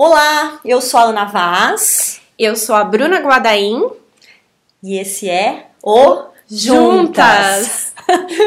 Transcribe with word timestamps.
Olá, 0.00 0.60
eu 0.64 0.80
sou 0.80 1.00
a 1.00 1.02
Ana 1.06 1.24
Vaz. 1.24 2.20
Eu 2.38 2.54
sou 2.54 2.76
a 2.76 2.84
Bruna 2.84 3.18
Guadaim. 3.18 3.82
E 4.80 4.96
esse 4.96 5.28
é 5.28 5.70
o 5.82 6.22
Juntas. 6.48 7.92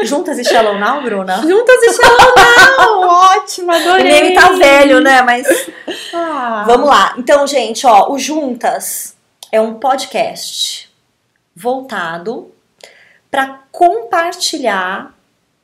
Juntas 0.04 0.38
e 0.40 0.44
Shallow 0.44 0.78
Now, 0.78 1.02
Bruna? 1.02 1.42
Juntas 1.42 1.82
e 1.82 1.92
Shallow 1.92 2.34
Now! 2.34 3.00
Ótimo, 3.36 3.70
adorei! 3.70 4.00
O 4.00 4.22
meme 4.22 4.34
tá 4.34 4.52
velho, 4.52 5.00
né? 5.02 5.20
Mas 5.20 5.46
ah. 6.14 6.64
vamos 6.66 6.88
lá. 6.88 7.16
Então, 7.18 7.46
gente, 7.46 7.86
ó, 7.86 8.10
o 8.10 8.18
Juntas 8.18 9.14
é 9.52 9.60
um 9.60 9.74
podcast 9.74 10.90
voltado 11.54 12.50
para 13.30 13.60
compartilhar, 13.70 15.12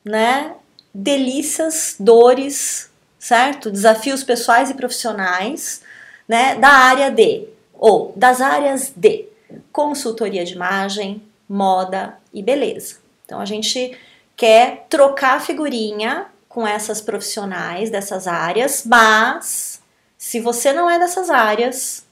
né, 0.05 0.53
delícias, 0.93 1.97
dores, 1.99 2.91
certo? 3.19 3.71
Desafios 3.71 4.23
pessoais 4.23 4.71
e 4.71 4.75
profissionais, 4.75 5.83
né, 6.27 6.55
da 6.57 6.69
área 6.69 7.11
de 7.11 7.49
ou 7.73 8.13
das 8.17 8.41
áreas 8.41 8.93
de 8.95 9.27
consultoria 9.73 10.45
de 10.45 10.55
imagem, 10.55 11.23
moda 11.49 12.19
e 12.33 12.43
beleza. 12.43 12.97
Então 13.25 13.41
a 13.41 13.45
gente 13.45 13.97
quer 14.37 14.87
trocar 14.89 15.41
figurinha 15.41 16.27
com 16.49 16.67
essas 16.67 17.01
profissionais 17.01 17.91
dessas 17.91 18.27
áreas, 18.27 18.85
mas 18.85 19.81
se 20.17 20.41
você 20.41 20.73
não 20.73 20.91
é 20.91 20.99
dessas 20.99 21.31
áreas 21.31 22.05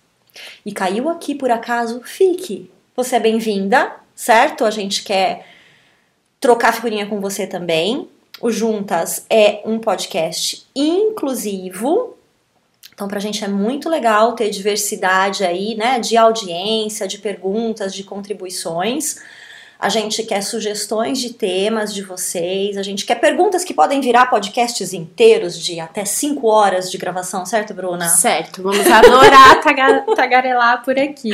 e 0.64 0.72
caiu 0.72 1.08
aqui 1.08 1.34
por 1.34 1.50
acaso, 1.50 2.02
fique. 2.04 2.70
Você 2.94 3.16
é 3.16 3.20
bem-vinda, 3.20 3.92
certo? 4.14 4.64
A 4.64 4.70
gente 4.70 5.02
quer 5.02 5.46
trocar 6.40 6.72
figurinha 6.72 7.06
com 7.06 7.20
você 7.20 7.46
também. 7.46 8.08
O 8.40 8.50
Juntas 8.50 9.24
é 9.30 9.62
um 9.64 9.78
podcast 9.78 10.66
inclusivo. 10.74 12.16
Então, 12.92 13.08
para 13.08 13.18
a 13.18 13.20
gente 13.20 13.44
é 13.44 13.48
muito 13.48 13.88
legal 13.88 14.34
ter 14.34 14.50
diversidade 14.50 15.44
aí, 15.44 15.74
né, 15.74 15.98
de 15.98 16.16
audiência, 16.16 17.06
de 17.06 17.18
perguntas, 17.18 17.94
de 17.94 18.02
contribuições. 18.04 19.16
A 19.78 19.90
gente 19.90 20.22
quer 20.22 20.42
sugestões 20.42 21.18
de 21.18 21.34
temas 21.34 21.92
de 21.92 22.02
vocês, 22.02 22.78
a 22.78 22.82
gente 22.82 23.04
quer 23.04 23.16
perguntas 23.16 23.62
que 23.62 23.74
podem 23.74 24.00
virar 24.00 24.26
podcasts 24.26 24.94
inteiros 24.94 25.58
de 25.58 25.78
até 25.78 26.04
5 26.04 26.46
horas 26.46 26.90
de 26.90 26.96
gravação, 26.96 27.44
certo, 27.44 27.74
Bruna? 27.74 28.08
Certo, 28.08 28.62
vamos 28.62 28.86
adorar 28.86 29.60
tagarelar 30.16 30.82
por 30.82 30.98
aqui. 30.98 31.32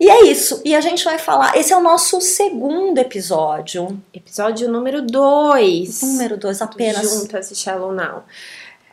E 0.00 0.08
é 0.08 0.24
isso. 0.24 0.62
E 0.64 0.74
a 0.74 0.80
gente 0.80 1.04
vai 1.04 1.18
falar. 1.18 1.54
Esse 1.58 1.74
é 1.74 1.76
o 1.76 1.82
nosso 1.82 2.22
segundo 2.22 2.96
episódio. 2.96 4.00
Episódio 4.14 4.66
número 4.66 5.02
2. 5.02 6.00
Número 6.00 6.38
2, 6.38 6.62
apenas. 6.62 7.02
Juntas 7.02 7.50
e 7.50 7.54
Shallow 7.54 7.92
Now. 7.92 8.24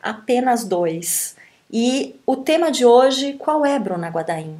Apenas 0.04 0.66
dois. 0.66 1.38
E 1.72 2.14
o 2.26 2.36
tema 2.36 2.70
de 2.70 2.86
hoje, 2.86 3.34
qual 3.40 3.66
é, 3.66 3.80
Bruna 3.80 4.10
Guadaim? 4.10 4.58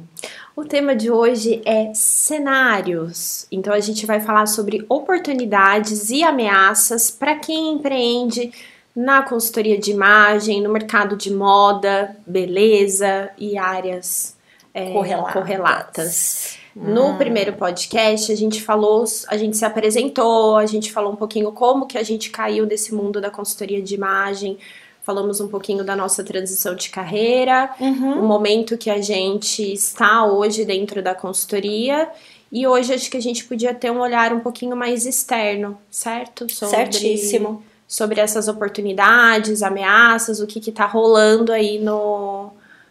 O 0.56 0.64
tema 0.64 0.96
de 0.96 1.10
hoje 1.10 1.60
é 1.66 1.92
cenários. 1.92 3.46
Então 3.52 3.74
a 3.74 3.80
gente 3.80 4.06
vai 4.06 4.20
falar 4.20 4.46
sobre 4.46 4.86
oportunidades 4.88 6.08
e 6.08 6.24
ameaças 6.24 7.10
para 7.10 7.34
quem 7.34 7.74
empreende 7.74 8.50
na 8.96 9.22
consultoria 9.22 9.78
de 9.78 9.90
imagem, 9.90 10.62
no 10.62 10.70
mercado 10.70 11.14
de 11.14 11.30
moda, 11.30 12.16
beleza 12.26 13.30
e 13.36 13.58
áreas 13.58 14.37
é, 14.78 14.92
correlatas. 14.92 15.32
correlatas. 15.32 16.58
No 16.74 17.08
hum. 17.08 17.18
primeiro 17.18 17.54
podcast, 17.54 18.30
a 18.30 18.36
gente 18.36 18.62
falou, 18.62 19.04
a 19.26 19.36
gente 19.36 19.56
se 19.56 19.64
apresentou, 19.64 20.56
a 20.56 20.66
gente 20.66 20.92
falou 20.92 21.12
um 21.12 21.16
pouquinho 21.16 21.50
como 21.50 21.86
que 21.86 21.98
a 21.98 22.02
gente 22.04 22.30
caiu 22.30 22.66
desse 22.66 22.94
mundo 22.94 23.20
da 23.20 23.30
consultoria 23.30 23.82
de 23.82 23.94
imagem, 23.96 24.56
falamos 25.02 25.40
um 25.40 25.48
pouquinho 25.48 25.82
da 25.82 25.96
nossa 25.96 26.22
transição 26.22 26.76
de 26.76 26.90
carreira, 26.90 27.70
uhum. 27.80 28.20
o 28.20 28.28
momento 28.28 28.78
que 28.78 28.90
a 28.90 29.00
gente 29.00 29.72
está 29.72 30.24
hoje 30.24 30.64
dentro 30.64 31.02
da 31.02 31.14
consultoria. 31.14 32.08
E 32.52 32.66
hoje 32.66 32.94
acho 32.94 33.10
que 33.10 33.16
a 33.16 33.22
gente 33.22 33.44
podia 33.44 33.74
ter 33.74 33.90
um 33.90 34.00
olhar 34.00 34.32
um 34.32 34.40
pouquinho 34.40 34.76
mais 34.76 35.04
externo, 35.04 35.78
certo? 35.90 36.48
Sobre, 36.52 36.76
Certíssimo. 36.76 37.62
Sobre 37.86 38.20
essas 38.20 38.48
oportunidades, 38.48 39.62
ameaças, 39.62 40.40
o 40.40 40.46
que 40.46 40.58
está 40.58 40.84
rolando 40.84 41.52
aí 41.52 41.78
no, 41.78 42.50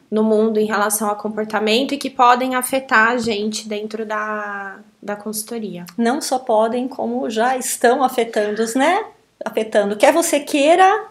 no 0.09 0.23
mundo 0.23 0.59
em 0.59 0.65
relação 0.65 1.09
a 1.09 1.15
comportamento 1.15 1.93
e 1.93 1.97
que 1.97 2.09
podem 2.09 2.55
afetar 2.55 3.09
a 3.09 3.17
gente 3.17 3.67
dentro 3.67 4.05
da, 4.05 4.79
da 5.01 5.15
consultoria. 5.15 5.85
Não 5.97 6.21
só 6.21 6.39
podem, 6.39 6.87
como 6.87 7.29
já 7.29 7.57
estão 7.57 8.03
afetando, 8.03 8.63
né? 8.75 9.05
Afetando. 9.43 9.97
Quer 9.97 10.13
você 10.13 10.39
queira, 10.39 11.07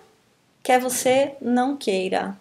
quer 0.63 0.81
você 0.81 1.35
não 1.41 1.77
queira. 1.77 2.37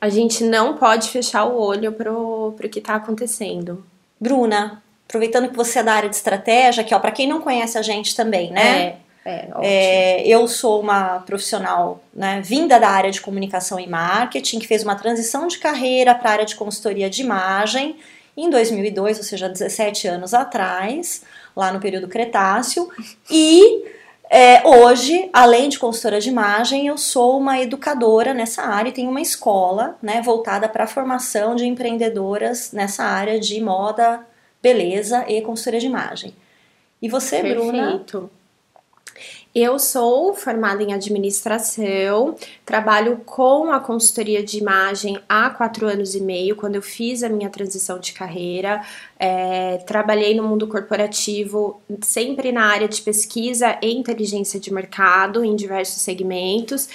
A 0.00 0.08
gente 0.08 0.44
não 0.44 0.76
pode 0.76 1.08
fechar 1.08 1.44
o 1.44 1.58
olho 1.58 1.92
pro, 1.92 2.52
pro 2.56 2.68
que 2.68 2.78
está 2.78 2.96
acontecendo. 2.96 3.84
Bruna, 4.20 4.82
aproveitando 5.08 5.48
que 5.48 5.56
você 5.56 5.78
é 5.78 5.82
da 5.82 5.94
área 5.94 6.10
de 6.10 6.16
estratégia, 6.16 6.84
que 6.84 6.94
ó, 6.94 6.98
para 6.98 7.12
quem 7.12 7.26
não 7.26 7.40
conhece 7.40 7.78
a 7.78 7.82
gente 7.82 8.14
também, 8.14 8.50
né? 8.50 8.82
É. 8.82 8.96
É, 9.24 9.48
é, 9.62 10.28
eu 10.28 10.46
sou 10.46 10.80
uma 10.80 11.20
profissional 11.20 12.04
né, 12.12 12.42
vinda 12.44 12.78
da 12.78 12.90
área 12.90 13.10
de 13.10 13.22
comunicação 13.22 13.80
e 13.80 13.86
marketing, 13.86 14.58
que 14.58 14.66
fez 14.66 14.82
uma 14.82 14.94
transição 14.94 15.46
de 15.46 15.58
carreira 15.58 16.14
para 16.14 16.28
a 16.28 16.32
área 16.32 16.44
de 16.44 16.54
consultoria 16.54 17.08
de 17.08 17.22
imagem 17.22 17.96
em 18.36 18.50
2002, 18.50 19.18
ou 19.18 19.24
seja, 19.24 19.48
17 19.48 20.08
anos 20.08 20.34
atrás, 20.34 21.22
lá 21.56 21.72
no 21.72 21.80
período 21.80 22.08
Cretáceo. 22.08 22.90
E 23.30 23.84
é, 24.28 24.66
hoje, 24.66 25.30
além 25.32 25.68
de 25.68 25.78
consultora 25.78 26.20
de 26.20 26.28
imagem, 26.28 26.86
eu 26.86 26.98
sou 26.98 27.38
uma 27.38 27.60
educadora 27.60 28.34
nessa 28.34 28.62
área 28.62 28.90
e 28.90 28.92
tenho 28.92 29.08
uma 29.08 29.20
escola 29.20 29.96
né, 30.02 30.20
voltada 30.20 30.68
para 30.68 30.84
a 30.84 30.88
formação 30.88 31.54
de 31.54 31.64
empreendedoras 31.64 32.72
nessa 32.72 33.04
área 33.04 33.38
de 33.40 33.58
moda, 33.60 34.20
beleza 34.62 35.24
e 35.28 35.40
consultoria 35.40 35.80
de 35.80 35.86
imagem. 35.86 36.34
E 37.00 37.08
você, 37.08 37.40
Perfeito. 37.40 37.60
Bruna? 37.60 38.30
Eu 39.54 39.78
sou 39.78 40.34
formada 40.34 40.82
em 40.82 40.92
administração, 40.92 42.34
trabalho 42.66 43.18
com 43.24 43.70
a 43.70 43.78
consultoria 43.78 44.42
de 44.42 44.58
imagem 44.58 45.16
há 45.28 45.48
quatro 45.48 45.86
anos 45.86 46.16
e 46.16 46.20
meio, 46.20 46.56
quando 46.56 46.74
eu 46.74 46.82
fiz 46.82 47.22
a 47.22 47.28
minha 47.28 47.48
transição 47.48 48.00
de 48.00 48.12
carreira. 48.12 48.82
É, 49.16 49.76
trabalhei 49.86 50.34
no 50.34 50.42
mundo 50.42 50.66
corporativo, 50.66 51.80
sempre 52.02 52.50
na 52.50 52.66
área 52.66 52.88
de 52.88 53.00
pesquisa 53.00 53.78
e 53.80 53.92
inteligência 53.92 54.58
de 54.58 54.74
mercado, 54.74 55.44
em 55.44 55.54
diversos 55.54 56.02
segmentos 56.02 56.88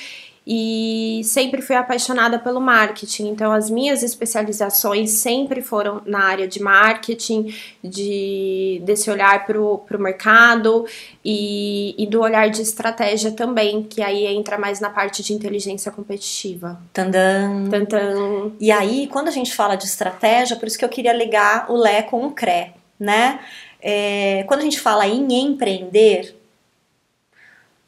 e 0.51 1.21
sempre 1.25 1.61
fui 1.61 1.75
apaixonada 1.75 2.39
pelo 2.39 2.59
marketing. 2.59 3.27
Então, 3.27 3.51
as 3.51 3.69
minhas 3.69 4.01
especializações 4.01 5.11
sempre 5.11 5.61
foram 5.61 6.01
na 6.07 6.23
área 6.23 6.47
de 6.47 6.59
marketing, 6.59 7.53
de 7.83 8.81
desse 8.83 9.11
olhar 9.11 9.45
para 9.45 9.61
o 9.61 9.85
mercado 9.99 10.87
e, 11.23 11.93
e, 12.01 12.07
do 12.07 12.19
olhar 12.19 12.49
de 12.49 12.63
estratégia 12.63 13.31
também, 13.31 13.83
que 13.83 14.01
aí 14.01 14.25
entra 14.25 14.57
mais 14.57 14.79
na 14.79 14.89
parte 14.89 15.21
de 15.21 15.33
inteligência 15.33 15.91
competitiva. 15.91 16.81
Tandam. 16.91 17.69
Tantã. 17.69 18.51
E 18.59 18.71
aí, 18.71 19.05
quando 19.05 19.27
a 19.27 19.31
gente 19.31 19.53
fala 19.53 19.75
de 19.75 19.85
estratégia, 19.85 20.55
por 20.55 20.67
isso 20.67 20.79
que 20.79 20.85
eu 20.85 20.89
queria 20.89 21.13
ligar 21.13 21.69
o 21.69 21.75
Lé 21.75 22.01
com 22.01 22.25
o 22.25 22.31
CRE, 22.31 22.73
né? 22.99 23.39
É, 23.79 24.43
quando 24.47 24.61
a 24.61 24.63
gente 24.63 24.79
fala 24.79 25.07
em 25.07 25.31
empreender, 25.31 26.38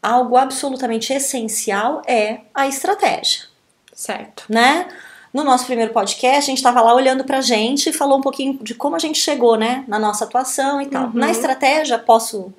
algo 0.02 0.36
absolutamente 0.36 1.14
essencial 1.14 2.02
é 2.08 2.42
a 2.54 2.68
estratégia. 2.68 3.44
Certo. 3.94 4.46
Né? 4.50 4.88
No 5.34 5.44
nosso 5.44 5.66
primeiro 5.66 5.94
podcast, 5.94 6.38
a 6.38 6.42
gente 6.42 6.58
estava 6.58 6.82
lá 6.82 6.94
olhando 6.94 7.24
pra 7.24 7.40
gente 7.40 7.90
e 7.90 7.94
falou 7.94 8.18
um 8.18 8.22
pouquinho 8.22 8.58
de 8.62 8.74
como 8.74 8.96
a 8.96 9.00
gente 9.00 9.20
chegou, 9.20 9.56
né, 9.56 9.86
na 9.88 9.98
nossa 9.98 10.26
atuação 10.26 10.82
e 10.82 10.88
tal. 10.88 11.06
Uhum. 11.06 11.12
Na 11.14 11.30
estratégia, 11.30 11.98
posso 12.00 12.54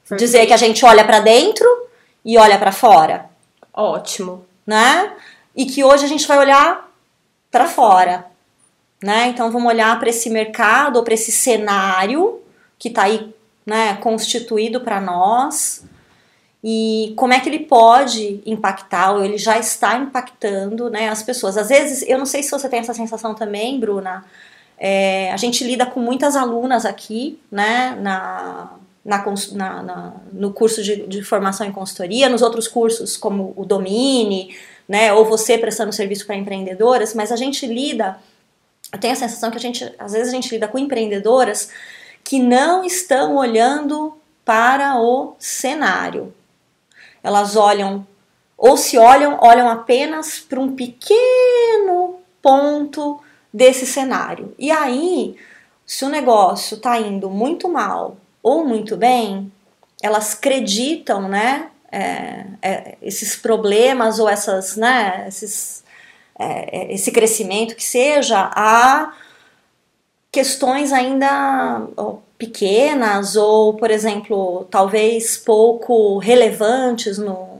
Perfeito. 0.00 0.18
dizer 0.18 0.46
que 0.46 0.52
a 0.52 0.58
gente 0.58 0.84
olha 0.84 1.04
para 1.04 1.20
dentro 1.20 1.66
e 2.24 2.36
olha 2.36 2.58
para 2.58 2.72
fora. 2.72 3.30
Ótimo. 3.72 4.44
Né? 4.66 5.12
E 5.56 5.64
que 5.64 5.82
hoje 5.82 6.04
a 6.04 6.08
gente 6.08 6.26
vai 6.26 6.38
olhar 6.38 6.90
para 7.50 7.66
fora, 7.66 8.26
né? 9.02 9.28
Então 9.28 9.50
vamos 9.50 9.72
olhar 9.72 9.98
para 9.98 10.10
esse 10.10 10.28
mercado 10.28 10.96
ou 10.96 11.02
para 11.02 11.14
esse 11.14 11.32
cenário 11.32 12.42
que 12.78 12.88
está 12.88 13.04
aí, 13.04 13.34
né, 13.64 13.96
constituído 13.96 14.82
para 14.82 15.00
nós 15.00 15.82
e 16.62 17.12
como 17.16 17.32
é 17.32 17.40
que 17.40 17.48
ele 17.48 17.60
pode 17.60 18.40
impactar, 18.44 19.12
ou 19.12 19.24
ele 19.24 19.38
já 19.38 19.58
está 19.58 19.96
impactando 19.96 20.90
né, 20.90 21.08
as 21.08 21.22
pessoas. 21.22 21.56
Às 21.56 21.68
vezes, 21.68 22.02
eu 22.08 22.18
não 22.18 22.26
sei 22.26 22.42
se 22.42 22.50
você 22.50 22.68
tem 22.68 22.80
essa 22.80 22.94
sensação 22.94 23.34
também, 23.34 23.78
Bruna, 23.78 24.24
é, 24.76 25.32
a 25.32 25.36
gente 25.36 25.64
lida 25.64 25.86
com 25.86 26.00
muitas 26.00 26.36
alunas 26.36 26.84
aqui, 26.84 27.38
né, 27.50 27.96
na, 28.00 28.72
na, 29.04 29.24
na, 29.52 29.82
na 29.82 30.12
no 30.32 30.52
curso 30.52 30.82
de, 30.82 31.06
de, 31.06 31.22
formação 31.22 31.66
em 31.66 31.72
consultoria, 31.72 32.28
nos 32.28 32.42
outros 32.42 32.66
cursos 32.68 33.16
como 33.16 33.52
o 33.56 33.64
Domine, 33.64 34.56
né, 34.88 35.12
ou 35.12 35.24
você 35.24 35.58
prestando 35.58 35.92
serviço 35.92 36.26
para 36.26 36.36
empreendedoras, 36.36 37.14
mas 37.14 37.30
a 37.30 37.36
gente 37.36 37.66
lida, 37.66 38.18
eu 38.92 38.98
tenho 38.98 39.12
a 39.12 39.16
sensação 39.16 39.50
que 39.50 39.56
a 39.56 39.60
gente, 39.60 39.92
às 39.98 40.12
vezes 40.12 40.28
a 40.28 40.34
gente 40.34 40.50
lida 40.50 40.66
com 40.66 40.78
empreendedoras 40.78 41.70
que 42.24 42.40
não 42.40 42.84
estão 42.84 43.36
olhando 43.36 44.14
para 44.44 45.00
o 45.00 45.34
cenário, 45.38 46.32
elas 47.28 47.56
olham 47.56 48.06
ou 48.56 48.76
se 48.76 48.98
olham, 48.98 49.38
olham 49.40 49.68
apenas 49.68 50.40
para 50.40 50.58
um 50.58 50.74
pequeno 50.74 52.16
ponto 52.42 53.20
desse 53.52 53.86
cenário. 53.86 54.54
E 54.58 54.70
aí, 54.70 55.36
se 55.86 56.04
o 56.04 56.08
negócio 56.08 56.76
está 56.76 56.98
indo 56.98 57.30
muito 57.30 57.68
mal 57.68 58.16
ou 58.42 58.64
muito 58.64 58.96
bem, 58.96 59.52
elas 60.02 60.34
acreditam, 60.34 61.28
né, 61.28 61.70
é, 61.92 62.46
é, 62.62 62.98
esses 63.02 63.36
problemas 63.36 64.18
ou 64.18 64.28
essas, 64.28 64.76
né, 64.76 65.26
esses, 65.28 65.84
é, 66.38 66.78
é 66.78 66.94
esse 66.94 67.12
crescimento 67.12 67.76
que 67.76 67.84
seja 67.84 68.50
a 68.54 69.12
questões 70.32 70.92
ainda 70.92 71.86
pequenas 72.38 73.34
ou, 73.36 73.74
por 73.74 73.90
exemplo, 73.90 74.66
talvez 74.70 75.36
pouco 75.36 76.18
relevantes 76.18 77.18
no, 77.18 77.58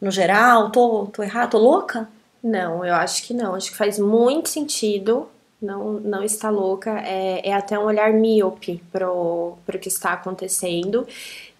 no 0.00 0.10
geral? 0.10 0.70
Tô, 0.70 1.06
tô 1.06 1.22
errado? 1.22 1.52
Tô 1.52 1.58
louca? 1.58 2.08
Não, 2.42 2.84
eu 2.84 2.94
acho 2.94 3.24
que 3.24 3.32
não. 3.32 3.54
Acho 3.54 3.70
que 3.70 3.76
faz 3.76 3.98
muito 3.98 4.48
sentido. 4.48 5.28
Não, 5.60 5.92
não 5.94 6.22
está 6.22 6.50
louca. 6.50 7.00
É, 7.00 7.48
é 7.48 7.54
até 7.54 7.78
um 7.78 7.84
olhar 7.84 8.12
míope 8.12 8.82
pro, 8.92 9.54
pro 9.64 9.78
que 9.78 9.88
está 9.88 10.12
acontecendo. 10.12 11.06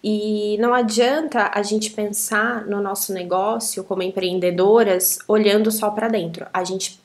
E 0.03 0.57
não 0.59 0.73
adianta 0.73 1.49
a 1.53 1.63
gente 1.63 1.89
pensar 1.91 2.65
no 2.65 2.81
nosso 2.81 3.13
negócio 3.13 3.83
como 3.85 4.03
empreendedoras 4.03 5.19
olhando 5.27 5.71
só 5.71 5.89
para 5.89 6.09
dentro. 6.09 6.45
A 6.53 6.63
gente 6.65 7.01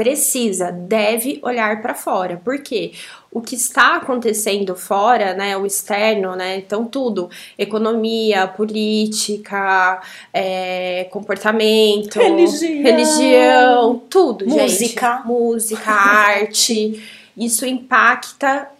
precisa, 0.00 0.72
deve 0.72 1.38
olhar 1.42 1.82
para 1.82 1.94
fora. 1.94 2.40
Por 2.42 2.62
quê? 2.62 2.92
O 3.30 3.38
que 3.38 3.54
está 3.54 3.96
acontecendo 3.96 4.74
fora, 4.74 5.34
né, 5.34 5.54
o 5.58 5.66
externo, 5.66 6.34
né, 6.34 6.56
então 6.56 6.86
tudo, 6.86 7.28
economia, 7.58 8.48
política, 8.48 10.00
é, 10.32 11.06
comportamento, 11.10 12.18
religião, 12.18 12.82
religião 12.82 14.02
tudo, 14.08 14.46
música, 14.46 15.16
gente. 15.18 15.26
música, 15.26 15.92
arte, 15.92 17.04
isso 17.36 17.66
impacta 17.66 18.70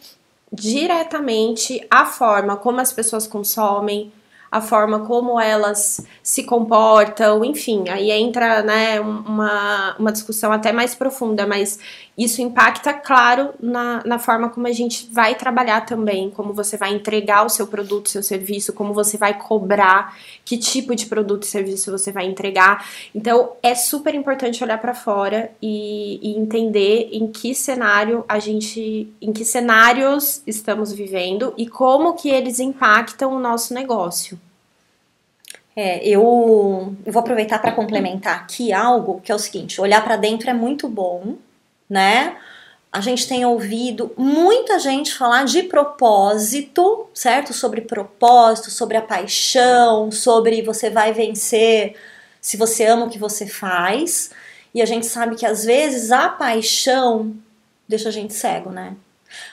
diretamente 0.50 1.86
a 1.90 2.06
forma 2.06 2.56
como 2.56 2.80
as 2.80 2.94
pessoas 2.94 3.26
consomem, 3.26 4.10
a 4.50 4.60
forma 4.60 5.00
como 5.00 5.40
elas 5.40 6.04
se 6.22 6.42
comportam, 6.42 7.44
enfim, 7.44 7.88
aí 7.88 8.10
entra 8.10 8.62
né, 8.62 9.00
uma, 9.00 9.94
uma 9.96 10.10
discussão 10.10 10.50
até 10.50 10.72
mais 10.72 10.94
profunda, 10.94 11.46
mas 11.46 11.78
isso 12.22 12.42
impacta, 12.42 12.92
claro, 12.92 13.54
na, 13.58 14.02
na 14.04 14.18
forma 14.18 14.50
como 14.50 14.66
a 14.66 14.72
gente 14.72 15.08
vai 15.10 15.34
trabalhar 15.34 15.86
também, 15.86 16.28
como 16.30 16.52
você 16.52 16.76
vai 16.76 16.92
entregar 16.92 17.46
o 17.46 17.48
seu 17.48 17.66
produto, 17.66 18.10
seu 18.10 18.22
serviço, 18.22 18.74
como 18.74 18.92
você 18.92 19.16
vai 19.16 19.38
cobrar, 19.38 20.14
que 20.44 20.58
tipo 20.58 20.94
de 20.94 21.06
produto 21.06 21.44
e 21.44 21.46
serviço 21.46 21.90
você 21.90 22.12
vai 22.12 22.26
entregar. 22.26 22.86
Então, 23.14 23.52
é 23.62 23.74
super 23.74 24.14
importante 24.14 24.62
olhar 24.62 24.78
para 24.78 24.92
fora 24.92 25.50
e, 25.62 26.20
e 26.22 26.38
entender 26.38 27.08
em 27.10 27.26
que 27.26 27.54
cenário 27.54 28.22
a 28.28 28.38
gente, 28.38 29.10
em 29.18 29.32
que 29.32 29.44
cenários 29.44 30.42
estamos 30.46 30.92
vivendo 30.92 31.54
e 31.56 31.66
como 31.66 32.12
que 32.12 32.28
eles 32.28 32.60
impactam 32.60 33.32
o 33.32 33.38
nosso 33.38 33.72
negócio. 33.72 34.38
É, 35.74 36.06
eu, 36.06 36.94
eu 37.06 37.12
vou 37.12 37.20
aproveitar 37.20 37.58
para 37.60 37.72
complementar 37.72 38.40
aqui 38.40 38.74
algo 38.74 39.22
que 39.22 39.32
é 39.32 39.34
o 39.34 39.38
seguinte: 39.38 39.80
olhar 39.80 40.04
para 40.04 40.16
dentro 40.16 40.50
é 40.50 40.52
muito 40.52 40.86
bom, 40.86 41.36
né? 41.90 42.36
A 42.92 43.00
gente 43.00 43.28
tem 43.28 43.44
ouvido 43.44 44.12
muita 44.16 44.78
gente 44.78 45.14
falar 45.14 45.44
de 45.44 45.64
propósito, 45.64 47.08
certo? 47.12 47.52
Sobre 47.52 47.82
propósito, 47.82 48.70
sobre 48.70 48.96
a 48.96 49.02
paixão, 49.02 50.10
sobre 50.10 50.62
você 50.62 50.88
vai 50.88 51.12
vencer 51.12 51.96
se 52.40 52.56
você 52.56 52.86
ama 52.86 53.06
o 53.06 53.10
que 53.10 53.18
você 53.18 53.46
faz. 53.46 54.30
E 54.74 54.80
a 54.80 54.86
gente 54.86 55.06
sabe 55.06 55.36
que 55.36 55.44
às 55.44 55.64
vezes 55.64 56.10
a 56.10 56.28
paixão 56.28 57.34
deixa 57.86 58.08
a 58.08 58.12
gente 58.12 58.32
cego, 58.32 58.70
né? 58.70 58.96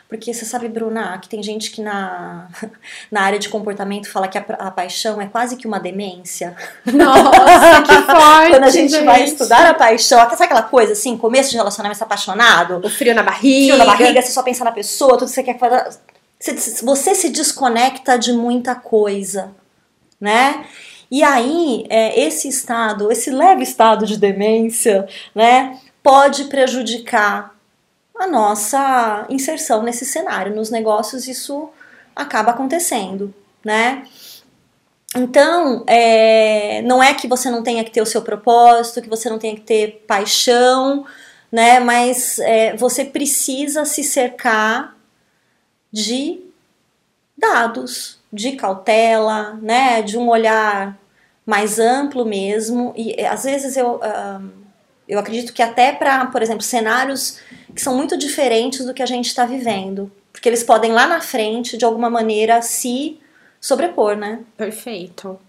Porque 0.08 0.34
você 0.34 0.46
sabe, 0.46 0.68
Bruna, 0.68 1.18
que 1.20 1.28
tem 1.28 1.42
gente 1.44 1.72
que 1.72 1.82
na, 1.82 2.48
na 3.12 3.22
área 3.22 3.40
de 3.40 3.50
comportamento 3.50 4.10
fala 4.10 4.28
que 4.28 4.38
a, 4.38 4.46
a 4.60 4.72
paixão 4.72 5.22
é 5.22 5.28
quase 5.28 5.56
que 5.58 5.68
uma 5.68 5.80
demência. 5.80 6.56
Nossa, 6.86 7.82
que 7.84 8.02
forte! 8.12 8.52
Quando 8.52 8.64
a 8.64 8.70
gente, 8.70 8.92
gente, 8.92 9.06
vai 9.06 9.24
estudar 9.24 9.70
a 9.70 9.74
paixão, 9.74 10.20
sabe 10.20 10.44
aquela 10.44 10.64
coisa 10.64 10.94
assim, 10.94 11.18
começo 11.18 11.52
de 11.52 11.58
relacionamento 11.58 12.04
apaixonado? 12.04 12.86
O 12.86 12.90
frio 12.90 13.14
na 13.14 13.24
barriga. 13.24 13.74
Frio 13.74 13.78
na 13.78 13.86
barriga, 13.86 14.22
você 14.22 14.32
só 14.32 14.44
pensa 14.44 14.64
na 14.64 14.72
pessoa, 14.72 15.18
tudo 15.18 15.28
que 15.28 15.36
você 15.36 15.44
quer 15.44 15.58
fazer. 15.58 15.98
Você, 16.40 16.86
você 16.86 17.16
se 17.16 17.30
desconecta 17.30 18.18
de 18.18 18.32
muita 18.32 18.76
coisa, 18.76 19.52
né? 20.22 20.66
E 21.10 21.24
aí, 21.24 21.86
é, 21.90 22.20
esse 22.20 22.48
estado, 22.48 23.12
esse 23.12 23.32
leve 23.32 23.64
estado 23.64 24.06
de 24.06 24.18
demência, 24.18 25.08
né, 25.34 25.80
pode 26.04 26.46
prejudicar 26.46 27.56
a 28.19 28.28
nossa 28.28 29.25
inserção 29.30 29.84
nesse 29.84 30.06
cenário. 30.06 30.56
Nos 30.56 30.69
negócios 30.69 31.28
isso 31.28 31.69
acaba 32.16 32.52
acontecendo, 32.52 33.34
né? 33.64 34.04
Então, 35.16 35.84
é, 35.88 36.81
não 36.84 37.02
é 37.02 37.14
que 37.14 37.28
você 37.28 37.50
não 37.50 37.64
tenha 37.64 37.84
que 37.84 37.92
ter 37.92 38.02
o 38.02 38.06
seu 38.06 38.22
propósito, 38.22 39.02
que 39.02 39.10
você 39.10 39.30
não 39.30 39.40
tenha 39.40 39.56
que 39.56 39.62
ter 39.62 40.04
paixão, 40.08 41.06
né? 41.52 41.80
Mas 41.80 42.40
é, 42.40 42.75
você 42.75 43.06
precisa 43.06 43.86
se 43.86 44.04
cercar 44.04 44.96
de 45.92 46.42
dados, 47.38 48.19
de 48.31 48.54
cautela, 48.54 49.58
né? 49.62 50.02
De 50.02 50.18
um 50.18 50.28
olhar 50.30 50.98
mais 51.46 51.80
amplo 51.80 52.25
mesmo. 52.25 52.94
E 52.96 53.24
às 53.25 53.46
vezes 53.46 53.78
eu, 53.78 53.96
uh, 53.96 54.52
eu 55.07 55.19
acredito 55.19 55.54
que 55.54 55.62
até 55.62 55.92
para, 55.92 56.25
por 56.27 56.42
exemplo, 56.42 56.62
cenários 56.62 57.39
que 57.74 57.81
são 57.81 57.95
muito 57.95 58.18
diferentes 58.18 58.86
do 58.86 58.94
que 58.94 59.04
a 59.04 59.06
gente 59.06 59.27
está 59.27 59.45
vivendo. 59.45 60.12
Porque 60.31 60.50
eles 60.50 60.63
podem 60.63 60.92
lá 60.92 61.07
na 61.07 61.21
frente, 61.21 61.77
de 61.77 61.86
alguma 61.86 62.09
maneira, 62.09 62.62
se 62.62 63.19
sobrepor, 63.59 64.15
né? 64.15 64.42
Perfeito. 64.56 65.39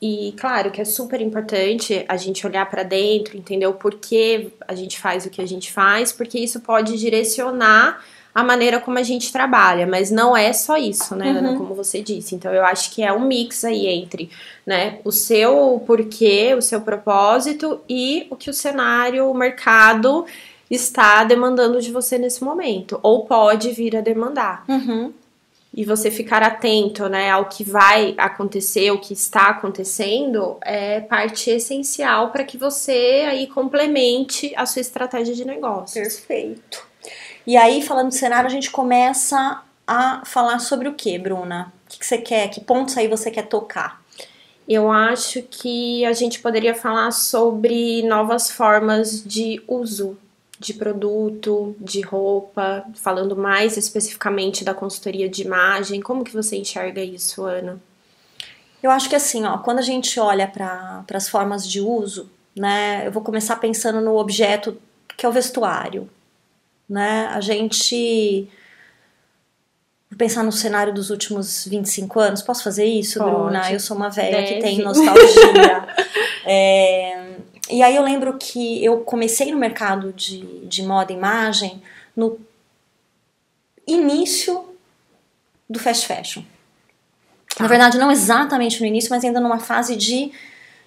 E 0.00 0.34
claro 0.36 0.70
que 0.72 0.80
é 0.80 0.84
super 0.84 1.20
importante 1.20 2.04
a 2.08 2.16
gente 2.16 2.44
olhar 2.46 2.68
para 2.68 2.82
dentro, 2.82 3.36
entender 3.36 3.66
o 3.66 3.74
porquê 3.74 4.50
a 4.66 4.74
gente 4.74 4.98
faz 4.98 5.24
o 5.26 5.30
que 5.30 5.40
a 5.40 5.46
gente 5.46 5.70
faz, 5.70 6.12
porque 6.12 6.38
isso 6.38 6.60
pode 6.60 6.98
direcionar 6.98 8.04
a 8.34 8.42
maneira 8.42 8.80
como 8.80 8.98
a 8.98 9.02
gente 9.02 9.30
trabalha, 9.30 9.86
mas 9.86 10.10
não 10.10 10.36
é 10.36 10.52
só 10.52 10.76
isso, 10.76 11.14
né, 11.14 11.30
Ana, 11.30 11.50
uhum. 11.50 11.58
como 11.58 11.74
você 11.74 12.00
disse. 12.00 12.34
Então 12.34 12.52
eu 12.52 12.64
acho 12.64 12.90
que 12.90 13.02
é 13.02 13.12
um 13.12 13.26
mix 13.26 13.64
aí 13.64 13.86
entre, 13.86 14.30
né, 14.66 14.98
o 15.04 15.12
seu 15.12 15.82
porquê, 15.86 16.54
o 16.56 16.62
seu 16.62 16.80
propósito 16.80 17.80
e 17.88 18.26
o 18.30 18.36
que 18.36 18.48
o 18.48 18.54
cenário, 18.54 19.30
o 19.30 19.34
mercado 19.34 20.24
está 20.70 21.22
demandando 21.24 21.80
de 21.80 21.92
você 21.92 22.16
nesse 22.16 22.42
momento, 22.42 22.98
ou 23.02 23.26
pode 23.26 23.70
vir 23.72 23.96
a 23.96 24.00
demandar. 24.00 24.64
Uhum. 24.66 25.12
E 25.74 25.84
você 25.84 26.10
ficar 26.10 26.42
atento 26.42 27.08
né, 27.08 27.30
ao 27.30 27.46
que 27.46 27.64
vai 27.64 28.14
acontecer, 28.18 28.90
o 28.90 28.98
que 28.98 29.14
está 29.14 29.48
acontecendo, 29.48 30.58
é 30.62 31.00
parte 31.00 31.50
essencial 31.50 32.30
para 32.30 32.44
que 32.44 32.58
você 32.58 33.26
aí 33.26 33.46
complemente 33.46 34.52
a 34.54 34.66
sua 34.66 34.80
estratégia 34.80 35.34
de 35.34 35.46
negócio. 35.46 36.00
Perfeito. 36.00 36.91
E 37.46 37.56
aí, 37.56 37.82
falando 37.82 38.10
de 38.10 38.16
cenário, 38.16 38.46
a 38.46 38.52
gente 38.52 38.70
começa 38.70 39.62
a 39.86 40.24
falar 40.24 40.58
sobre 40.60 40.88
o 40.88 40.94
que, 40.94 41.18
Bruna? 41.18 41.72
O 41.86 41.90
que, 41.90 41.98
que 41.98 42.06
você 42.06 42.18
quer? 42.18 42.48
Que 42.48 42.60
pontos 42.60 42.96
aí 42.96 43.08
você 43.08 43.30
quer 43.30 43.46
tocar? 43.48 44.00
Eu 44.68 44.90
acho 44.90 45.42
que 45.42 46.04
a 46.04 46.12
gente 46.12 46.40
poderia 46.40 46.74
falar 46.74 47.10
sobre 47.10 48.02
novas 48.04 48.50
formas 48.50 49.22
de 49.24 49.60
uso 49.66 50.16
de 50.62 50.72
produto, 50.72 51.74
de 51.80 52.00
roupa, 52.00 52.84
falando 52.94 53.36
mais 53.36 53.76
especificamente 53.76 54.64
da 54.64 54.72
consultoria 54.72 55.28
de 55.28 55.42
imagem. 55.42 56.00
Como 56.00 56.22
que 56.22 56.32
você 56.32 56.56
enxerga 56.56 57.02
isso, 57.02 57.44
Ana? 57.44 57.80
Eu 58.80 58.90
acho 58.90 59.08
que 59.08 59.16
assim, 59.16 59.44
ó, 59.44 59.58
quando 59.58 59.80
a 59.80 59.82
gente 59.82 60.18
olha 60.20 60.46
para 60.46 61.04
as 61.12 61.28
formas 61.28 61.68
de 61.68 61.80
uso, 61.80 62.30
né, 62.56 63.06
eu 63.06 63.10
vou 63.10 63.22
começar 63.22 63.56
pensando 63.56 64.00
no 64.00 64.16
objeto 64.16 64.76
que 65.16 65.26
é 65.26 65.28
o 65.28 65.32
vestuário, 65.32 66.08
né? 66.92 67.26
A 67.32 67.40
gente 67.40 68.48
Vou 70.12 70.18
pensar 70.18 70.42
no 70.42 70.52
cenário 70.52 70.92
dos 70.92 71.08
últimos 71.08 71.66
25 71.66 72.20
anos. 72.20 72.42
Posso 72.42 72.62
fazer 72.62 72.84
isso, 72.84 73.18
Pode. 73.18 73.30
Bruna? 73.30 73.72
Eu 73.72 73.80
sou 73.80 73.96
uma 73.96 74.10
velha 74.10 74.42
Deve. 74.42 74.54
que 74.54 74.60
tem 74.60 74.78
nostalgia. 74.82 75.86
é, 76.44 77.30
e 77.70 77.82
aí 77.82 77.96
eu 77.96 78.02
lembro 78.02 78.36
que 78.36 78.84
eu 78.84 79.00
comecei 79.00 79.50
no 79.50 79.58
mercado 79.58 80.12
de, 80.12 80.66
de 80.66 80.82
moda 80.82 81.10
e 81.10 81.16
imagem 81.16 81.82
no 82.14 82.38
início 83.86 84.62
do 85.66 85.78
fast 85.78 86.06
fashion. 86.06 86.42
Na 87.58 87.66
verdade, 87.66 87.96
não 87.96 88.12
exatamente 88.12 88.82
no 88.82 88.86
início, 88.86 89.08
mas 89.08 89.24
ainda 89.24 89.40
numa 89.40 89.60
fase 89.60 89.96
de 89.96 90.30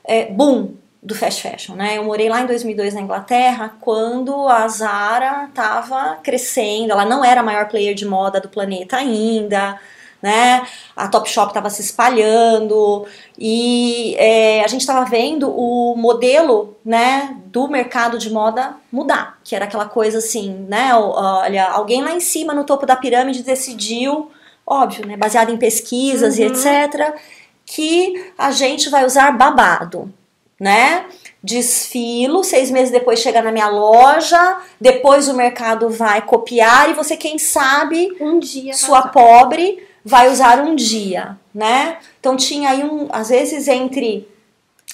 é, 0.03 0.25
boom 0.25 0.75
do 1.05 1.13
fast 1.13 1.43
fashion, 1.43 1.75
né? 1.75 1.97
Eu 1.97 2.03
morei 2.03 2.27
lá 2.27 2.41
em 2.41 2.47
2002 2.47 2.95
na 2.95 3.01
Inglaterra, 3.01 3.75
quando 3.79 4.47
a 4.47 4.67
Zara 4.67 5.45
estava 5.47 6.17
crescendo, 6.23 6.91
ela 6.91 7.05
não 7.05 7.23
era 7.23 7.41
a 7.41 7.43
maior 7.43 7.67
player 7.67 7.93
de 7.93 8.07
moda 8.07 8.41
do 8.41 8.49
planeta 8.49 8.97
ainda, 8.97 9.79
né? 10.19 10.65
A 10.95 11.07
Topshop 11.07 11.49
estava 11.49 11.69
se 11.69 11.83
espalhando 11.83 13.05
e 13.37 14.15
é, 14.17 14.63
a 14.63 14.67
gente 14.67 14.81
estava 14.81 15.05
vendo 15.05 15.47
o 15.55 15.95
modelo, 15.95 16.75
né, 16.83 17.37
do 17.45 17.67
mercado 17.67 18.17
de 18.17 18.31
moda 18.31 18.75
mudar, 18.91 19.37
que 19.43 19.55
era 19.55 19.65
aquela 19.65 19.85
coisa 19.85 20.17
assim, 20.17 20.65
né? 20.67 20.95
Olha, 20.95 21.67
alguém 21.67 22.01
lá 22.01 22.15
em 22.15 22.19
cima 22.19 22.51
no 22.51 22.63
topo 22.63 22.87
da 22.87 22.95
pirâmide 22.95 23.43
decidiu, 23.43 24.31
óbvio, 24.65 25.05
né, 25.05 25.15
baseado 25.15 25.51
em 25.51 25.57
pesquisas 25.57 26.39
uhum. 26.39 26.41
e 26.41 26.47
etc, 26.47 27.15
que 27.63 28.31
a 28.35 28.49
gente 28.49 28.89
vai 28.89 29.05
usar 29.05 29.31
babado, 29.31 30.11
né? 30.59 31.05
desfilo, 31.45 32.43
seis 32.43 32.71
meses 32.71 32.91
depois 32.91 33.19
chega 33.19 33.39
na 33.39 33.51
minha 33.51 33.67
loja, 33.67 34.57
depois 34.81 35.27
o 35.27 35.35
mercado 35.35 35.89
vai 35.91 36.23
copiar 36.23 36.89
e 36.89 36.93
você, 36.93 37.15
quem 37.15 37.37
sabe, 37.37 38.17
um 38.19 38.39
dia 38.39 38.73
sua 38.73 39.09
pobre 39.09 39.87
vai 40.03 40.31
usar 40.31 40.59
um 40.59 40.75
dia, 40.75 41.37
né? 41.53 41.99
Então 42.19 42.35
tinha 42.35 42.71
aí 42.71 42.83
um, 42.83 43.07
às 43.11 43.29
vezes 43.29 43.67
entre 43.67 44.27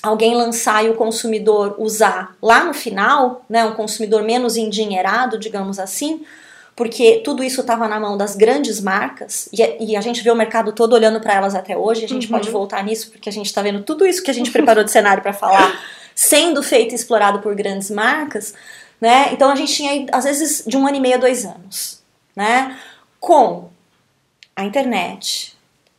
alguém 0.03 0.35
lançar 0.35 0.83
e 0.83 0.89
o 0.89 0.95
consumidor 0.95 1.75
usar 1.77 2.35
lá 2.41 2.65
no 2.65 2.73
final, 2.73 3.45
né, 3.47 3.63
um 3.63 3.73
consumidor 3.73 4.23
menos 4.23 4.57
endinheirado, 4.57 5.37
digamos 5.37 5.79
assim, 5.79 6.25
porque 6.75 7.21
tudo 7.23 7.43
isso 7.43 7.61
estava 7.61 7.87
na 7.87 7.99
mão 7.99 8.17
das 8.17 8.35
grandes 8.35 8.79
marcas 8.79 9.49
e, 9.51 9.91
e, 9.91 9.95
a 9.95 10.01
gente 10.01 10.21
vê 10.21 10.31
o 10.31 10.35
mercado 10.35 10.71
todo 10.71 10.93
olhando 10.93 11.19
para 11.19 11.33
elas 11.33 11.53
até 11.53 11.77
hoje. 11.77 12.05
A 12.05 12.07
gente 12.07 12.25
uhum. 12.25 12.31
pode 12.31 12.49
voltar 12.49 12.83
nisso 12.83 13.11
porque 13.11 13.29
a 13.29 13.31
gente 13.31 13.47
está 13.47 13.61
vendo 13.61 13.83
tudo 13.83 14.05
isso 14.05 14.23
que 14.23 14.31
a 14.31 14.33
gente 14.33 14.51
preparou 14.51 14.83
de 14.83 14.91
cenário 14.91 15.21
para 15.21 15.33
falar 15.33 15.79
sendo 16.15 16.63
feito 16.63 16.93
e 16.93 16.95
explorado 16.95 17.39
por 17.39 17.53
grandes 17.55 17.89
marcas, 17.89 18.53
né? 18.99 19.29
Então 19.31 19.51
a 19.51 19.55
gente 19.55 19.73
tinha 19.73 20.05
às 20.11 20.23
vezes 20.23 20.63
de 20.65 20.77
um 20.77 20.87
ano 20.87 20.97
e 20.97 20.99
meio 20.99 21.15
a 21.15 21.19
dois 21.19 21.45
anos, 21.45 22.01
né? 22.35 22.77
Com 23.19 23.69
a 24.55 24.63
internet, 24.63 25.57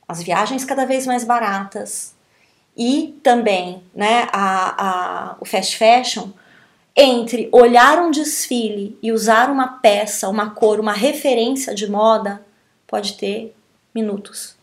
as 0.09 0.23
viagens 0.23 0.65
cada 0.65 0.85
vez 0.85 1.07
mais 1.07 1.25
baratas 1.25 2.15
e 2.77 3.19
também, 3.23 3.83
né, 3.95 4.27
a, 4.33 5.33
a, 5.33 5.37
o 5.41 5.45
fast 5.45 5.77
fashion, 5.77 6.31
entre 6.97 7.49
olhar 7.53 7.99
um 7.99 8.11
desfile 8.11 8.99
e 9.03 9.13
usar 9.13 9.51
uma 9.51 9.69
peça, 9.79 10.29
uma 10.29 10.51
cor, 10.51 10.79
uma 10.79 10.93
referência 10.93 11.75
de 11.75 11.91
moda, 11.91 12.45
pode 12.87 13.15
ter 13.15 13.55
minutos, 13.95 14.55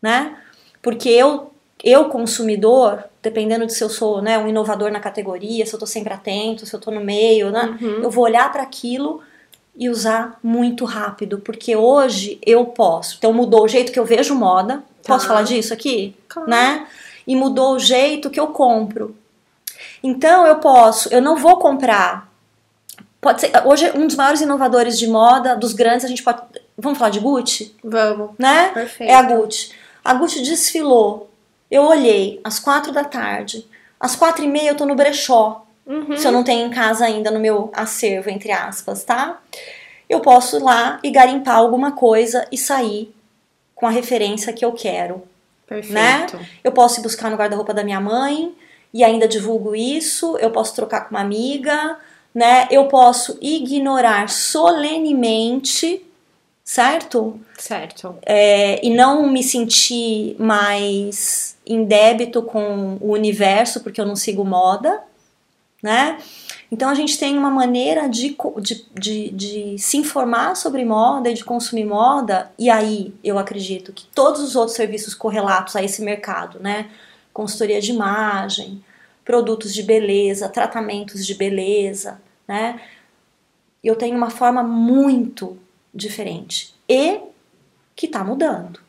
né? 0.00 0.36
Porque 0.80 1.08
eu, 1.08 1.52
eu 1.82 2.06
consumidor, 2.06 3.04
dependendo 3.22 3.66
de 3.66 3.74
se 3.74 3.82
eu 3.82 3.90
sou 3.90 4.22
né, 4.22 4.38
um 4.38 4.48
inovador 4.48 4.90
na 4.90 5.00
categoria, 5.00 5.66
se 5.66 5.72
eu 5.72 5.76
estou 5.76 5.86
sempre 5.86 6.12
atento, 6.12 6.64
se 6.64 6.74
eu 6.74 6.78
estou 6.78 6.94
no 6.94 7.00
meio, 7.00 7.50
né, 7.50 7.78
uhum. 7.80 8.02
eu 8.02 8.10
vou 8.10 8.24
olhar 8.24 8.50
para 8.50 8.62
aquilo 8.62 9.20
e 9.76 9.88
usar 9.88 10.38
muito 10.42 10.84
rápido, 10.84 11.38
porque 11.38 11.74
hoje 11.76 12.38
eu 12.44 12.66
posso. 12.66 13.16
Então 13.18 13.32
mudou 13.32 13.64
o 13.64 13.68
jeito 13.68 13.92
que 13.92 13.98
eu 13.98 14.04
vejo 14.04 14.34
moda. 14.34 14.84
Tá. 15.02 15.14
Posso 15.14 15.26
falar 15.26 15.42
disso 15.42 15.72
aqui? 15.72 16.14
Claro. 16.28 16.48
Né? 16.48 16.86
E 17.26 17.34
mudou 17.36 17.74
o 17.74 17.78
jeito 17.78 18.30
que 18.30 18.38
eu 18.38 18.48
compro. 18.48 19.16
Então 20.02 20.46
eu 20.46 20.56
posso, 20.56 21.12
eu 21.12 21.20
não 21.20 21.36
vou 21.36 21.58
comprar. 21.58 22.30
Pode 23.20 23.42
ser, 23.42 23.52
hoje 23.66 23.90
um 23.94 24.06
dos 24.06 24.16
maiores 24.16 24.40
inovadores 24.40 24.98
de 24.98 25.06
moda, 25.06 25.54
dos 25.54 25.72
grandes, 25.72 26.04
a 26.04 26.08
gente 26.08 26.22
pode, 26.22 26.40
vamos 26.76 26.98
falar 26.98 27.10
de 27.10 27.20
Gucci? 27.20 27.74
Vamos. 27.84 28.30
Né? 28.38 28.68
Perfeito. 28.68 29.10
É 29.10 29.14
a 29.14 29.22
Gucci. 29.22 29.72
A 30.04 30.14
Gucci 30.14 30.42
desfilou 30.42 31.30
eu 31.70 31.84
olhei 31.84 32.40
às 32.42 32.58
quatro 32.58 32.92
da 32.92 33.04
tarde, 33.04 33.66
às 33.98 34.16
quatro 34.16 34.44
e 34.44 34.48
meia 34.48 34.70
eu 34.70 34.76
tô 34.76 34.84
no 34.84 34.96
brechó. 34.96 35.64
Uhum. 35.86 36.16
Se 36.16 36.26
eu 36.26 36.32
não 36.32 36.42
tenho 36.42 36.66
em 36.66 36.70
casa 36.70 37.04
ainda 37.04 37.30
no 37.30 37.38
meu 37.38 37.70
acervo, 37.72 38.28
entre 38.28 38.50
aspas, 38.50 39.04
tá? 39.04 39.40
Eu 40.08 40.20
posso 40.20 40.56
ir 40.56 40.62
lá 40.62 40.98
e 41.02 41.10
garimpar 41.10 41.56
alguma 41.56 41.92
coisa 41.92 42.46
e 42.50 42.58
sair 42.58 43.14
com 43.74 43.86
a 43.86 43.90
referência 43.90 44.52
que 44.52 44.64
eu 44.64 44.72
quero. 44.72 45.22
Perfeito. 45.66 45.92
Né? 45.92 46.26
Eu 46.64 46.72
posso 46.72 47.00
ir 47.00 47.02
buscar 47.02 47.30
no 47.30 47.36
guarda-roupa 47.36 47.72
da 47.72 47.84
minha 47.84 48.00
mãe 48.00 48.52
e 48.92 49.04
ainda 49.04 49.28
divulgo 49.28 49.74
isso. 49.74 50.36
Eu 50.38 50.50
posso 50.50 50.74
trocar 50.74 51.02
com 51.02 51.14
uma 51.14 51.20
amiga, 51.20 51.98
né? 52.34 52.68
Eu 52.70 52.86
posso 52.86 53.38
ignorar 53.40 54.28
solenemente 54.28 56.04
certo? 56.70 57.40
Certo. 57.58 58.14
É, 58.24 58.84
e 58.86 58.94
não 58.94 59.28
me 59.28 59.42
sentir 59.42 60.36
mais 60.38 61.56
em 61.66 61.84
débito 61.84 62.42
com 62.42 62.96
o 63.00 63.10
universo 63.10 63.80
porque 63.80 64.00
eu 64.00 64.06
não 64.06 64.14
sigo 64.14 64.44
moda, 64.44 65.02
né? 65.82 66.18
Então 66.70 66.88
a 66.88 66.94
gente 66.94 67.18
tem 67.18 67.36
uma 67.36 67.50
maneira 67.50 68.08
de, 68.08 68.36
de, 68.60 68.86
de, 68.94 69.30
de, 69.30 69.78
se 69.78 69.96
informar 69.96 70.54
sobre 70.54 70.84
moda 70.84 71.28
e 71.28 71.34
de 71.34 71.44
consumir 71.44 71.84
moda, 71.84 72.52
e 72.56 72.70
aí 72.70 73.12
eu 73.24 73.36
acredito 73.36 73.92
que 73.92 74.06
todos 74.14 74.40
os 74.40 74.54
outros 74.54 74.76
serviços 74.76 75.12
correlatos 75.12 75.74
a 75.74 75.82
esse 75.82 76.00
mercado, 76.02 76.60
né? 76.60 76.88
Consultoria 77.32 77.80
de 77.80 77.92
imagem, 77.92 78.84
produtos 79.24 79.72
de 79.72 79.82
beleza, 79.82 80.48
tratamentos 80.48 81.26
de 81.26 81.34
beleza, 81.34 82.20
né? 82.46 82.80
Eu 83.82 83.96
tenho 83.96 84.16
uma 84.16 84.30
forma 84.30 84.62
muito 84.62 85.58
diferente 85.94 86.74
e 86.88 87.20
que 87.96 88.06
está 88.06 88.22
mudando. 88.24 88.80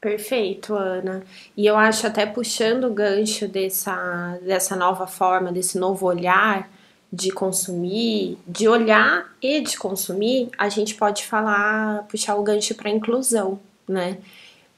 Perfeito, 0.00 0.74
Ana. 0.74 1.22
E 1.56 1.64
eu 1.64 1.76
acho 1.76 2.06
até 2.06 2.26
puxando 2.26 2.84
o 2.84 2.92
gancho 2.92 3.46
dessa, 3.46 4.36
dessa 4.42 4.74
nova 4.74 5.06
forma, 5.06 5.52
desse 5.52 5.78
novo 5.78 6.06
olhar 6.06 6.68
de 7.12 7.30
consumir, 7.30 8.38
de 8.48 8.66
olhar 8.66 9.32
e 9.40 9.60
de 9.60 9.76
consumir, 9.76 10.48
a 10.56 10.68
gente 10.68 10.94
pode 10.94 11.24
falar, 11.24 12.04
puxar 12.08 12.34
o 12.36 12.42
gancho 12.42 12.74
para 12.74 12.88
inclusão, 12.88 13.60
né? 13.86 14.18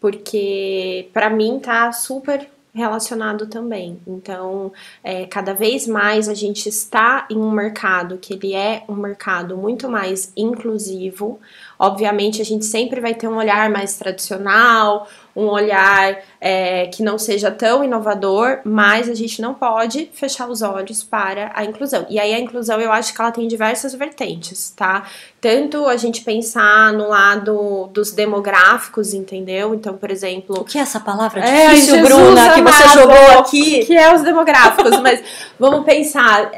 Porque 0.05 1.09
para 1.15 1.31
mim 1.31 1.59
tá 1.59 1.91
super 1.91 2.47
relacionado 2.75 3.47
também. 3.47 3.99
Então, 4.07 4.71
é, 5.03 5.25
cada 5.25 5.55
vez 5.55 5.87
mais 5.87 6.29
a 6.29 6.35
gente 6.35 6.69
está 6.69 7.27
em 7.31 7.39
um 7.39 7.51
mercado 7.51 8.19
que 8.19 8.35
ele 8.35 8.53
é 8.53 8.85
um 8.87 8.97
mercado 8.97 9.57
muito 9.57 9.89
mais 9.89 10.31
inclusivo. 10.37 11.41
Obviamente, 11.79 12.43
a 12.43 12.45
gente 12.45 12.67
sempre 12.67 13.01
vai 13.01 13.15
ter 13.15 13.29
um 13.29 13.37
olhar 13.39 13.71
mais 13.71 13.97
tradicional, 13.97 15.09
um 15.37 15.47
olhar 15.47 16.19
é, 16.41 16.87
que 16.87 17.03
não 17.03 17.19
seja 17.19 17.51
tão 17.51 17.83
inovador, 17.83 18.61
mas 18.65 19.09
a 19.09 19.15
gente 19.15 19.43
não 19.43 19.55
pode 19.55 20.11
fechar 20.13 20.49
os 20.49 20.63
olhos 20.63 21.03
para 21.03 21.51
a 21.55 21.65
inclusão. 21.65 22.07
E 22.09 22.19
aí 22.19 22.33
a 22.33 22.39
inclusão 22.39 22.81
eu 22.81 22.93
acho 22.93 23.13
que 23.13 23.21
ela 23.21 23.33
tem 23.33 23.49
diversas 23.49 23.95
vertentes, 23.95 24.71
tá? 24.71 25.05
Tanto 25.41 25.87
a 25.87 25.97
gente 25.97 26.23
pensar 26.23 26.93
no 26.93 27.09
lado 27.09 27.91
dos 27.93 28.13
demográficos, 28.13 29.13
entendeu? 29.13 29.75
Então, 29.75 29.95
por 29.95 30.11
exemplo. 30.11 30.61
O 30.61 30.65
que 30.65 30.79
é 30.79 30.81
essa 30.81 31.01
palavra 31.01 31.41
é, 31.41 31.69
difícil, 31.69 32.01
Bruna, 32.03 32.55
que 32.55 32.63
você 32.63 32.89
jogou 32.89 33.39
aqui? 33.39 33.85
Que 33.85 33.97
é 33.97 34.15
os 34.15 34.23
demográficos, 34.23 35.01
mas 35.01 35.23
vamos 35.59 35.85
pensar 35.85 36.51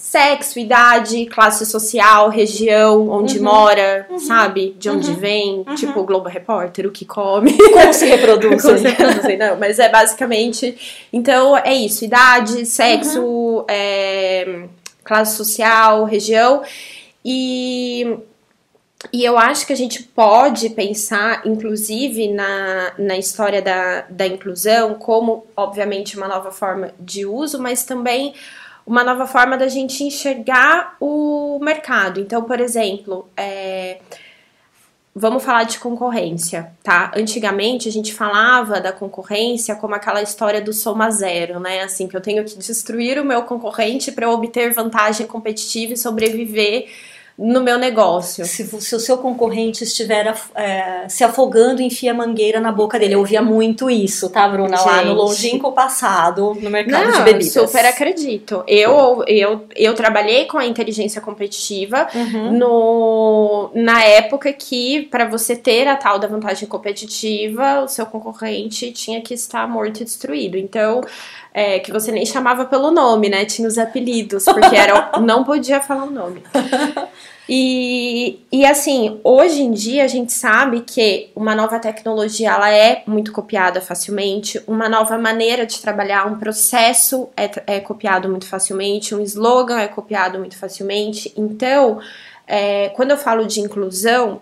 sexo, 0.00 0.58
idade, 0.58 1.26
classe 1.26 1.66
social, 1.66 2.30
região 2.30 3.10
onde 3.10 3.36
uhum. 3.36 3.44
mora, 3.44 4.06
uhum. 4.08 4.18
sabe? 4.18 4.74
De 4.78 4.88
onde 4.88 5.10
uhum. 5.10 5.16
vem, 5.16 5.64
uhum. 5.68 5.74
tipo 5.74 6.00
o 6.00 6.04
Globo 6.04 6.26
Repórter, 6.26 6.86
o 6.86 6.90
que 6.90 7.04
come. 7.04 7.52
Como 7.70 7.92
se 7.92 8.06
reproduz. 8.06 8.62
Como 8.62 8.78
se 8.78 8.88
reproduzem, 8.88 9.36
não. 9.36 9.58
Mas 9.58 9.78
é 9.78 9.90
basicamente. 9.90 11.06
Então 11.12 11.54
é 11.54 11.74
isso: 11.74 12.02
idade, 12.02 12.64
sexo, 12.64 13.20
uhum. 13.20 13.64
é, 13.68 14.64
classe 15.04 15.36
social, 15.36 16.04
região. 16.04 16.62
E. 17.22 18.16
E 19.10 19.24
eu 19.24 19.38
acho 19.38 19.66
que 19.66 19.72
a 19.72 19.76
gente 19.76 20.02
pode 20.02 20.68
pensar, 20.70 21.40
inclusive, 21.46 22.28
na, 22.28 22.92
na 22.98 23.16
história 23.16 23.62
da, 23.62 24.02
da 24.10 24.26
inclusão, 24.26 24.92
como, 24.92 25.46
obviamente, 25.56 26.18
uma 26.18 26.28
nova 26.28 26.50
forma 26.52 26.92
de 27.00 27.24
uso, 27.24 27.58
mas 27.58 27.82
também 27.82 28.34
uma 28.86 29.04
nova 29.04 29.26
forma 29.26 29.56
da 29.56 29.68
gente 29.68 30.02
enxergar 30.04 30.96
o 31.00 31.58
mercado. 31.60 32.20
Então, 32.20 32.42
por 32.44 32.60
exemplo, 32.60 33.28
é, 33.36 33.98
vamos 35.14 35.42
falar 35.42 35.64
de 35.64 35.78
concorrência, 35.78 36.72
tá? 36.82 37.12
Antigamente 37.14 37.88
a 37.88 37.92
gente 37.92 38.14
falava 38.14 38.80
da 38.80 38.92
concorrência 38.92 39.74
como 39.74 39.94
aquela 39.94 40.22
história 40.22 40.60
do 40.60 40.72
soma 40.72 41.10
zero, 41.10 41.58
né? 41.60 41.82
Assim, 41.82 42.06
que 42.08 42.16
eu 42.16 42.20
tenho 42.20 42.44
que 42.44 42.56
destruir 42.56 43.18
o 43.20 43.24
meu 43.24 43.42
concorrente 43.42 44.12
para 44.12 44.30
obter 44.30 44.72
vantagem 44.72 45.26
competitiva 45.26 45.94
e 45.94 45.96
sobreviver 45.96 46.88
no 47.40 47.62
meu 47.62 47.78
negócio. 47.78 48.44
Se, 48.44 48.66
se 48.66 48.94
o 48.94 49.00
seu 49.00 49.16
concorrente 49.16 49.82
estiver 49.82 50.36
é, 50.54 51.08
se 51.08 51.24
afogando, 51.24 51.80
enfia 51.80 52.12
mangueira 52.12 52.60
na 52.60 52.70
boca 52.70 52.98
dele. 52.98 53.14
Eu 53.14 53.20
ouvia 53.20 53.40
muito 53.40 53.88
isso, 53.88 54.28
tá, 54.28 54.46
Bruna? 54.46 54.76
Gente. 54.76 54.86
Lá 54.86 55.04
no 55.06 55.14
longínquo 55.14 55.72
passado, 55.72 56.54
no 56.60 56.68
mercado 56.68 57.06
Não, 57.06 57.12
de 57.12 57.22
bebidas. 57.22 57.52
super 57.52 57.86
acredito. 57.86 58.62
Eu, 58.66 59.24
eu, 59.26 59.64
eu 59.74 59.94
trabalhei 59.94 60.44
com 60.44 60.58
a 60.58 60.66
inteligência 60.66 61.18
competitiva 61.22 62.08
uhum. 62.14 62.52
no, 62.52 63.70
na 63.74 64.04
época 64.04 64.52
que, 64.52 65.08
para 65.10 65.24
você 65.24 65.56
ter 65.56 65.88
a 65.88 65.96
tal 65.96 66.18
da 66.18 66.28
vantagem 66.28 66.68
competitiva, 66.68 67.80
o 67.80 67.88
seu 67.88 68.04
concorrente 68.04 68.92
tinha 68.92 69.22
que 69.22 69.32
estar 69.32 69.66
morto 69.66 70.02
e 70.02 70.04
destruído. 70.04 70.58
Então, 70.58 71.00
é, 71.52 71.78
que 71.78 71.92
você 71.92 72.12
nem 72.12 72.24
chamava 72.24 72.64
pelo 72.64 72.90
nome, 72.90 73.28
né? 73.28 73.44
Tinha 73.44 73.66
os 73.66 73.78
apelidos, 73.78 74.44
porque 74.44 74.76
era, 74.76 75.12
não 75.20 75.44
podia 75.44 75.80
falar 75.80 76.04
o 76.04 76.10
nome. 76.10 76.42
E, 77.52 78.46
e 78.52 78.64
assim, 78.64 79.18
hoje 79.24 79.60
em 79.60 79.72
dia 79.72 80.04
a 80.04 80.06
gente 80.06 80.32
sabe 80.32 80.82
que 80.82 81.32
uma 81.34 81.52
nova 81.52 81.80
tecnologia 81.80 82.52
ela 82.52 82.70
é 82.70 83.02
muito 83.08 83.32
copiada 83.32 83.80
facilmente, 83.80 84.62
uma 84.68 84.88
nova 84.88 85.18
maneira 85.18 85.66
de 85.66 85.80
trabalhar, 85.80 86.28
um 86.28 86.38
processo 86.38 87.28
é, 87.36 87.50
é 87.66 87.80
copiado 87.80 88.28
muito 88.28 88.46
facilmente, 88.46 89.16
um 89.16 89.20
slogan 89.20 89.80
é 89.80 89.88
copiado 89.88 90.38
muito 90.38 90.56
facilmente. 90.56 91.32
Então, 91.36 91.98
é, 92.46 92.90
quando 92.90 93.10
eu 93.10 93.16
falo 93.16 93.44
de 93.44 93.60
inclusão, 93.60 94.40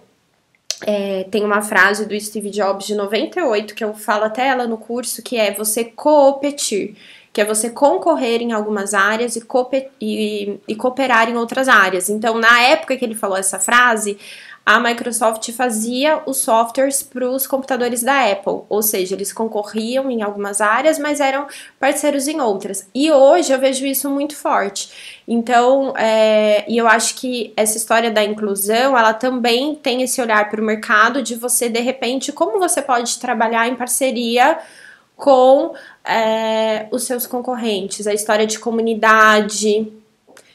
é, 0.87 1.25
tem 1.30 1.44
uma 1.44 1.62
frase 1.62 2.06
do 2.06 2.18
Steve 2.20 2.50
Jobs 2.50 2.87
de 2.87 2.94
98 2.94 3.75
que 3.75 3.85
eu 3.85 3.94
falo 3.94 4.25
até 4.25 4.49
ela 4.49 4.66
no 4.66 4.78
curso, 4.78 5.23
que 5.23 5.37
é 5.37 5.52
você 5.52 5.85
competir 5.85 6.97
que 7.38 7.42
é 7.42 7.44
você 7.44 7.70
concorrer 7.70 8.42
em 8.42 8.50
algumas 8.50 8.94
áreas 8.94 9.37
e, 9.37 9.47
e, 10.00 10.58
e 10.66 10.75
cooperar 10.75 11.30
em 11.30 11.37
outras 11.37 11.68
áreas. 11.68 12.08
Então, 12.08 12.37
na 12.37 12.61
época 12.62 12.97
que 12.97 13.04
ele 13.04 13.14
falou 13.14 13.37
essa 13.37 13.61
frase, 13.61 14.18
a 14.68 14.78
Microsoft 14.78 15.50
fazia 15.52 16.20
os 16.26 16.37
softwares 16.37 17.02
para 17.02 17.26
os 17.26 17.46
computadores 17.46 18.02
da 18.02 18.30
Apple, 18.30 18.64
ou 18.68 18.82
seja, 18.82 19.14
eles 19.14 19.32
concorriam 19.32 20.10
em 20.10 20.20
algumas 20.20 20.60
áreas, 20.60 20.98
mas 20.98 21.20
eram 21.20 21.46
parceiros 21.80 22.28
em 22.28 22.38
outras. 22.38 22.87
E 22.94 23.10
hoje 23.10 23.50
eu 23.50 23.58
vejo 23.58 23.87
isso 23.87 24.10
muito 24.10 24.37
forte. 24.37 25.22
Então, 25.26 25.96
é, 25.96 26.66
e 26.68 26.76
eu 26.76 26.87
acho 26.87 27.14
que 27.14 27.50
essa 27.56 27.78
história 27.78 28.10
da 28.10 28.22
inclusão, 28.22 28.94
ela 28.94 29.14
também 29.14 29.75
tem 29.75 30.02
esse 30.02 30.20
olhar 30.20 30.50
para 30.50 30.60
o 30.60 30.64
mercado 30.64 31.22
de 31.22 31.34
você, 31.34 31.70
de 31.70 31.80
repente, 31.80 32.30
como 32.30 32.58
você 32.58 32.82
pode 32.82 33.18
trabalhar 33.18 33.66
em 33.68 33.75
parceria 33.75 34.58
com 35.16 35.72
é, 36.04 36.88
os 36.90 37.04
seus 37.04 37.26
concorrentes, 37.26 38.06
a 38.06 38.12
história 38.12 38.46
de 38.46 38.58
comunidade, 38.58 39.90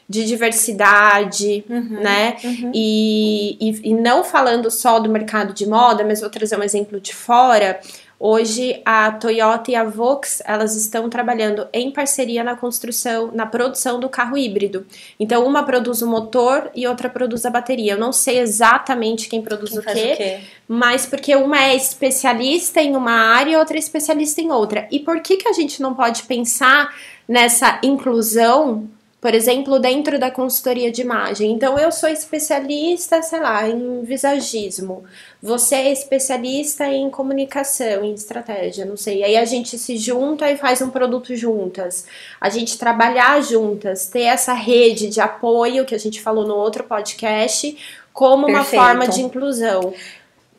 de 0.08 0.24
diversidade, 0.24 1.64
uhum, 1.68 2.00
né? 2.00 2.36
Uhum. 2.44 2.70
E, 2.74 3.56
e, 3.60 3.90
e, 3.90 3.94
não 3.94 4.22
falando 4.22 4.70
só 4.70 4.98
do 4.98 5.08
mercado 5.08 5.54
de 5.54 5.66
moda, 5.66 6.04
mas 6.04 6.20
vou 6.20 6.28
trazer 6.28 6.58
um 6.58 6.62
exemplo 6.62 7.00
de 7.00 7.14
fora. 7.14 7.80
Hoje 8.26 8.80
a 8.84 9.10
Toyota 9.10 9.70
e 9.70 9.74
a 9.74 9.84
Vox 9.84 10.40
elas 10.46 10.76
estão 10.76 11.10
trabalhando 11.10 11.66
em 11.72 11.90
parceria 11.90 12.44
na 12.44 12.54
construção, 12.54 13.30
na 13.34 13.44
produção 13.44 13.98
do 13.98 14.08
carro 14.08 14.38
híbrido. 14.38 14.86
Então 15.18 15.44
uma 15.44 15.62
produz 15.64 16.00
o 16.00 16.06
motor 16.06 16.70
e 16.74 16.86
outra 16.86 17.10
produz 17.10 17.44
a 17.44 17.50
bateria. 17.50 17.92
Eu 17.92 17.98
não 17.98 18.12
sei 18.12 18.38
exatamente 18.38 19.28
quem 19.28 19.42
produz 19.42 19.70
quem 19.72 19.78
o, 19.78 19.82
quê, 19.82 19.90
o, 19.90 20.16
quê, 20.16 20.40
mas 20.68 21.04
porque 21.04 21.34
uma 21.34 21.64
é 21.64 21.74
especialista 21.74 22.80
em 22.80 22.96
uma 22.96 23.12
área 23.12 23.52
e 23.52 23.56
outra 23.56 23.76
é 23.76 23.80
especialista 23.80 24.40
em 24.40 24.50
outra. 24.50 24.86
E 24.90 25.00
por 25.00 25.20
que 25.20 25.36
que 25.36 25.48
a 25.48 25.52
gente 25.52 25.82
não 25.82 25.92
pode 25.92 26.22
pensar 26.22 26.94
nessa 27.28 27.80
inclusão 27.82 28.88
por 29.24 29.34
exemplo, 29.34 29.78
dentro 29.78 30.18
da 30.18 30.30
consultoria 30.30 30.92
de 30.92 31.00
imagem. 31.00 31.50
Então, 31.50 31.78
eu 31.78 31.90
sou 31.90 32.10
especialista, 32.10 33.22
sei 33.22 33.40
lá, 33.40 33.66
em 33.66 34.02
visagismo. 34.02 35.02
Você 35.42 35.76
é 35.76 35.90
especialista 35.90 36.86
em 36.86 37.08
comunicação, 37.08 38.04
em 38.04 38.12
estratégia, 38.12 38.84
não 38.84 38.98
sei. 38.98 39.24
Aí 39.24 39.34
a 39.38 39.46
gente 39.46 39.78
se 39.78 39.96
junta 39.96 40.50
e 40.50 40.58
faz 40.58 40.82
um 40.82 40.90
produto 40.90 41.34
juntas. 41.34 42.04
A 42.38 42.50
gente 42.50 42.76
trabalhar 42.76 43.42
juntas, 43.42 44.08
ter 44.08 44.24
essa 44.24 44.52
rede 44.52 45.08
de 45.08 45.22
apoio 45.22 45.86
que 45.86 45.94
a 45.94 45.98
gente 45.98 46.20
falou 46.20 46.46
no 46.46 46.56
outro 46.56 46.84
podcast, 46.84 47.78
como 48.12 48.44
Perfeito. 48.44 48.76
uma 48.76 48.84
forma 48.84 49.08
de 49.08 49.22
inclusão. 49.22 49.94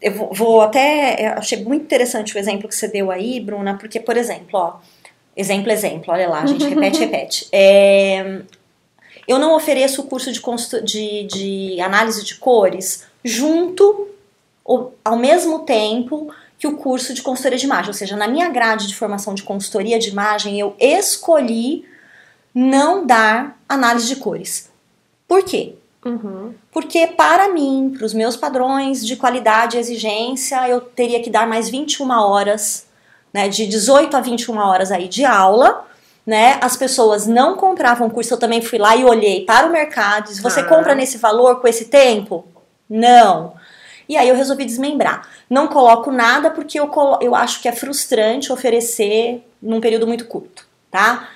Eu 0.01 0.11
vou, 0.31 0.61
até. 0.61 1.27
Eu 1.27 1.33
achei 1.33 1.63
muito 1.63 1.83
interessante 1.83 2.35
o 2.35 2.39
exemplo 2.39 2.67
que 2.67 2.73
você 2.73 2.87
deu 2.87 3.11
aí, 3.11 3.39
Bruna, 3.39 3.77
porque, 3.77 3.99
por 3.99 4.17
exemplo, 4.17 4.59
ó 4.59 4.94
Exemplo, 5.35 5.71
exemplo, 5.71 6.13
olha 6.13 6.29
lá, 6.29 6.45
gente, 6.45 6.65
repete, 6.65 6.99
repete. 7.03 7.47
É, 7.51 8.41
eu 9.27 9.39
não 9.39 9.55
ofereço 9.55 10.01
o 10.01 10.05
curso 10.05 10.31
de, 10.31 10.41
de, 10.83 11.23
de 11.23 11.81
análise 11.81 12.23
de 12.23 12.35
cores 12.35 13.05
junto 13.23 14.07
ao 15.03 15.17
mesmo 15.17 15.59
tempo 15.59 16.33
que 16.57 16.67
o 16.67 16.77
curso 16.77 17.13
de 17.13 17.21
consultoria 17.21 17.57
de 17.57 17.65
imagem. 17.65 17.89
Ou 17.89 17.93
seja, 17.93 18.15
na 18.15 18.27
minha 18.27 18.49
grade 18.49 18.87
de 18.87 18.95
formação 18.95 19.33
de 19.33 19.43
consultoria 19.43 19.99
de 19.99 20.09
imagem, 20.09 20.59
eu 20.59 20.75
escolhi 20.79 21.85
não 22.53 23.05
dar 23.05 23.59
análise 23.67 24.07
de 24.07 24.15
cores. 24.15 24.71
Por 25.27 25.43
quê? 25.43 25.75
Uhum. 26.05 26.53
Porque 26.71 27.07
para 27.07 27.49
mim, 27.49 27.93
para 27.97 28.05
os 28.05 28.13
meus 28.13 28.37
padrões 28.37 29.05
de 29.05 29.15
qualidade 29.15 29.75
e 29.75 29.79
exigência, 29.79 30.67
eu 30.69 30.79
teria 30.79 31.21
que 31.21 31.29
dar 31.29 31.47
mais 31.47 31.67
21 31.67 32.09
horas 32.11 32.85
né, 33.35 33.49
de 33.49 33.67
18 33.67 34.15
a 34.15 34.21
21 34.21 34.57
horas 34.57 34.93
aí 34.93 35.09
de 35.09 35.25
aula, 35.25 35.85
né? 36.25 36.57
As 36.61 36.77
pessoas 36.77 37.27
não 37.27 37.57
compravam 37.57 38.09
curso, 38.09 38.33
eu 38.33 38.37
também 38.37 38.61
fui 38.61 38.79
lá 38.79 38.95
e 38.95 39.03
olhei 39.03 39.43
para 39.43 39.67
o 39.67 39.73
mercado. 39.73 40.29
Se 40.29 40.41
você 40.41 40.61
ah. 40.61 40.63
compra 40.63 40.95
nesse 40.95 41.17
valor 41.17 41.59
com 41.59 41.67
esse 41.67 41.85
tempo? 41.85 42.45
Não. 42.89 43.53
E 44.07 44.15
aí 44.15 44.29
eu 44.29 44.37
resolvi 44.37 44.63
desmembrar. 44.63 45.27
Não 45.49 45.67
coloco 45.67 46.13
nada 46.13 46.49
porque 46.49 46.79
eu, 46.79 46.89
eu 47.19 47.35
acho 47.35 47.61
que 47.61 47.67
é 47.67 47.73
frustrante 47.73 48.53
oferecer 48.53 49.45
num 49.61 49.81
período 49.81 50.07
muito 50.07 50.23
curto, 50.27 50.65
tá? 50.89 51.27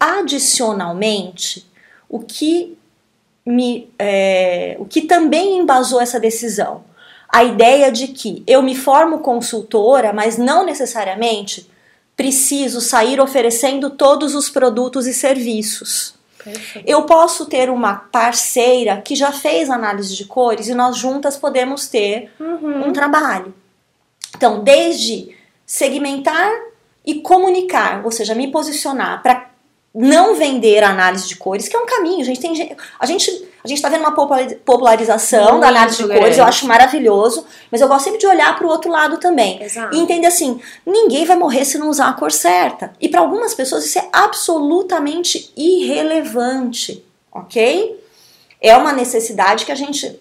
Adicionalmente, 0.00 1.64
o 2.08 2.18
que 2.18 2.76
me, 3.46 3.88
é, 4.00 4.74
o 4.80 4.84
que 4.84 5.02
também 5.02 5.58
embasou 5.58 6.00
essa 6.00 6.18
decisão 6.18 6.82
a 7.34 7.42
ideia 7.42 7.90
de 7.90 8.06
que 8.06 8.44
eu 8.46 8.62
me 8.62 8.76
formo 8.76 9.18
consultora, 9.18 10.12
mas 10.12 10.38
não 10.38 10.64
necessariamente 10.64 11.68
preciso 12.16 12.80
sair 12.80 13.20
oferecendo 13.20 13.90
todos 13.90 14.36
os 14.36 14.48
produtos 14.48 15.04
e 15.04 15.12
serviços. 15.12 16.14
Perfeito. 16.38 16.88
Eu 16.88 17.02
posso 17.06 17.46
ter 17.46 17.70
uma 17.70 17.96
parceira 17.96 19.02
que 19.02 19.16
já 19.16 19.32
fez 19.32 19.68
análise 19.68 20.14
de 20.14 20.26
cores 20.26 20.68
e 20.68 20.76
nós 20.76 20.96
juntas 20.96 21.36
podemos 21.36 21.88
ter 21.88 22.30
uhum. 22.38 22.86
um 22.86 22.92
trabalho. 22.92 23.52
Então, 24.36 24.62
desde 24.62 25.36
segmentar 25.66 26.52
e 27.04 27.16
comunicar, 27.16 28.04
ou 28.04 28.12
seja, 28.12 28.32
me 28.36 28.46
posicionar 28.52 29.24
para 29.24 29.50
não 29.92 30.36
vender 30.36 30.84
a 30.84 30.90
análise 30.90 31.26
de 31.26 31.34
cores, 31.34 31.66
que 31.66 31.74
é 31.74 31.80
um 31.80 31.86
caminho. 31.86 32.20
A 32.20 32.24
gente 32.24 32.40
tem 32.40 32.76
a 33.00 33.06
gente 33.06 33.43
a 33.64 33.68
gente 33.68 33.78
está 33.78 33.88
vendo 33.88 34.00
uma 34.00 34.12
popularização 34.12 35.52
Muito 35.52 35.60
da 35.62 35.68
análise 35.68 35.96
de 35.96 36.06
cores, 36.06 36.36
eu 36.36 36.44
acho 36.44 36.66
maravilhoso, 36.66 37.46
mas 37.72 37.80
eu 37.80 37.88
gosto 37.88 38.04
sempre 38.04 38.18
de 38.18 38.26
olhar 38.26 38.54
para 38.58 38.66
o 38.66 38.68
outro 38.68 38.90
lado 38.90 39.16
também. 39.16 39.62
Exato. 39.62 39.96
E 39.96 39.98
entender 39.98 40.26
assim, 40.26 40.60
ninguém 40.84 41.24
vai 41.24 41.34
morrer 41.34 41.64
se 41.64 41.78
não 41.78 41.88
usar 41.88 42.10
a 42.10 42.12
cor 42.12 42.30
certa. 42.30 42.92
E 43.00 43.08
para 43.08 43.20
algumas 43.20 43.54
pessoas 43.54 43.86
isso 43.86 43.98
é 43.98 44.06
absolutamente 44.12 45.50
irrelevante, 45.56 47.02
ok? 47.32 47.98
É 48.60 48.76
uma 48.76 48.92
necessidade 48.92 49.64
que 49.64 49.72
a 49.72 49.76
gente 49.76 50.20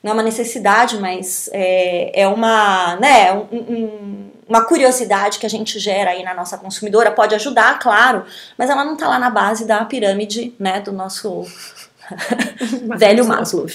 não 0.00 0.10
é 0.10 0.14
uma 0.14 0.22
necessidade, 0.22 0.98
mas 0.98 1.48
é, 1.52 2.22
é 2.22 2.28
uma, 2.28 2.96
né, 2.96 3.32
um, 3.32 3.56
um, 3.56 4.30
uma 4.48 4.64
curiosidade 4.64 5.38
que 5.38 5.46
a 5.46 5.50
gente 5.50 5.78
gera 5.78 6.10
aí 6.10 6.24
na 6.24 6.34
nossa 6.34 6.58
consumidora, 6.58 7.10
pode 7.10 7.34
ajudar, 7.34 7.78
claro, 7.78 8.24
mas 8.58 8.68
ela 8.68 8.84
não 8.84 8.94
está 8.94 9.08
lá 9.08 9.18
na 9.18 9.30
base 9.30 9.64
da 9.64 9.84
pirâmide, 9.84 10.54
né, 10.58 10.80
do 10.80 10.92
nosso 10.92 11.44
velho 12.98 13.26
Maslow. 13.26 13.66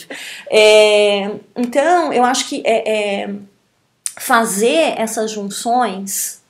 É, 0.50 1.32
então, 1.56 2.12
eu 2.14 2.24
acho 2.24 2.48
que 2.48 2.62
é, 2.66 3.24
é, 3.24 3.36
fazer 4.18 4.94
essas 4.98 5.32
junções 5.32 6.42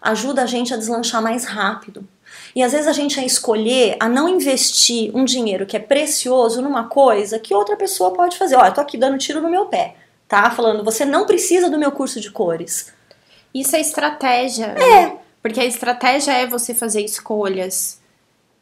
ajuda 0.00 0.42
a 0.42 0.46
gente 0.46 0.72
a 0.72 0.76
deslanchar 0.76 1.22
mais 1.22 1.44
rápido. 1.44 2.06
E 2.54 2.62
às 2.62 2.72
vezes 2.72 2.86
a 2.86 2.92
gente 2.92 3.20
a 3.20 3.24
escolher 3.24 3.96
a 4.00 4.08
não 4.08 4.28
investir 4.28 5.14
um 5.14 5.24
dinheiro 5.24 5.66
que 5.66 5.76
é 5.76 5.80
precioso 5.80 6.62
numa 6.62 6.88
coisa 6.88 7.38
que 7.38 7.54
outra 7.54 7.76
pessoa 7.76 8.12
pode 8.12 8.36
fazer. 8.38 8.56
Olha, 8.56 8.68
eu 8.68 8.74
tô 8.74 8.80
aqui 8.80 8.96
dando 8.96 9.18
tiro 9.18 9.40
no 9.40 9.50
meu 9.50 9.66
pé, 9.66 9.96
tá? 10.26 10.50
Falando, 10.50 10.84
você 10.84 11.04
não 11.04 11.26
precisa 11.26 11.70
do 11.70 11.78
meu 11.78 11.92
curso 11.92 12.20
de 12.20 12.30
cores. 12.30 12.92
Isso 13.54 13.76
é 13.76 13.80
estratégia. 13.80 14.66
É. 14.66 15.16
Porque 15.42 15.60
a 15.60 15.64
estratégia 15.64 16.32
é 16.32 16.46
você 16.46 16.74
fazer 16.74 17.02
escolhas 17.02 17.97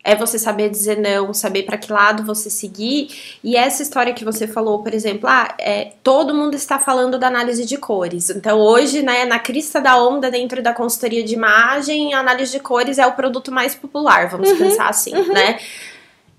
é 0.06 0.14
você 0.14 0.38
saber 0.38 0.70
dizer 0.70 0.96
não, 0.96 1.34
saber 1.34 1.64
para 1.64 1.76
que 1.76 1.92
lado 1.92 2.22
você 2.22 2.48
seguir. 2.48 3.38
E 3.42 3.56
essa 3.56 3.82
história 3.82 4.14
que 4.14 4.24
você 4.24 4.46
falou, 4.46 4.80
por 4.80 4.94
exemplo, 4.94 5.28
ah, 5.28 5.52
é, 5.58 5.92
todo 6.00 6.32
mundo 6.32 6.54
está 6.54 6.78
falando 6.78 7.18
da 7.18 7.26
análise 7.26 7.64
de 7.64 7.76
cores. 7.76 8.30
Então, 8.30 8.60
hoje, 8.60 9.02
né, 9.02 9.24
na 9.24 9.40
crista 9.40 9.80
da 9.80 10.00
onda 10.00 10.30
dentro 10.30 10.62
da 10.62 10.72
consultoria 10.72 11.24
de 11.24 11.34
imagem, 11.34 12.14
a 12.14 12.20
análise 12.20 12.52
de 12.52 12.60
cores 12.60 12.98
é 12.98 13.06
o 13.06 13.12
produto 13.12 13.50
mais 13.50 13.74
popular, 13.74 14.28
vamos 14.28 14.48
uhum, 14.48 14.58
pensar 14.58 14.88
assim, 14.88 15.12
uhum. 15.12 15.32
né? 15.32 15.58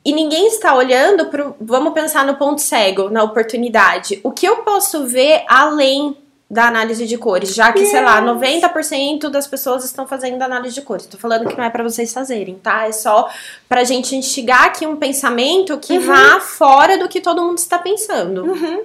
E 0.06 0.14
ninguém 0.14 0.48
está 0.48 0.74
olhando 0.74 1.26
para. 1.26 1.54
Vamos 1.60 1.92
pensar 1.92 2.26
no 2.26 2.36
ponto 2.36 2.62
cego, 2.62 3.10
na 3.10 3.24
oportunidade. 3.24 4.22
O 4.24 4.32
que 4.32 4.46
eu 4.46 4.58
posso 4.58 5.06
ver 5.06 5.44
além 5.50 6.16
da 6.50 6.68
análise 6.68 7.06
de 7.06 7.18
cores, 7.18 7.54
já 7.54 7.74
que, 7.74 7.80
yes. 7.80 7.90
sei 7.90 8.02
lá, 8.02 8.22
90% 8.22 9.30
das 9.30 9.46
pessoas 9.46 9.84
estão 9.84 10.08
fazendo 10.08 10.42
análise 10.42 10.76
de 10.76 10.82
cores. 10.82 11.06
Tô 11.06 11.18
falando 11.18 11.48
que 11.48 11.58
não 11.58 11.64
é 11.66 11.70
para 11.70 11.84
vocês 11.84 12.14
fazerem, 12.14 12.56
tá? 12.56 12.88
É 12.88 12.92
só 12.92 13.30
pra 13.68 13.84
gente 13.84 14.16
instigar 14.16 14.66
aqui 14.66 14.88
um 14.88 14.96
pensamento 14.96 15.78
que 15.78 15.98
uhum. 15.98 16.06
vá 16.06 16.40
fora 16.40 16.98
do 16.98 17.10
que 17.10 17.20
todo 17.20 17.44
mundo 17.44 17.58
está 17.58 17.78
pensando. 17.78 18.44
Uhum. 18.46 18.82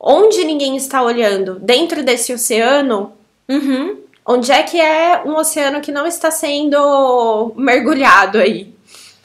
Onde 0.00 0.44
ninguém 0.44 0.76
está 0.76 1.02
olhando? 1.02 1.60
Dentro 1.60 2.02
desse 2.02 2.32
oceano, 2.32 3.12
uhum. 3.48 3.98
Onde 4.24 4.52
é 4.52 4.62
que 4.62 4.80
é 4.80 5.22
um 5.24 5.34
oceano 5.34 5.80
que 5.80 5.90
não 5.90 6.06
está 6.06 6.30
sendo 6.30 7.52
mergulhado 7.56 8.38
aí? 8.38 8.72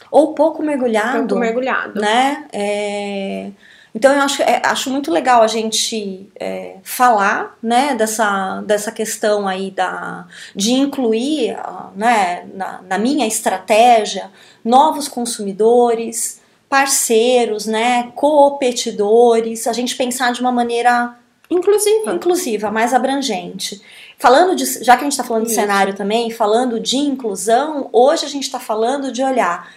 Ou 0.10 0.34
pouco 0.34 0.64
mergulhado. 0.64 1.20
Pouco 1.20 1.36
mergulhado. 1.36 2.00
Né? 2.00 2.48
É... 2.52 3.52
Então 3.96 4.14
eu 4.14 4.22
acho, 4.22 4.42
é, 4.42 4.62
acho 4.66 4.90
muito 4.90 5.10
legal 5.10 5.42
a 5.42 5.48
gente 5.48 6.30
é, 6.38 6.76
falar 6.84 7.58
né, 7.64 7.96
dessa, 7.96 8.62
dessa 8.68 8.92
questão 8.92 9.48
aí 9.48 9.72
da, 9.72 10.28
de 10.54 10.74
incluir 10.74 11.58
né, 11.96 12.46
na, 12.54 12.82
na 12.82 12.98
minha 12.98 13.26
estratégia 13.26 14.30
novos 14.66 15.08
consumidores, 15.08 16.42
parceiros, 16.68 17.66
né, 17.66 18.12
competidores, 18.16 19.66
a 19.66 19.72
gente 19.72 19.96
pensar 19.96 20.34
de 20.34 20.42
uma 20.42 20.52
maneira 20.52 21.16
inclusiva, 21.50 22.14
inclusiva 22.14 22.70
mais 22.70 22.94
abrangente. 22.94 23.82
Falando 24.20 24.58
de, 24.58 24.84
já 24.84 24.98
que 24.98 25.02
a 25.02 25.06
gente 25.06 25.14
está 25.14 25.24
falando 25.24 25.44
Isso. 25.44 25.56
de 25.56 25.62
cenário 25.62 25.94
também, 25.94 26.32
falando 26.32 26.82
de 26.82 26.98
inclusão, 26.98 27.90
hoje 27.94 28.26
a 28.26 28.30
gente 28.30 28.44
está 28.44 28.60
falando 28.60 29.10
de 29.10 29.24
olhar 29.24 29.72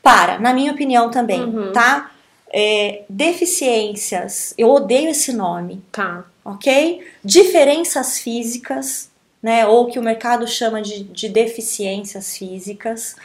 para, 0.00 0.38
na 0.38 0.52
minha 0.52 0.70
opinião 0.70 1.10
também, 1.10 1.42
uhum. 1.42 1.72
tá? 1.72 2.10
É, 2.56 3.02
deficiências, 3.08 4.54
eu 4.56 4.70
odeio 4.70 5.08
esse 5.08 5.32
nome, 5.32 5.82
tá? 5.90 6.24
Ok? 6.44 7.04
Diferenças 7.24 8.18
físicas, 8.18 9.10
né? 9.42 9.66
Ou 9.66 9.86
que 9.86 9.98
o 9.98 10.02
mercado 10.02 10.46
chama 10.46 10.80
de, 10.80 11.02
de 11.04 11.28
deficiências 11.28 12.36
físicas 12.36 13.16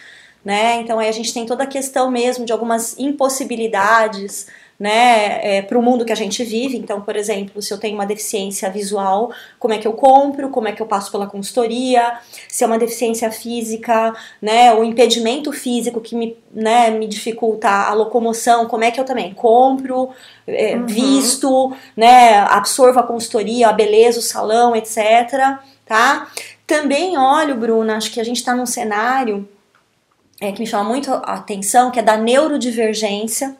né? 0.44 0.82
Então 0.82 1.00
aí 1.00 1.08
a 1.08 1.12
gente 1.12 1.34
tem 1.34 1.46
toda 1.46 1.63
a 1.63 1.68
questão 1.68 2.10
mesmo 2.10 2.46
de 2.46 2.52
algumas 2.52 2.98
impossibilidades, 2.98 4.48
né, 4.80 5.58
é, 5.58 5.62
para 5.62 5.78
o 5.78 5.82
mundo 5.82 6.06
que 6.06 6.12
a 6.13 6.15
gente 6.15 6.42
vive. 6.44 6.78
Então, 6.78 7.02
por 7.02 7.15
exemplo, 7.18 7.62
se 7.62 7.74
eu 7.74 7.78
tenho 7.78 7.96
uma 7.96 8.06
deficiência 8.06 8.70
visual, 8.70 9.32
como 9.60 9.74
é 9.74 9.78
que 9.78 9.88
eu 9.88 9.92
compro, 9.92 10.50
como 10.50 10.70
é 10.70 10.72
que 10.72 10.82
eu 10.82 10.86
passo 10.86 11.12
pela 11.12 11.28
consultoria, 11.28 12.18
se 12.48 12.63
é 12.63 12.68
uma 12.68 12.80
deficiência 12.80 13.30
física, 13.30 14.15
né, 14.42 14.74
o 14.74 14.84
impedimento 14.84 15.52
físico 15.52 16.00
que 16.00 16.15
me, 16.15 16.38
né, 16.54 16.89
me 16.92 17.08
dificulta 17.08 17.68
a 17.68 17.94
locomoção, 17.94 18.68
como 18.68 18.86
é 18.86 18.92
que 18.92 19.00
eu 19.00 19.06
também 19.06 19.34
compro, 19.34 20.12
é, 20.48 20.76
uhum. 20.78 20.86
visto, 20.86 21.76
né, 21.98 22.38
absorvo 22.38 23.00
a 23.00 23.04
consultoria, 23.04 23.68
a 23.68 23.74
beleza, 23.74 24.20
o 24.20 24.24
salão, 24.24 24.74
etc. 24.76 25.60
Tá? 25.86 26.32
Também 26.65 27.18
olho, 27.18 27.58
Bruna, 27.58 27.98
acho 27.98 28.12
que 28.12 28.22
a 28.22 28.24
gente 28.24 28.38
está 28.38 28.56
num 28.56 28.65
cenário 28.65 29.48
é, 30.39 30.54
que 30.54 30.60
me 30.60 30.68
chama 30.68 30.86
muito 30.86 31.12
a 31.12 31.34
atenção, 31.34 31.92
que 31.92 32.00
é 32.00 32.04
da 32.04 32.15
neurodivergência, 32.15 33.58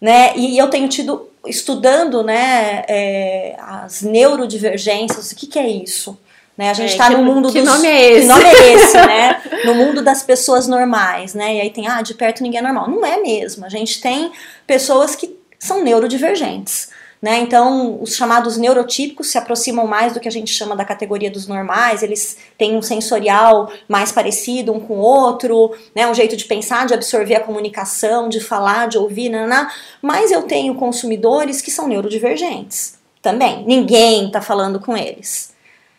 né? 0.00 0.32
E 0.36 0.58
eu 0.58 0.68
tenho 0.68 0.88
tido 0.88 1.28
estudando, 1.46 2.22
né, 2.22 2.84
é, 2.88 3.56
as 3.58 4.02
neurodivergências. 4.02 5.30
O 5.30 5.36
que, 5.36 5.46
que 5.46 5.58
é 5.58 5.68
isso? 5.68 6.18
Né, 6.56 6.70
a 6.70 6.74
gente 6.74 6.92
está 6.92 7.06
é, 7.06 7.10
no 7.10 7.22
mundo 7.22 7.52
que 7.52 7.60
dos, 7.60 7.68
nome 7.68 7.86
é 7.86 8.12
esse? 8.12 8.20
Que 8.22 8.26
nome 8.26 8.44
é 8.44 8.72
esse, 8.72 8.94
né? 8.94 9.42
No 9.66 9.74
mundo 9.74 10.02
das 10.02 10.22
pessoas 10.22 10.66
normais, 10.66 11.34
né? 11.34 11.56
E 11.56 11.60
aí 11.60 11.70
tem, 11.70 11.86
ah, 11.86 12.00
de 12.00 12.14
perto 12.14 12.42
ninguém 12.42 12.60
é 12.60 12.62
normal. 12.62 12.88
Não 12.88 13.04
é 13.04 13.20
mesmo. 13.20 13.64
A 13.64 13.68
gente 13.68 14.00
tem 14.00 14.32
pessoas 14.66 15.14
que 15.14 15.36
são 15.58 15.82
neurodivergentes. 15.82 16.88
Né? 17.26 17.40
Então, 17.40 18.00
os 18.00 18.14
chamados 18.14 18.56
neurotípicos 18.56 19.32
se 19.32 19.36
aproximam 19.36 19.84
mais 19.84 20.14
do 20.14 20.20
que 20.20 20.28
a 20.28 20.30
gente 20.30 20.52
chama 20.52 20.76
da 20.76 20.84
categoria 20.84 21.28
dos 21.28 21.48
normais, 21.48 22.04
eles 22.04 22.38
têm 22.56 22.76
um 22.76 22.80
sensorial 22.80 23.68
mais 23.88 24.12
parecido 24.12 24.72
um 24.72 24.78
com 24.78 24.94
o 24.94 25.00
outro, 25.00 25.76
né? 25.92 26.08
um 26.08 26.14
jeito 26.14 26.36
de 26.36 26.44
pensar, 26.44 26.86
de 26.86 26.94
absorver 26.94 27.34
a 27.34 27.40
comunicação, 27.40 28.28
de 28.28 28.38
falar, 28.38 28.86
de 28.86 28.96
ouvir, 28.96 29.28
naná. 29.28 29.72
mas 30.00 30.30
eu 30.30 30.44
tenho 30.44 30.76
consumidores 30.76 31.60
que 31.60 31.68
são 31.68 31.88
neurodivergentes 31.88 32.96
também, 33.20 33.64
ninguém 33.66 34.28
está 34.28 34.40
falando 34.40 34.78
com 34.78 34.96
eles. 34.96 35.52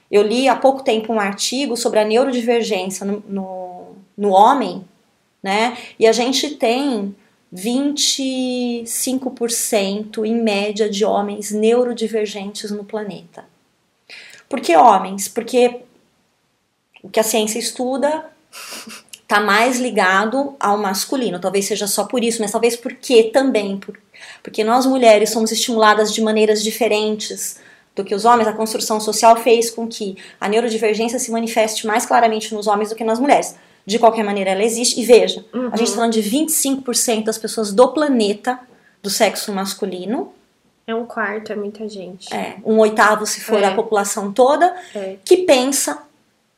Eu 0.09 0.23
li 0.23 0.47
há 0.47 0.55
pouco 0.55 0.81
tempo 0.81 1.11
um 1.11 1.19
artigo 1.19 1.75
sobre 1.75 1.99
a 1.99 2.05
neurodivergência 2.05 3.05
no, 3.05 3.21
no, 3.27 3.87
no 4.17 4.29
homem, 4.29 4.85
né? 5.43 5.75
e 5.99 6.07
a 6.07 6.13
gente 6.13 6.51
tem 6.51 7.13
25% 7.53 10.25
em 10.25 10.35
média 10.35 10.89
de 10.89 11.05
homens 11.05 11.51
neurodivergentes 11.51 12.71
no 12.71 12.83
planeta. 12.83 13.45
Por 14.49 14.59
que 14.59 14.75
homens? 14.75 15.27
Porque 15.27 15.81
o 17.01 17.09
que 17.09 17.19
a 17.19 17.23
ciência 17.23 17.59
estuda 17.59 18.25
está 19.21 19.39
mais 19.39 19.79
ligado 19.79 20.55
ao 20.59 20.77
masculino. 20.77 21.39
Talvez 21.39 21.65
seja 21.65 21.87
só 21.87 22.05
por 22.05 22.23
isso, 22.23 22.41
mas 22.41 22.51
talvez 22.51 22.75
porque 22.75 23.25
também, 23.25 23.79
porque 24.41 24.63
nós 24.63 24.85
mulheres 24.85 25.31
somos 25.31 25.51
estimuladas 25.51 26.13
de 26.13 26.21
maneiras 26.21 26.63
diferentes 26.63 27.59
do 27.95 28.05
que 28.05 28.15
os 28.15 28.25
homens. 28.25 28.47
A 28.47 28.53
construção 28.53 28.99
social 28.99 29.35
fez 29.37 29.69
com 29.69 29.87
que 29.87 30.17
a 30.39 30.47
neurodivergência 30.47 31.19
se 31.19 31.31
manifeste 31.31 31.85
mais 31.85 32.05
claramente 32.05 32.53
nos 32.53 32.67
homens 32.67 32.89
do 32.89 32.95
que 32.95 33.03
nas 33.03 33.19
mulheres 33.19 33.55
de 33.87 33.97
qualquer 33.97 34.23
maneira 34.23 34.51
ela 34.51 34.63
existe. 34.63 34.99
E 34.99 35.05
veja, 35.05 35.45
uhum. 35.53 35.69
a 35.71 35.77
gente 35.77 35.87
está 35.87 35.95
falando 35.95 36.11
de 36.11 36.21
25% 36.21 37.23
das 37.23 37.37
pessoas 37.37 37.71
do 37.71 37.87
planeta 37.87 38.59
do 39.01 39.09
sexo 39.09 39.53
masculino. 39.53 40.33
É 40.85 40.93
um 40.93 41.05
quarto, 41.05 41.53
é 41.53 41.55
muita 41.55 41.87
gente. 41.87 42.33
É, 42.33 42.57
um 42.65 42.77
oitavo 42.79 43.25
se 43.25 43.39
for 43.39 43.63
é. 43.63 43.65
a 43.65 43.73
população 43.73 44.33
toda, 44.33 44.75
é. 44.93 45.15
que 45.23 45.37
pensa 45.37 46.03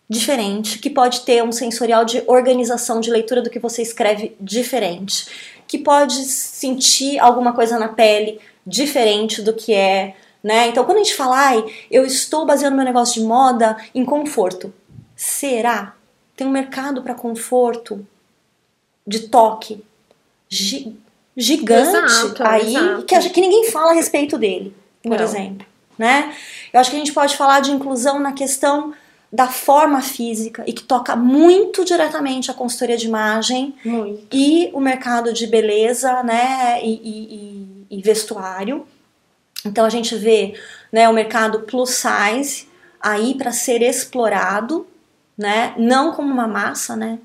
diferente, 0.09 0.79
que 0.79 0.89
pode 0.89 1.21
ter 1.21 1.43
um 1.43 1.51
sensorial 1.51 2.03
de 2.03 2.23
organização 2.25 2.99
de 2.99 3.11
leitura 3.11 3.43
do 3.43 3.49
que 3.49 3.59
você 3.59 3.83
escreve 3.83 4.35
diferente, 4.41 5.27
que 5.67 5.77
pode 5.77 6.15
sentir 6.15 7.19
alguma 7.19 7.53
coisa 7.53 7.77
na 7.77 7.89
pele 7.89 8.39
diferente 8.65 9.39
do 9.39 9.53
que 9.53 9.71
é, 9.71 10.15
né? 10.43 10.67
Então, 10.67 10.83
quando 10.83 10.97
a 10.97 11.03
gente 11.03 11.15
fala, 11.15 11.37
ai, 11.37 11.65
eu 11.91 12.03
estou 12.05 12.43
baseando 12.43 12.75
meu 12.75 12.85
negócio 12.85 13.21
de 13.21 13.27
moda 13.27 13.77
em 13.93 14.03
conforto, 14.03 14.73
será? 15.15 15.93
Tem 16.39 16.47
um 16.47 16.51
mercado 16.51 17.01
para 17.01 17.13
conforto 17.13 18.07
de 19.05 19.27
toque 19.27 19.83
gi 20.47 20.95
gigante 21.35 21.97
exato, 21.97 22.41
aí 22.47 22.77
exato. 22.77 23.03
Que, 23.03 23.29
que 23.29 23.41
ninguém 23.41 23.69
fala 23.69 23.91
a 23.91 23.93
respeito 23.93 24.37
dele, 24.37 24.73
por 25.03 25.17
Não. 25.17 25.25
exemplo. 25.25 25.67
Né? 25.97 26.33
Eu 26.71 26.79
acho 26.79 26.91
que 26.91 26.95
a 26.95 26.99
gente 26.99 27.11
pode 27.11 27.35
falar 27.35 27.59
de 27.59 27.71
inclusão 27.71 28.21
na 28.21 28.31
questão 28.31 28.93
da 29.29 29.49
forma 29.49 30.01
física 30.01 30.63
e 30.65 30.71
que 30.71 30.83
toca 30.83 31.13
muito 31.13 31.83
diretamente 31.83 32.49
a 32.49 32.53
consultoria 32.53 32.95
de 32.95 33.07
imagem 33.07 33.75
muito. 33.83 34.25
e 34.31 34.69
o 34.71 34.79
mercado 34.79 35.33
de 35.33 35.45
beleza 35.45 36.23
né, 36.23 36.79
e, 36.81 37.85
e, 37.89 37.97
e, 37.97 38.01
vestuário. 38.01 38.87
Então 39.65 39.83
a 39.83 39.89
gente 39.89 40.15
vê 40.15 40.57
né, 40.89 41.09
o 41.09 41.13
mercado 41.13 41.63
plus 41.63 41.89
size 41.89 42.65
aí 43.01 43.35
para 43.35 43.51
ser 43.51 43.81
explorado 43.81 44.87
né? 45.39 45.73
Não 45.77 46.11
como 46.11 46.29
uma 46.29 46.49
massa, 46.49 46.97
né? 46.97 47.17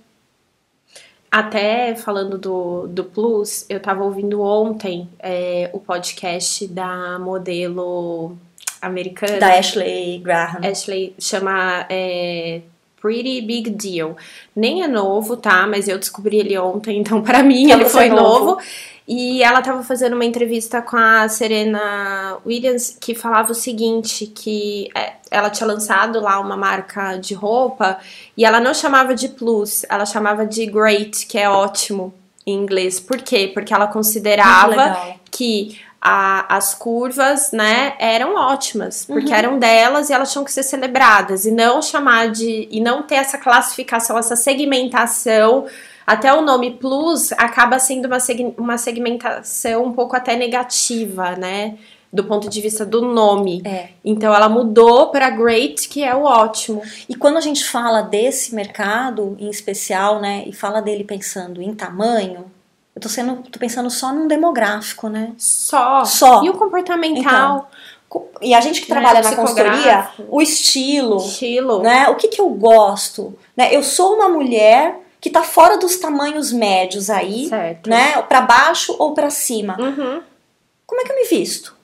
Até 1.28 1.96
falando 1.96 2.38
do, 2.38 2.86
do 2.86 3.02
Plus, 3.02 3.66
eu 3.68 3.80
tava 3.80 4.04
ouvindo 4.04 4.40
ontem 4.40 5.08
é, 5.18 5.68
o 5.72 5.80
podcast 5.80 6.64
da 6.68 7.18
modelo 7.18 8.38
americana. 8.80 9.40
Da 9.40 9.58
Ashley 9.58 10.18
Graham. 10.18 10.60
Ashley 10.62 11.12
chama 11.18 11.84
é, 11.90 12.60
Pretty 13.02 13.40
Big 13.40 13.68
Deal. 13.70 14.16
Nem 14.54 14.84
é 14.84 14.86
novo, 14.86 15.36
tá? 15.36 15.66
Mas 15.66 15.88
eu 15.88 15.98
descobri 15.98 16.38
ele 16.38 16.56
ontem, 16.56 17.00
então 17.02 17.20
para 17.20 17.42
mim 17.42 17.72
ele 17.72 17.86
foi 17.86 18.08
novo. 18.08 18.52
novo. 18.52 18.62
E 19.06 19.42
ela 19.42 19.58
estava 19.58 19.82
fazendo 19.82 20.14
uma 20.14 20.24
entrevista 20.24 20.80
com 20.80 20.96
a 20.96 21.28
Serena 21.28 22.38
Williams 22.44 22.96
que 22.98 23.14
falava 23.14 23.52
o 23.52 23.54
seguinte, 23.54 24.26
que 24.26 24.88
é, 24.94 25.14
ela 25.30 25.50
tinha 25.50 25.66
lançado 25.66 26.20
lá 26.20 26.40
uma 26.40 26.56
marca 26.56 27.18
de 27.18 27.34
roupa 27.34 27.98
e 28.34 28.46
ela 28.46 28.60
não 28.60 28.72
chamava 28.72 29.14
de 29.14 29.28
plus, 29.28 29.84
ela 29.90 30.06
chamava 30.06 30.46
de 30.46 30.64
great, 30.64 31.26
que 31.26 31.38
é 31.38 31.50
ótimo 31.50 32.14
em 32.46 32.54
inglês. 32.54 32.98
Por 32.98 33.20
quê? 33.20 33.50
Porque 33.52 33.74
ela 33.74 33.86
considerava 33.86 34.96
que 35.30 35.78
a, 36.00 36.56
as 36.56 36.74
curvas, 36.74 37.50
né, 37.52 37.94
eram 37.98 38.34
ótimas, 38.36 39.04
porque 39.06 39.30
uhum. 39.30 39.34
eram 39.34 39.58
delas 39.58 40.08
e 40.08 40.12
elas 40.12 40.30
tinham 40.30 40.44
que 40.44 40.52
ser 40.52 40.62
celebradas 40.62 41.46
e 41.46 41.50
não 41.50 41.80
chamar 41.82 42.30
de 42.30 42.68
e 42.70 42.80
não 42.80 43.02
ter 43.02 43.14
essa 43.16 43.36
classificação, 43.38 44.18
essa 44.18 44.36
segmentação 44.36 45.66
até 46.06 46.32
o 46.32 46.42
nome 46.42 46.72
plus 46.72 47.32
acaba 47.32 47.78
sendo 47.78 48.06
uma, 48.06 48.20
seg 48.20 48.54
uma 48.58 48.78
segmentação 48.78 49.84
um 49.84 49.92
pouco 49.92 50.14
até 50.16 50.36
negativa, 50.36 51.36
né? 51.36 51.76
Do 52.12 52.24
ponto 52.24 52.48
de 52.48 52.60
vista 52.60 52.86
do 52.86 53.02
nome. 53.02 53.62
É. 53.64 53.88
Então 54.04 54.32
ela 54.32 54.48
mudou 54.48 55.08
para 55.08 55.30
great, 55.30 55.88
que 55.88 56.04
é 56.04 56.14
o 56.14 56.22
ótimo. 56.22 56.82
E 57.08 57.14
quando 57.14 57.38
a 57.38 57.40
gente 57.40 57.64
fala 57.64 58.02
desse 58.02 58.54
mercado 58.54 59.36
em 59.40 59.50
especial, 59.50 60.20
né, 60.20 60.44
e 60.46 60.52
fala 60.52 60.80
dele 60.80 61.02
pensando 61.02 61.60
em 61.60 61.74
tamanho, 61.74 62.44
eu 62.94 63.02
tô 63.02 63.08
sendo, 63.08 63.42
tô 63.50 63.58
pensando 63.58 63.90
só 63.90 64.12
num 64.12 64.28
demográfico, 64.28 65.08
né? 65.08 65.32
Só. 65.36 66.04
Só. 66.04 66.44
E 66.44 66.50
o 66.50 66.52
comportamental. 66.52 67.68
Então, 68.06 68.28
e 68.40 68.54
a 68.54 68.60
gente 68.60 68.80
que 68.80 68.86
trabalha 68.86 69.20
né, 69.20 69.30
na 69.30 69.36
consultoria, 69.36 70.08
o 70.28 70.40
estilo, 70.40 71.16
estilo, 71.16 71.82
né? 71.82 72.08
O 72.08 72.14
que 72.14 72.28
que 72.28 72.40
eu 72.40 72.48
gosto, 72.50 73.36
né? 73.56 73.74
Eu 73.74 73.82
sou 73.82 74.14
uma 74.14 74.28
mulher 74.28 75.03
que 75.24 75.30
tá 75.30 75.42
fora 75.42 75.78
dos 75.78 75.96
tamanhos 75.96 76.52
médios 76.52 77.08
aí, 77.08 77.48
certo. 77.48 77.88
né? 77.88 78.20
Para 78.20 78.42
baixo 78.42 78.94
ou 78.98 79.14
para 79.14 79.30
cima. 79.30 79.74
Uhum. 79.80 80.20
Como 80.86 81.00
é 81.00 81.04
que 81.04 81.12
eu 81.12 81.16
me 81.16 81.24
visto? 81.26 81.74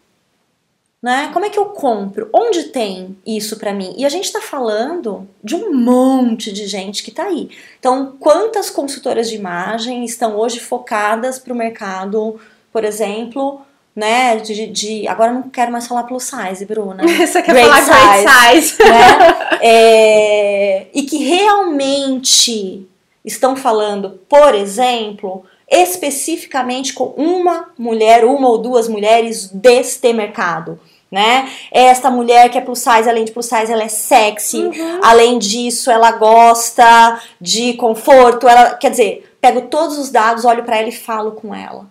Né? 1.02 1.30
Como 1.32 1.46
é 1.46 1.48
que 1.48 1.58
eu 1.58 1.64
compro? 1.64 2.28
Onde 2.34 2.64
tem 2.64 3.16
isso 3.26 3.58
para 3.58 3.72
mim? 3.72 3.94
E 3.96 4.04
a 4.04 4.10
gente 4.10 4.26
está 4.26 4.42
falando 4.42 5.26
de 5.42 5.54
um 5.54 5.72
monte 5.72 6.52
de 6.52 6.66
gente 6.66 7.02
que 7.02 7.08
está 7.08 7.28
aí. 7.28 7.48
Então, 7.78 8.14
quantas 8.20 8.68
consultoras 8.68 9.30
de 9.30 9.36
imagem 9.36 10.04
estão 10.04 10.36
hoje 10.36 10.60
focadas 10.60 11.38
para 11.38 11.54
o 11.54 11.56
mercado, 11.56 12.38
por 12.70 12.84
exemplo, 12.84 13.62
né? 13.96 14.36
De, 14.36 14.66
de, 14.66 15.08
agora 15.08 15.32
não 15.32 15.48
quero 15.48 15.72
mais 15.72 15.86
falar 15.86 16.02
plus 16.02 16.24
size, 16.24 16.66
Bruna. 16.66 17.02
Você 17.08 17.40
quer 17.40 17.52
great 17.54 17.70
falar 17.70 18.18
size, 18.18 18.22
great 18.22 18.62
size? 18.62 18.82
Né? 18.84 19.58
é, 19.66 20.86
e 20.92 21.04
que 21.04 21.16
realmente 21.24 22.86
estão 23.24 23.56
falando, 23.56 24.20
por 24.28 24.54
exemplo, 24.54 25.44
especificamente 25.68 26.92
com 26.92 27.06
uma 27.16 27.70
mulher, 27.78 28.24
uma 28.24 28.48
ou 28.48 28.58
duas 28.58 28.88
mulheres 28.88 29.48
deste 29.48 30.12
mercado. 30.12 30.80
Né? 31.10 31.50
Esta 31.72 32.08
mulher 32.08 32.50
que 32.50 32.58
é 32.58 32.60
plus 32.60 32.78
size, 32.78 33.08
além 33.08 33.24
de 33.24 33.32
plus 33.32 33.46
size, 33.46 33.72
ela 33.72 33.82
é 33.82 33.88
sexy. 33.88 34.58
Uhum. 34.58 35.00
Além 35.02 35.38
disso, 35.38 35.90
ela 35.90 36.12
gosta 36.12 37.20
de 37.40 37.74
conforto. 37.74 38.46
Ela, 38.46 38.74
quer 38.74 38.90
dizer, 38.90 39.36
pego 39.40 39.62
todos 39.62 39.98
os 39.98 40.10
dados, 40.10 40.44
olho 40.44 40.62
para 40.62 40.78
ela 40.78 40.88
e 40.88 40.92
falo 40.92 41.32
com 41.32 41.52
ela. 41.52 41.86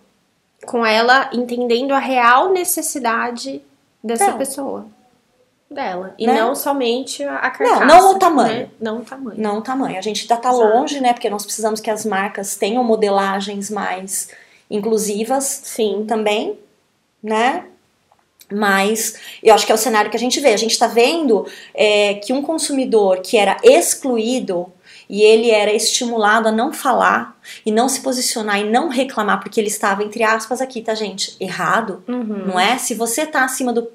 Com 0.64 0.84
ela 0.84 1.28
entendendo 1.34 1.92
a 1.92 1.98
real 1.98 2.50
necessidade 2.50 3.60
dessa 4.02 4.32
pessoa 4.32 4.86
dela. 5.70 6.14
E 6.18 6.26
né? 6.26 6.34
não 6.34 6.54
somente 6.54 7.22
a 7.22 7.48
carcaça. 7.48 7.84
Não, 7.84 7.86
não 7.86 8.10
o 8.10 8.18
tamanho. 8.18 8.58
Né? 8.58 8.68
Não 8.80 8.98
o 8.98 9.04
tamanho. 9.04 9.40
Não 9.40 9.58
o 9.58 9.62
tamanho. 9.62 9.98
A 9.98 10.00
gente 10.00 10.22
ainda 10.22 10.36
tá 10.36 10.50
Exato. 10.50 10.68
longe, 10.68 11.00
né? 11.00 11.12
Porque 11.12 11.30
nós 11.30 11.44
precisamos 11.44 11.80
que 11.80 11.88
as 11.88 12.04
marcas 12.04 12.56
tenham 12.56 12.82
modelagens 12.82 13.70
mais 13.70 14.30
inclusivas 14.68 15.44
Sim. 15.44 16.04
também, 16.08 16.58
né? 17.22 17.64
Mas 18.52 19.14
eu 19.40 19.54
acho 19.54 19.64
que 19.64 19.70
é 19.70 19.74
o 19.74 19.78
cenário 19.78 20.10
que 20.10 20.16
a 20.16 20.20
gente 20.20 20.40
vê. 20.40 20.52
A 20.52 20.56
gente 20.56 20.72
está 20.72 20.88
vendo 20.88 21.46
é, 21.72 22.14
que 22.14 22.32
um 22.32 22.42
consumidor 22.42 23.20
que 23.20 23.36
era 23.36 23.56
excluído 23.62 24.72
e 25.08 25.22
ele 25.22 25.50
era 25.50 25.72
estimulado 25.72 26.48
a 26.48 26.52
não 26.52 26.72
falar 26.72 27.36
e 27.66 27.70
não 27.72 27.88
se 27.88 28.00
posicionar 28.00 28.60
e 28.60 28.64
não 28.64 28.88
reclamar 28.88 29.40
porque 29.40 29.60
ele 29.60 29.68
estava 29.68 30.04
entre 30.04 30.22
aspas 30.22 30.60
aqui, 30.60 30.80
tá 30.80 30.94
gente, 30.94 31.36
errado, 31.40 32.02
uhum. 32.06 32.46
não 32.46 32.60
é? 32.60 32.78
Se 32.78 32.94
você 32.94 33.26
tá 33.26 33.44
acima 33.44 33.72
do 33.72 33.88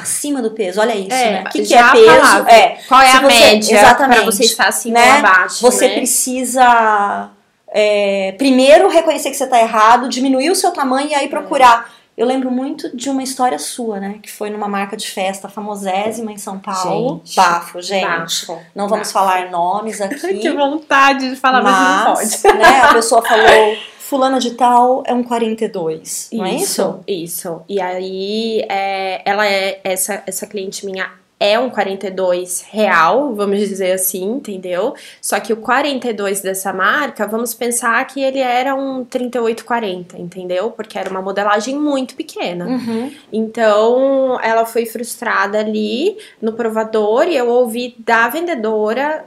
acima 0.00 0.42
do 0.42 0.50
peso. 0.50 0.80
Olha 0.80 0.94
isso, 0.94 1.12
é, 1.12 1.30
né? 1.30 1.44
O 1.46 1.50
que, 1.50 1.62
que 1.62 1.74
é 1.74 1.90
peso? 1.92 2.48
É, 2.48 2.78
Qual 2.88 3.00
é 3.00 3.10
a 3.10 3.20
você, 3.20 3.26
média 3.26 3.78
exatamente, 3.78 4.16
para 4.16 4.30
você 4.30 4.44
estar 4.44 4.68
acima 4.68 4.98
né? 4.98 5.12
ou 5.12 5.18
abaixo? 5.18 5.62
Você 5.62 5.88
né? 5.88 5.94
precisa 5.94 7.30
é, 7.68 8.32
primeiro 8.36 8.88
reconhecer 8.88 9.30
que 9.30 9.36
você 9.36 9.44
está 9.44 9.60
errado, 9.60 10.08
diminuir 10.08 10.50
o 10.50 10.54
seu 10.54 10.72
tamanho 10.72 11.08
e 11.08 11.14
aí 11.14 11.28
procurar. 11.28 11.90
Eu 12.16 12.26
lembro 12.26 12.50
muito 12.50 12.94
de 12.94 13.08
uma 13.08 13.22
história 13.22 13.58
sua, 13.58 13.98
né? 13.98 14.18
Que 14.22 14.30
foi 14.30 14.50
numa 14.50 14.68
marca 14.68 14.96
de 14.96 15.06
festa 15.06 15.48
famosésima 15.48 16.30
em 16.30 16.36
São 16.36 16.58
Paulo. 16.58 17.22
Gente, 17.24 17.36
bafo, 17.36 17.80
gente. 17.80 18.46
Bafo, 18.46 18.58
não 18.74 18.88
vamos 18.88 19.08
bafo. 19.08 19.12
falar 19.12 19.50
nomes 19.50 20.00
aqui. 20.02 20.38
que 20.38 20.50
vontade 20.50 21.30
de 21.30 21.36
falar, 21.36 21.62
mas, 21.62 21.72
mas 21.72 22.04
não 22.04 22.14
pode. 22.14 22.58
Né, 22.58 22.80
a 22.82 22.92
pessoa 22.92 23.22
falou 23.22 23.46
fulana 24.10 24.40
de 24.40 24.50
tal 24.54 25.04
é 25.06 25.14
um 25.14 25.22
42, 25.22 26.30
não 26.32 26.44
isso, 26.44 27.04
é 27.06 27.12
isso? 27.12 27.24
Isso. 27.24 27.62
E 27.68 27.80
aí, 27.80 28.66
é, 28.68 29.22
ela 29.24 29.46
é, 29.46 29.80
essa, 29.84 30.24
essa 30.26 30.48
cliente 30.48 30.84
minha 30.84 31.12
é 31.38 31.56
um 31.56 31.70
42 31.70 32.66
real, 32.68 33.32
vamos 33.36 33.60
dizer 33.60 33.92
assim, 33.92 34.24
entendeu? 34.24 34.94
Só 35.22 35.38
que 35.38 35.52
o 35.52 35.58
42 35.58 36.40
dessa 36.40 36.72
marca, 36.72 37.24
vamos 37.24 37.54
pensar 37.54 38.04
que 38.08 38.20
ele 38.20 38.40
era 38.40 38.74
um 38.74 39.04
3840, 39.04 40.18
entendeu? 40.18 40.72
Porque 40.72 40.98
era 40.98 41.08
uma 41.08 41.22
modelagem 41.22 41.78
muito 41.78 42.16
pequena. 42.16 42.66
Uhum. 42.66 43.12
Então, 43.32 44.40
ela 44.42 44.66
foi 44.66 44.86
frustrada 44.86 45.60
ali 45.60 46.18
no 46.42 46.54
provador 46.54 47.28
e 47.28 47.36
eu 47.36 47.48
ouvi 47.48 47.94
da 47.96 48.28
vendedora 48.28 49.24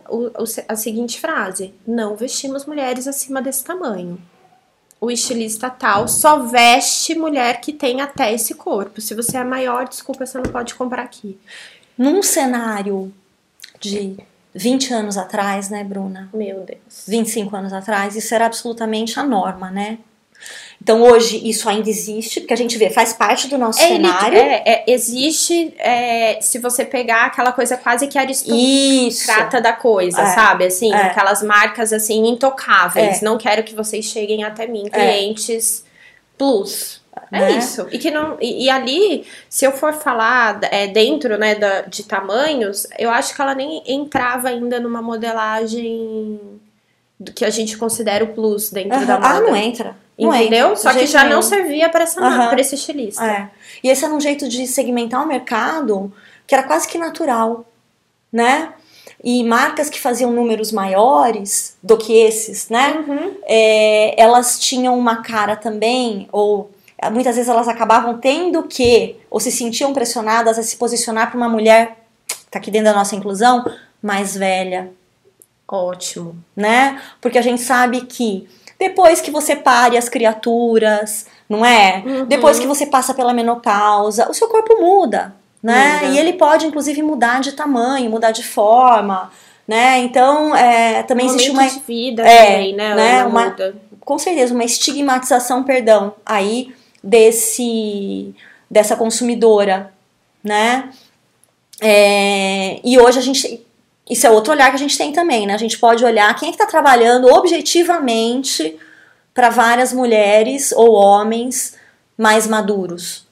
a 0.67 0.75
seguinte 0.75 1.21
frase: 1.21 1.73
Não 1.87 2.17
vestimos 2.17 2.65
mulheres 2.65 3.07
acima 3.07 3.41
desse 3.41 3.63
tamanho 3.63 4.19
o 5.03 5.11
estilista 5.11 5.69
tal 5.69 6.07
só 6.07 6.39
veste 6.45 7.13
mulher 7.13 7.59
que 7.59 7.73
tem 7.73 7.99
até 7.99 8.33
esse 8.33 8.55
corpo. 8.55 9.01
Se 9.01 9.13
você 9.13 9.35
é 9.35 9.43
maior, 9.43 9.85
desculpa, 9.85 10.25
você 10.25 10.37
não 10.37 10.49
pode 10.49 10.73
comprar 10.75 11.03
aqui. 11.03 11.37
Num 11.97 12.23
cenário 12.23 13.13
de 13.81 14.15
20 14.55 14.93
anos 14.93 15.17
atrás, 15.17 15.69
né, 15.69 15.83
Bruna? 15.83 16.29
Meu 16.33 16.61
Deus. 16.61 17.03
25 17.05 17.53
anos 17.53 17.73
atrás, 17.73 18.15
isso 18.15 18.33
era 18.33 18.45
absolutamente 18.45 19.19
a 19.19 19.23
norma, 19.23 19.69
né? 19.69 19.97
Então 20.83 21.01
hoje 21.01 21.41
isso 21.47 21.69
ainda 21.69 21.89
existe, 21.89 22.41
porque 22.41 22.53
a 22.53 22.57
gente 22.57 22.77
vê, 22.77 22.89
faz 22.89 23.13
parte 23.13 23.47
do 23.47 23.57
nosso 23.57 23.81
é, 23.81 23.87
cenário. 23.87 24.37
É, 24.37 24.63
é, 24.65 24.83
existe, 24.85 25.73
é, 25.77 26.39
se 26.41 26.59
você 26.59 26.83
pegar 26.83 27.27
aquela 27.27 27.53
coisa 27.53 27.77
quase 27.77 28.05
que 28.07 28.17
aristocrata 28.17 29.61
da 29.61 29.71
coisa, 29.71 30.21
é, 30.21 30.25
sabe? 30.25 30.65
Assim, 30.65 30.93
aquelas 30.93 31.41
marcas 31.41 31.93
assim, 31.93 32.27
intocáveis. 32.27 33.21
Não 33.21 33.37
quero 33.37 33.63
que 33.63 33.73
vocês 33.73 34.03
cheguem 34.03 34.43
até 34.43 34.67
mim, 34.67 34.89
clientes 34.91 35.85
plus. 36.37 37.01
É 37.31 37.39
né? 37.39 37.51
isso. 37.51 37.87
E 37.89 37.97
que 37.97 38.11
não. 38.11 38.37
E, 38.41 38.65
e, 38.65 38.69
ali, 38.69 39.25
se 39.47 39.65
eu 39.65 39.71
for 39.71 39.93
falar 39.93 40.59
é, 40.63 40.87
dentro 40.87 41.37
né, 41.37 41.55
da, 41.55 41.81
de 41.81 42.03
tamanhos, 42.03 42.87
eu 42.99 43.09
acho 43.09 43.33
que 43.33 43.41
ela 43.41 43.55
nem 43.55 43.81
entrava 43.87 44.49
ainda 44.49 44.81
numa 44.81 45.01
modelagem 45.01 46.39
do 47.17 47.31
que 47.31 47.45
a 47.45 47.49
gente 47.49 47.77
considera 47.77 48.25
o 48.25 48.33
plus 48.33 48.69
dentro 48.69 48.99
uhum. 48.99 49.05
da 49.05 49.15
moda. 49.15 49.27
Ah, 49.27 49.39
não 49.39 49.55
entra. 49.55 50.02
Não 50.17 50.33
Entendeu? 50.33 50.75
Só 50.75 50.93
que 50.93 51.07
já 51.07 51.23
nenhum. 51.23 51.35
não 51.35 51.41
servia 51.41 51.89
para 51.89 52.03
essa 52.03 52.21
uhum. 52.21 52.49
para 52.49 52.61
esse 52.61 52.75
estilista. 52.75 53.25
É. 53.25 53.49
E 53.83 53.89
esse 53.89 54.05
era 54.05 54.13
um 54.13 54.19
jeito 54.19 54.47
de 54.47 54.67
segmentar 54.67 55.23
o 55.23 55.27
mercado 55.27 56.13
que 56.45 56.53
era 56.53 56.63
quase 56.63 56.87
que 56.87 56.97
natural, 56.97 57.65
né? 58.31 58.73
E 59.23 59.43
marcas 59.43 59.89
que 59.89 59.99
faziam 59.99 60.31
números 60.31 60.71
maiores 60.71 61.77
do 61.81 61.97
que 61.97 62.13
esses, 62.13 62.69
né? 62.69 63.03
Uhum. 63.07 63.37
É, 63.45 64.21
elas 64.21 64.59
tinham 64.59 64.97
uma 64.97 65.23
cara 65.23 65.55
também, 65.55 66.27
ou 66.31 66.69
muitas 67.11 67.35
vezes 67.35 67.49
elas 67.49 67.67
acabavam 67.67 68.17
tendo 68.19 68.63
que, 68.63 69.15
ou 69.29 69.39
se 69.39 69.51
sentiam 69.51 69.93
pressionadas 69.93 70.59
a 70.59 70.63
se 70.63 70.75
posicionar 70.75 71.29
para 71.29 71.37
uma 71.37 71.49
mulher, 71.49 72.05
tá 72.51 72.59
aqui 72.59 72.69
dentro 72.69 72.91
da 72.91 72.93
nossa 72.93 73.15
inclusão, 73.15 73.65
mais 74.01 74.35
velha. 74.35 74.91
Ótimo. 75.67 76.35
Né? 76.55 77.01
Porque 77.19 77.37
a 77.37 77.41
gente 77.41 77.61
sabe 77.61 78.01
que 78.01 78.47
depois 78.83 79.21
que 79.21 79.31
você 79.31 79.55
pare 79.55 79.97
as 79.97 80.09
criaturas, 80.09 81.25
não 81.47 81.65
é? 81.65 82.03
Uhum. 82.05 82.25
Depois 82.25 82.59
que 82.59 82.67
você 82.67 82.85
passa 82.85 83.13
pela 83.13 83.33
menopausa, 83.33 84.29
o 84.29 84.33
seu 84.33 84.47
corpo 84.49 84.75
muda, 84.81 85.33
né? 85.61 86.01
Muda. 86.01 86.05
E 86.07 86.19
ele 86.19 86.33
pode, 86.33 86.65
inclusive, 86.65 87.01
mudar 87.01 87.39
de 87.39 87.53
tamanho, 87.53 88.11
mudar 88.11 88.31
de 88.31 88.43
forma, 88.43 89.31
né? 89.65 89.99
Então, 89.99 90.53
é, 90.53 91.01
também 91.03 91.27
existe 91.27 91.49
uma... 91.51 91.65
de 91.65 91.79
vida 91.79 92.27
é, 92.27 92.45
também, 92.45 92.75
né? 92.75 92.95
né? 92.95 93.25
Uma, 93.25 93.45
muda. 93.45 93.75
Com 94.01 94.19
certeza, 94.19 94.53
uma 94.53 94.65
estigmatização, 94.65 95.63
perdão, 95.63 96.13
aí 96.25 96.73
desse 97.01 98.35
dessa 98.69 98.95
consumidora, 98.95 99.93
né? 100.43 100.89
É, 101.79 102.79
e 102.83 102.99
hoje 102.99 103.19
a 103.19 103.21
gente 103.21 103.65
isso 104.09 104.27
é 104.27 104.29
outro 104.29 104.51
olhar 104.51 104.69
que 104.69 104.75
a 104.75 104.79
gente 104.79 104.97
tem 104.97 105.11
também, 105.11 105.47
né? 105.47 105.53
A 105.53 105.57
gente 105.57 105.77
pode 105.79 106.03
olhar 106.03 106.35
quem 106.35 106.49
é 106.49 106.51
que 106.51 106.61
está 106.61 106.69
trabalhando 106.69 107.27
objetivamente 107.27 108.77
para 109.33 109.49
várias 109.49 109.93
mulheres 109.93 110.71
ou 110.71 110.91
homens 110.93 111.75
mais 112.17 112.45
maduros 112.45 113.25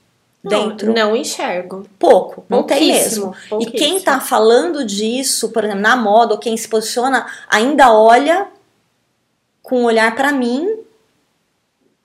dentro. 0.44 0.88
Não, 0.88 1.10
não 1.10 1.16
enxergo. 1.16 1.86
Pouco, 2.00 2.46
não 2.50 2.64
tem 2.64 2.88
mesmo. 2.88 3.36
E 3.60 3.66
quem 3.66 3.98
está 3.98 4.20
falando 4.20 4.84
disso, 4.84 5.50
por 5.50 5.64
exemplo, 5.64 5.82
na 5.82 5.96
moda, 5.96 6.34
ou 6.34 6.40
quem 6.40 6.56
se 6.58 6.68
posiciona, 6.68 7.26
ainda 7.48 7.94
olha 7.94 8.48
com 9.62 9.82
um 9.82 9.86
olhar 9.86 10.16
para 10.16 10.32
mim 10.32 10.81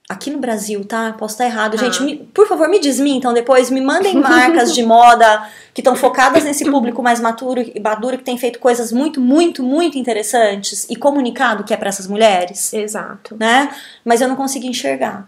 Aqui 0.09 0.29
no 0.29 0.37
Brasil, 0.37 0.85
tá? 0.85 1.11
Posso 1.11 1.33
estar 1.33 1.45
errado. 1.45 1.75
Ah. 1.75 1.77
Gente, 1.77 2.01
me, 2.01 2.15
por 2.15 2.47
favor, 2.47 2.69
me 2.69 2.79
desmintam 2.79 3.33
depois. 3.33 3.69
Me 3.69 3.81
mandem 3.81 4.15
marcas 4.21 4.73
de 4.73 4.81
moda 4.81 5.49
que 5.73 5.81
estão 5.81 5.97
focadas 5.97 6.45
nesse 6.45 6.63
público 6.63 7.03
mais 7.03 7.19
maturo 7.19 7.61
e 7.61 7.77
maduro, 7.77 8.17
que 8.17 8.23
tem 8.23 8.37
feito 8.37 8.57
coisas 8.57 8.93
muito, 8.93 9.19
muito, 9.19 9.61
muito 9.61 9.97
interessantes 9.97 10.87
e 10.89 10.95
comunicado 10.95 11.65
que 11.65 11.73
é 11.73 11.77
para 11.77 11.89
essas 11.89 12.07
mulheres. 12.07 12.73
Exato. 12.73 13.35
Né? 13.37 13.69
Mas 14.05 14.21
eu 14.21 14.29
não 14.29 14.37
consigo 14.37 14.65
enxergar. 14.65 15.27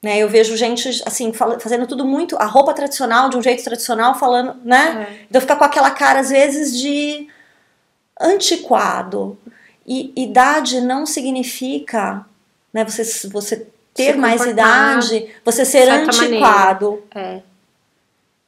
Né? 0.00 0.18
Eu 0.18 0.28
vejo 0.28 0.56
gente, 0.56 1.02
assim, 1.04 1.32
fazendo 1.32 1.84
tudo 1.84 2.04
muito... 2.04 2.36
A 2.36 2.44
roupa 2.44 2.72
tradicional, 2.72 3.28
de 3.28 3.36
um 3.36 3.42
jeito 3.42 3.64
tradicional, 3.64 4.16
falando, 4.16 4.54
né? 4.64 5.08
É. 5.10 5.24
Então 5.28 5.40
fica 5.40 5.56
com 5.56 5.64
aquela 5.64 5.90
cara, 5.90 6.20
às 6.20 6.30
vezes, 6.30 6.78
de 6.78 7.26
antiquado. 8.20 9.36
E 9.84 10.12
idade 10.14 10.80
não 10.80 11.04
significa... 11.04 12.24
Né, 12.72 12.84
você, 12.84 13.28
você 13.28 13.66
ter 13.96 14.16
mais 14.16 14.44
idade, 14.44 15.28
você 15.44 15.64
ser 15.64 15.88
antiquado. 15.88 17.02
Maneira. 17.14 17.42
É. 17.42 17.56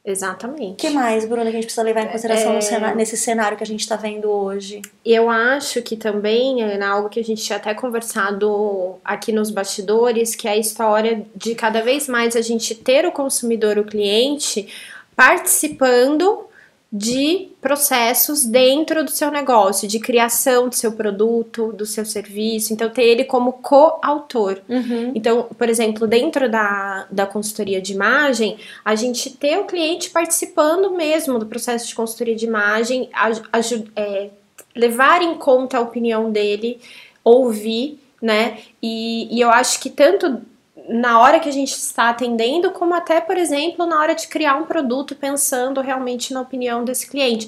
Exatamente. 0.03 0.71
O 0.71 0.75
que 0.75 0.89
mais, 0.89 1.25
Bruna, 1.25 1.43
que 1.43 1.49
a 1.49 1.51
gente 1.51 1.65
precisa 1.65 1.83
levar 1.83 2.01
em 2.01 2.07
consideração 2.07 2.53
é... 2.53 2.61
cenário, 2.61 2.97
nesse 2.97 3.17
cenário 3.17 3.57
que 3.57 3.63
a 3.63 3.67
gente 3.67 3.81
está 3.81 3.95
vendo 3.95 4.29
hoje? 4.29 4.81
Eu 5.05 5.29
acho 5.29 5.81
que 5.81 5.95
também 5.95 6.63
é 6.63 6.81
algo 6.83 7.09
que 7.09 7.19
a 7.19 7.23
gente 7.23 7.43
tinha 7.43 7.57
até 7.57 7.73
conversado 7.73 8.95
aqui 9.03 9.31
nos 9.31 9.51
bastidores, 9.51 10.35
que 10.35 10.47
é 10.47 10.51
a 10.51 10.57
história 10.57 11.25
de 11.35 11.53
cada 11.53 11.81
vez 11.81 12.07
mais 12.07 12.35
a 12.35 12.41
gente 12.41 12.73
ter 12.73 13.05
o 13.05 13.11
consumidor, 13.11 13.77
o 13.77 13.83
cliente, 13.83 14.67
participando 15.15 16.48
de 16.91 17.49
processos 17.61 18.45
dentro 18.45 19.03
do 19.03 19.11
seu 19.11 19.29
negócio, 19.29 19.87
de 19.87 19.99
criação 19.99 20.67
do 20.67 20.75
seu 20.75 20.91
produto, 20.91 21.71
do 21.71 21.85
seu 21.85 22.03
serviço. 22.03 22.73
Então, 22.73 22.89
ter 22.89 23.03
ele 23.03 23.25
como 23.25 23.53
coautor. 23.53 24.59
Uhum. 24.67 25.11
Então, 25.13 25.43
por 25.55 25.69
exemplo, 25.69 26.07
dentro 26.07 26.49
da, 26.49 27.05
da 27.11 27.27
consultoria 27.27 27.79
de 27.79 27.93
imagem, 27.93 28.57
a 28.83 28.95
gente 28.95 29.29
ter 29.29 29.59
o 29.59 29.65
cliente 29.65 30.09
participando 30.09 30.91
mesmo 30.91 31.37
do 31.37 31.45
processo 31.45 31.87
de 31.87 31.93
consultoria 31.93 32.35
de 32.35 32.45
imagem, 32.45 33.07
a, 33.13 33.27
a, 33.27 33.59
é, 33.95 34.29
levar 34.75 35.21
em 35.21 35.35
conta 35.35 35.77
a 35.77 35.81
opinião 35.81 36.31
dele, 36.31 36.79
ouvir, 37.23 37.99
né? 38.19 38.57
E, 38.81 39.27
e 39.35 39.39
eu 39.39 39.49
acho 39.51 39.79
que 39.79 39.91
tanto 39.91 40.41
na 40.89 41.19
hora 41.19 41.39
que 41.39 41.47
a 41.47 41.53
gente 41.53 41.71
está 41.71 42.09
atendendo, 42.09 42.71
como 42.71 42.93
até, 42.93 43.21
por 43.21 43.37
exemplo, 43.37 43.85
na 43.85 43.99
hora 43.99 44.15
de 44.15 44.27
criar 44.27 44.55
um 44.55 44.65
produto, 44.65 45.15
pensando 45.15 45.81
realmente 45.81 46.33
na 46.33 46.41
opinião 46.41 46.83
desse 46.83 47.07
cliente. 47.07 47.47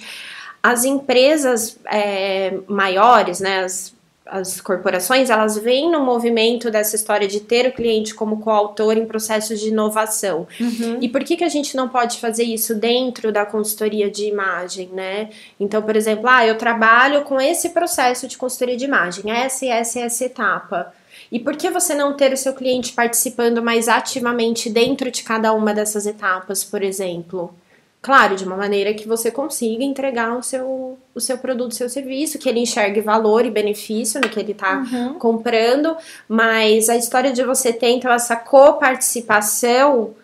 As 0.62 0.86
empresas 0.86 1.78
é, 1.86 2.60
maiores, 2.68 3.40
né, 3.40 3.64
as, 3.64 3.94
as 4.28 4.62
corporações, 4.62 5.32
elas 5.32 5.58
vêm 5.58 5.92
no 5.92 6.02
movimento 6.02 6.70
dessa 6.70 6.96
história 6.96 7.28
de 7.28 7.40
ter 7.40 7.68
o 7.68 7.72
cliente 7.72 8.14
como 8.14 8.40
coautor 8.40 8.96
em 8.96 9.08
processos 9.08 9.60
de 9.60 9.70
inovação. 9.70 10.48
Uhum. 10.60 11.00
E 11.02 11.10
por 11.10 11.24
que, 11.24 11.36
que 11.36 11.44
a 11.44 11.50
gente 11.50 11.76
não 11.76 11.90
pode 11.90 12.20
fazer 12.20 12.44
isso 12.44 12.76
dentro 12.76 13.32
da 13.32 13.44
consultoria 13.44 14.10
de 14.10 14.26
imagem, 14.26 14.90
né? 14.94 15.30
Então, 15.60 15.82
por 15.82 15.96
exemplo, 15.96 16.30
ah, 16.30 16.46
eu 16.46 16.58
trabalho 16.58 17.24
com 17.24 17.42
esse 17.42 17.70
processo 17.70 18.28
de 18.28 18.38
consultoria 18.38 18.78
de 18.78 18.86
imagem, 18.86 19.32
essa 19.32 19.66
e 19.66 19.70
essa 19.70 20.00
e 20.00 20.02
essa 20.04 20.26
etapa. 20.26 20.94
E 21.32 21.40
por 21.40 21.56
que 21.56 21.70
você 21.70 21.96
não 21.96 22.14
ter 22.14 22.34
o 22.34 22.38
seu 22.38 22.54
cliente 22.54 22.92
participando 22.94 23.62
mais 23.64 23.88
ativamente 23.88 24.70
dentro 24.70 25.10
de 25.10 25.24
cada 25.24 25.54
uma 25.54 25.74
dessas 25.74 26.06
etapas, 26.06 26.64
por 26.64 26.84
exemplo? 26.84 27.54
Claro, 28.02 28.36
de 28.36 28.44
uma 28.44 28.58
maneira 28.58 28.94
que 28.96 29.08
você 29.08 29.30
consiga 29.30 29.84
entregar 29.84 30.36
o 30.36 30.42
seu, 30.42 30.98
o 31.14 31.20
seu 31.22 31.38
produto, 31.38 31.72
o 31.72 31.76
seu 31.76 31.88
serviço, 31.88 32.40
que 32.40 32.50
ele 32.50 32.60
enxergue 32.60 33.00
valor 33.00 33.46
e 33.46 33.52
benefício 33.52 34.20
no 34.20 34.28
que 34.28 34.40
ele 34.40 34.54
está 34.54 34.80
Uhum. 34.80 35.14
comprando, 35.20 35.96
mas 36.28 36.90
a 36.90 36.98
história 36.98 37.32
de 37.32 37.44
você 37.44 37.72
ter 37.72 37.90
então 37.92 38.12
essa 38.12 38.36
coparticipação 38.36 40.16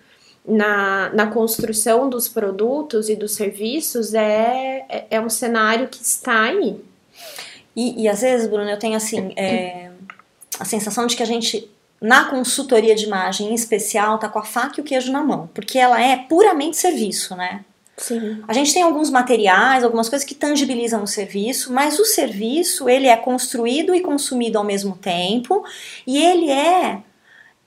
na, 0.45 1.09
na 1.13 1.27
construção 1.27 2.09
dos 2.09 2.27
produtos 2.27 3.09
e 3.09 3.15
dos 3.15 3.35
serviços 3.35 4.13
é, 4.13 4.85
é, 4.89 5.05
é 5.11 5.21
um 5.21 5.29
cenário 5.29 5.87
que 5.87 6.01
está 6.01 6.43
aí. 6.43 6.77
E, 7.75 8.03
e 8.03 8.07
às 8.07 8.21
vezes, 8.21 8.47
Bruno, 8.47 8.69
eu 8.69 8.79
tenho 8.79 8.95
assim 8.97 9.33
é, 9.35 9.91
a 10.59 10.65
sensação 10.65 11.05
de 11.07 11.15
que 11.15 11.23
a 11.23 11.25
gente, 11.25 11.69
na 12.01 12.25
consultoria 12.25 12.95
de 12.95 13.05
imagem 13.05 13.51
em 13.51 13.53
especial, 13.53 14.17
tá 14.17 14.27
com 14.29 14.39
a 14.39 14.43
faca 14.43 14.75
e 14.77 14.81
o 14.81 14.83
queijo 14.83 15.11
na 15.11 15.23
mão, 15.23 15.49
porque 15.53 15.77
ela 15.79 16.01
é 16.01 16.15
puramente 16.17 16.77
serviço, 16.77 17.35
né? 17.35 17.63
Sim. 17.97 18.43
A 18.47 18.53
gente 18.53 18.71
tem 18.73 18.83
alguns 18.83 19.09
materiais, 19.09 19.83
algumas 19.83 20.07
coisas 20.07 20.23
que 20.27 20.35
tangibilizam 20.35 21.01
o 21.01 21.07
serviço, 21.07 21.73
mas 21.73 21.97
o 21.97 22.05
serviço 22.05 22.87
ele 22.87 23.07
é 23.07 23.17
construído 23.17 23.95
e 23.95 24.01
consumido 24.01 24.59
ao 24.59 24.63
mesmo 24.63 24.95
tempo 24.95 25.63
e 26.05 26.17
ele 26.23 26.51
é 26.51 26.99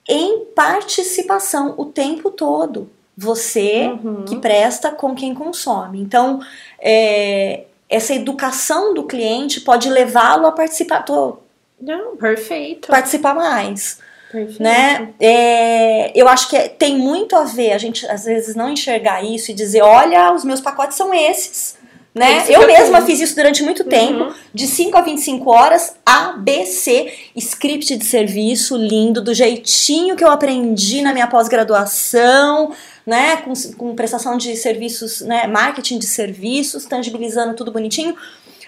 em 0.07 0.45
participação 0.55 1.73
o 1.77 1.85
tempo 1.85 2.31
todo. 2.31 2.89
Você 3.17 3.87
Uhum. 4.03 4.23
que 4.25 4.37
presta 4.37 4.89
com 4.89 5.13
quem 5.13 5.33
consome. 5.35 6.01
Então, 6.01 6.39
é, 6.79 7.65
essa 7.89 8.13
educação 8.13 8.93
do 8.93 9.03
cliente 9.03 9.59
pode 9.61 9.89
levá-lo 9.89 10.47
a 10.47 10.51
participar, 10.53 11.01
tô- 11.03 11.37
Não, 11.81 12.15
perfeito. 12.15 12.87
participar 12.87 13.33
mais 13.33 13.99
perfeito. 14.31 14.61
né? 14.61 15.09
É, 15.19 16.11
eu 16.19 16.27
acho 16.27 16.47
que 16.49 16.55
é- 16.55 16.69
tem 16.69 16.97
muito 16.97 17.35
a 17.35 17.43
ver 17.43 17.73
a 17.73 17.77
gente 17.77 18.05
às 18.07 18.25
vezes 18.25 18.55
não 18.55 18.69
enxergar 18.69 19.23
isso 19.23 19.51
e 19.51 19.53
dizer, 19.53 19.81
olha, 19.81 20.31
os 20.33 20.43
meus 20.45 20.61
pacotes 20.61 20.95
são 20.97 21.13
esses. 21.13 21.79
Né? 22.13 22.43
Que 22.45 22.51
eu 22.51 22.67
mesma 22.67 23.01
fiz 23.03 23.21
isso 23.21 23.33
durante 23.35 23.63
muito 23.63 23.85
tempo, 23.85 24.25
Uhum. 24.25 24.33
de 24.53 24.67
5 24.67 24.97
a 24.97 25.01
25 25.01 25.49
horas, 25.49 25.95
A, 26.05 26.33
B, 26.33 26.65
C, 26.65 27.09
script 27.37 27.95
de 27.95 28.03
serviço 28.03 28.75
lindo, 28.75 29.21
do 29.21 29.33
jeitinho 29.33 30.17
que 30.17 30.23
eu 30.23 30.29
aprendi 30.29 31.01
na 31.01 31.13
minha 31.13 31.27
pós-graduação, 31.27 32.73
né? 33.05 33.37
Com, 33.37 33.53
com 33.77 33.95
prestação 33.95 34.35
de 34.35 34.57
serviços, 34.57 35.21
né? 35.21 35.47
Marketing 35.47 35.97
de 35.97 36.05
serviços, 36.07 36.83
tangibilizando 36.85 37.53
tudo 37.55 37.71
bonitinho. 37.71 38.13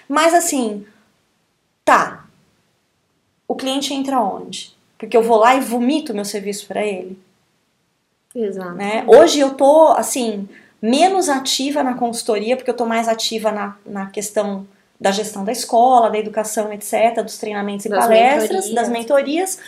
Mas 0.08 0.32
assim, 0.32 0.86
tá. 1.84 2.23
O 3.46 3.54
cliente 3.54 3.92
entra 3.92 4.20
onde? 4.20 4.74
Porque 4.98 5.16
eu 5.16 5.22
vou 5.22 5.36
lá 5.38 5.54
e 5.54 5.60
vomito 5.60 6.14
meu 6.14 6.24
serviço 6.24 6.66
para 6.66 6.84
ele, 6.84 7.18
Exato. 8.34 8.72
né? 8.72 9.04
Hoje 9.06 9.38
eu 9.40 9.50
tô 9.54 9.88
assim 9.88 10.48
menos 10.80 11.28
ativa 11.28 11.82
na 11.82 11.94
consultoria 11.94 12.56
porque 12.56 12.70
eu 12.70 12.76
tô 12.76 12.84
mais 12.86 13.08
ativa 13.08 13.50
na, 13.52 13.76
na 13.86 14.06
questão 14.06 14.66
da 15.00 15.10
gestão 15.10 15.44
da 15.44 15.52
escola, 15.52 16.08
da 16.10 16.18
educação, 16.18 16.72
etc, 16.72 17.22
dos 17.22 17.36
treinamentos 17.38 17.84
e 17.86 17.88
Das 17.88 18.04
palestras, 18.04 18.50
mentorias. 18.50 18.74
das 18.74 18.88
mentorias. 18.88 19.58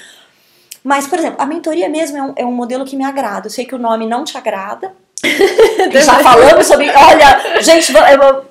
Mas, 0.83 1.07
por 1.07 1.19
exemplo, 1.19 1.37
a 1.41 1.47
mentoria 1.47 1.89
mesmo 1.89 2.17
é 2.17 2.23
um, 2.23 2.33
é 2.37 2.47
um 2.47 2.53
modelo 2.53 2.85
que 2.85 2.97
me 2.97 3.05
agrada. 3.05 3.47
Eu 3.47 3.51
sei 3.51 3.65
que 3.67 3.75
o 3.75 3.79
nome 3.79 4.07
não 4.07 4.25
te 4.25 4.39
agrada. 4.39 4.93
Já 6.05 6.21
falamos 6.21 6.67
sobre. 6.67 6.89
Olha, 6.91 7.61
gente, 7.61 7.93
eu 7.93 8.19
vou- 8.19 8.45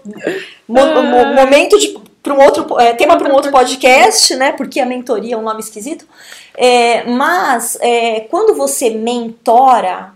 mo- 0.67 1.01
mo- 1.03 1.33
momento 1.33 1.79
de 1.79 1.97
para 2.25 2.33
um 2.33 2.41
outro 2.41 2.79
é, 2.79 2.91
tema 2.95 3.17
para 3.19 3.31
um 3.31 3.35
outro 3.35 3.51
podcast, 3.51 4.35
né? 4.35 4.51
Porque 4.51 4.79
a 4.79 4.85
mentoria 4.85 5.35
é 5.35 5.37
um 5.37 5.43
nome 5.43 5.59
esquisito. 5.59 6.07
É, 6.57 7.03
mas 7.03 7.77
é, 7.79 8.21
quando 8.21 8.55
você 8.55 8.89
mentora, 8.89 10.11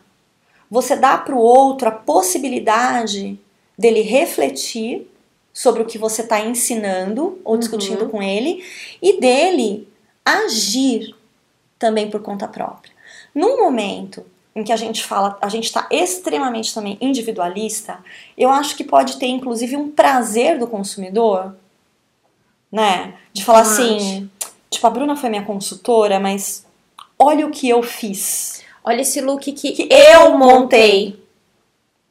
você 0.71 0.95
dá 0.95 1.19
para 1.19 1.35
o 1.35 1.37
outro 1.37 1.87
a 1.87 1.91
possibilidade 1.91 3.39
dele 3.77 4.01
refletir 4.01 5.07
sobre 5.53 5.83
o 5.83 5.85
que 5.85 5.99
você 5.99 6.23
está 6.23 6.39
ensinando 6.39 7.39
ou 7.45 7.55
discutindo 7.57 8.09
com 8.09 8.23
ele 8.23 8.65
e 8.99 9.19
dele 9.19 9.87
agir 10.25 11.15
também 11.77 12.09
por 12.09 12.23
conta 12.23 12.47
própria. 12.47 12.91
Num 13.35 13.57
momento 13.57 14.25
em 14.55 14.63
que 14.63 14.71
a 14.71 14.75
gente 14.75 15.03
fala, 15.03 15.37
a 15.39 15.47
gente 15.47 15.65
está 15.65 15.87
extremamente 15.91 16.73
também 16.73 16.97
individualista, 16.99 17.99
eu 18.35 18.49
acho 18.49 18.75
que 18.75 18.83
pode 18.83 19.19
ter 19.19 19.27
inclusive 19.27 19.75
um 19.75 19.91
prazer 19.91 20.57
do 20.57 20.65
consumidor, 20.65 21.53
né? 22.71 23.15
De 23.33 23.43
falar 23.43 23.59
Eu 23.59 23.63
assim, 23.63 24.29
tipo, 24.69 24.85
a 24.85 24.89
Bruna 24.89 25.15
foi 25.15 25.29
minha 25.29 25.43
consultora, 25.43 26.19
mas 26.19 26.65
olha 27.17 27.45
o 27.45 27.51
que 27.51 27.69
eu 27.69 27.81
fiz. 27.83 28.63
Olha 28.83 29.01
esse 29.01 29.21
look 29.21 29.51
que, 29.51 29.71
Que 29.71 29.89
eu 29.91 30.37
montei. 30.37 31.19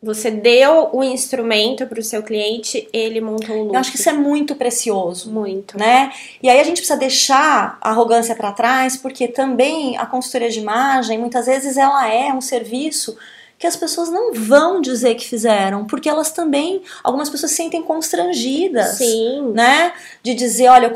Você 0.01 0.31
deu 0.31 0.90
o 0.92 1.03
instrumento 1.03 1.85
para 1.88 1.99
o 1.99 2.05
seu 2.05 2.23
cliente, 2.23 2.88
ele 2.92 3.21
montou 3.21 3.57
o 3.57 3.62
look. 3.64 3.75
Eu 3.75 3.81
acho 3.81 3.90
que 3.90 3.97
isso 3.99 4.09
é 4.09 4.12
muito 4.12 4.55
precioso. 4.55 5.29
muito. 5.29 5.77
né? 5.77 6.12
E 6.40 6.49
aí 6.49 6.61
a 6.61 6.62
gente 6.62 6.77
precisa 6.77 6.97
deixar 6.97 7.79
a 7.81 7.90
arrogância 7.90 8.37
para 8.37 8.53
trás, 8.53 8.97
porque 8.97 9.27
também 9.27 9.97
a 9.97 10.07
consultoria 10.07 10.51
de 10.51 10.61
imagem, 10.61 11.18
muitas 11.18 11.47
vezes 11.47 11.77
ela 11.77 12.09
é 12.09 12.33
um 12.33 12.40
serviço 12.40 13.16
que 13.59 13.66
as 13.66 13.75
pessoas 13.75 14.09
não 14.09 14.33
vão 14.33 14.81
dizer 14.81 15.16
que 15.16 15.27
fizeram, 15.27 15.85
porque 15.85 16.09
elas 16.09 16.31
também, 16.31 16.81
algumas 17.03 17.29
pessoas 17.29 17.51
se 17.51 17.57
sentem 17.57 17.83
constrangidas, 17.83 18.99
Sim. 18.99 19.51
né? 19.53 19.92
De 20.23 20.33
dizer, 20.35 20.68
olha, 20.68 20.94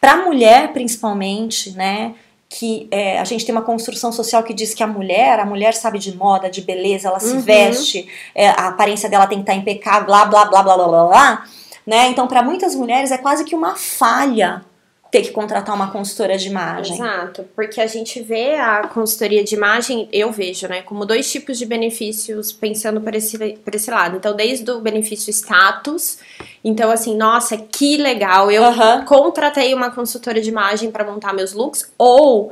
para 0.00 0.12
a 0.12 0.16
mulher 0.16 0.72
principalmente, 0.72 1.70
né? 1.76 2.14
Que 2.48 2.88
é, 2.90 3.18
a 3.20 3.24
gente 3.24 3.46
tem 3.46 3.54
uma 3.54 3.62
construção 3.62 4.10
social 4.12 4.42
que 4.42 4.52
diz 4.52 4.74
que 4.74 4.82
a 4.82 4.86
mulher, 4.86 5.38
a 5.38 5.46
mulher 5.46 5.74
sabe 5.74 5.98
de 5.98 6.14
moda, 6.16 6.50
de 6.50 6.60
beleza, 6.60 7.08
ela 7.08 7.20
se 7.20 7.34
Uhum. 7.34 7.40
veste, 7.40 8.08
é, 8.34 8.48
a 8.48 8.68
aparência 8.68 9.08
dela 9.08 9.26
tem 9.26 9.38
que 9.38 9.42
estar 9.42 9.54
impecável, 9.54 10.06
blá 10.06 10.24
blá 10.24 10.44
blá 10.46 10.62
blá 10.62 10.74
blá 10.76 10.88
blá 10.88 11.06
blá, 11.06 11.44
né? 11.86 12.08
Então, 12.08 12.26
para 12.26 12.42
muitas 12.42 12.74
mulheres 12.74 13.10
é 13.12 13.16
quase 13.18 13.44
que 13.44 13.54
uma 13.54 13.76
falha 13.76 14.64
ter 15.12 15.20
que 15.20 15.30
contratar 15.30 15.74
uma 15.74 15.90
consultora 15.90 16.38
de 16.38 16.48
imagem. 16.48 16.94
Exato, 16.94 17.44
porque 17.54 17.82
a 17.82 17.86
gente 17.86 18.22
vê 18.22 18.54
a 18.54 18.88
consultoria 18.88 19.44
de 19.44 19.54
imagem, 19.54 20.08
eu 20.10 20.32
vejo, 20.32 20.66
né, 20.66 20.80
como 20.80 21.04
dois 21.04 21.30
tipos 21.30 21.58
de 21.58 21.66
benefícios 21.66 22.50
pensando 22.50 22.98
por 22.98 23.14
esse, 23.14 23.36
por 23.62 23.74
esse 23.74 23.90
lado. 23.90 24.16
Então, 24.16 24.34
desde 24.34 24.70
o 24.70 24.80
benefício 24.80 25.30
status, 25.30 26.18
então 26.64 26.90
assim, 26.90 27.14
nossa, 27.14 27.58
que 27.58 27.98
legal, 27.98 28.50
eu 28.50 28.62
contratei 29.04 29.74
uma 29.74 29.90
consultora 29.90 30.40
de 30.40 30.48
imagem 30.48 30.90
para 30.90 31.04
montar 31.04 31.34
meus 31.34 31.52
looks, 31.52 31.92
ou 31.98 32.50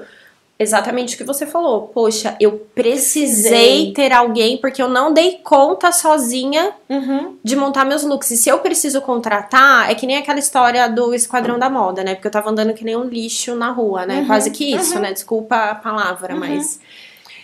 exatamente 0.63 1.15
o 1.15 1.19
que 1.19 1.25
você 1.25 1.47
falou, 1.47 1.89
poxa, 1.89 2.37
eu 2.39 2.67
precisei 2.75 3.93
ter 3.95 4.13
alguém 4.13 4.59
porque 4.59 4.83
eu 4.83 4.89
não 4.89 5.13
dei 5.13 5.39
conta 5.43 5.91
sozinha 5.91 6.73
Uhum. 6.89 7.37
de 7.43 7.57
montar 7.57 7.85
meus 7.85 8.03
looks. 8.03 8.31
E 8.33 8.37
se 8.37 8.49
eu 8.51 8.59
preciso 8.59 9.01
contratar, 9.01 9.91
é 9.91 9.95
que 9.95 10.07
nem 10.07 10.17
aquela 10.19 10.39
história 10.39 10.87
do 10.89 11.15
Esquadrão 11.15 11.59
da 11.59 11.71
Moda, 11.71 12.05
né? 12.05 12.15
Porque 12.15 12.27
eu 12.27 12.33
tava 12.33 12.51
andando 12.51 12.75
que 12.75 12.85
nem 12.85 12.97
um 12.97 13.05
lixo 13.05 13.55
na 13.55 13.71
rua, 13.71 14.05
né? 14.05 14.21
Uhum, 14.21 14.27
Quase 14.27 14.51
que 14.51 14.75
isso, 14.75 14.97
uhum. 14.97 15.01
né? 15.01 15.13
Desculpa 15.13 15.57
a 15.57 15.75
palavra, 15.75 16.35
Uhum. 16.35 16.41
mas 16.41 16.79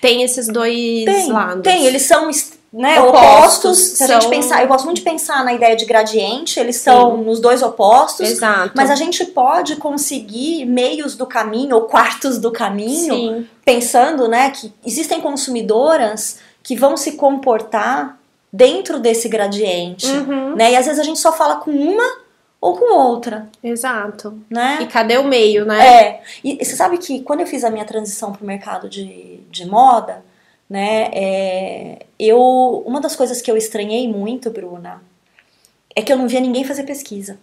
tem 0.01 0.23
esses 0.23 0.47
dois 0.49 1.05
Tem, 1.05 1.33
lados. 1.33 1.63
tem, 1.63 1.87
eles 1.87 2.03
são 2.03 2.29
né, 2.77 3.01
Opostos, 3.01 3.19
opostos. 3.65 3.79
Se 3.79 4.05
a 4.05 4.07
são- 4.07 4.21
gente 4.21 4.31
pensar, 4.31 4.63
eu 4.63 4.69
gosto 4.69 4.85
muito 4.85 4.99
de 4.99 5.03
pensar 5.03 5.45
na 5.45 5.55
ideia 5.55 5.75
de 5.75 5.85
gradiente, 5.87 6.61
eles 6.61 6.77
são 6.77 7.17
nos 7.17 7.41
dois 7.41 7.63
opostos. 7.63 8.29
Exato. 8.31 8.73
Mas 8.75 8.91
a 8.91 8.95
gente 8.95 9.25
pode 9.25 9.77
conseguir 9.77 10.65
meios 10.67 11.17
do 11.17 11.25
caminho 11.27 11.75
ou 11.77 11.83
quartos 11.83 12.39
do 12.39 12.53
caminho, 12.53 13.15
Sim, 13.15 13.47
pensando, 13.65 14.29
né, 14.29 14.51
que 14.51 14.73
existem 14.85 15.21
consumidoras 15.21 16.39
que 16.63 16.77
vão 16.77 16.97
se 16.97 17.13
comportar 17.13 18.19
dentro 18.53 18.99
desse 18.99 19.29
gradiente, 19.29 20.07
Uhum. 20.07 20.55
né? 20.57 20.73
E 20.73 20.77
às 20.77 20.87
vezes 20.87 21.01
a 21.01 21.05
gente 21.05 21.19
só 21.19 21.33
fala 21.33 21.57
com 21.57 21.71
uma 21.71 22.27
ou 22.61 22.77
com 22.77 22.95
outra, 22.95 23.49
Exato. 23.63 24.39
né? 24.51 24.79
E 24.81 24.87
cadê 24.87 25.19
o 25.19 25.25
meio, 25.25 25.65
né? 25.67 25.87
É, 25.87 26.23
e, 26.43 26.59
e 26.61 26.65
você 26.65 26.75
sabe 26.75 26.99
que 26.99 27.21
quando 27.21 27.41
eu 27.41 27.47
fiz 27.47 27.65
a 27.65 27.71
minha 27.71 27.85
transição 27.85 28.33
para 28.33 28.43
o 28.43 28.47
mercado 28.47 28.89
de, 28.89 29.41
de 29.51 29.67
moda, 29.67 30.25
né, 30.69 31.11
é, 31.13 31.99
eu, 32.19 32.83
uma 32.87 33.01
das 33.01 33.15
coisas 33.15 33.41
que 33.41 33.51
eu 33.51 33.57
estranhei 33.57 34.09
muito, 34.09 34.51
Bruna, 34.51 35.03
é 35.95 36.03
que 36.03 36.13
eu 36.13 36.17
não 36.17 36.29
via 36.29 36.41
ninguém 36.41 36.65
fazer 36.65 36.83
pesquisa. 36.83 37.39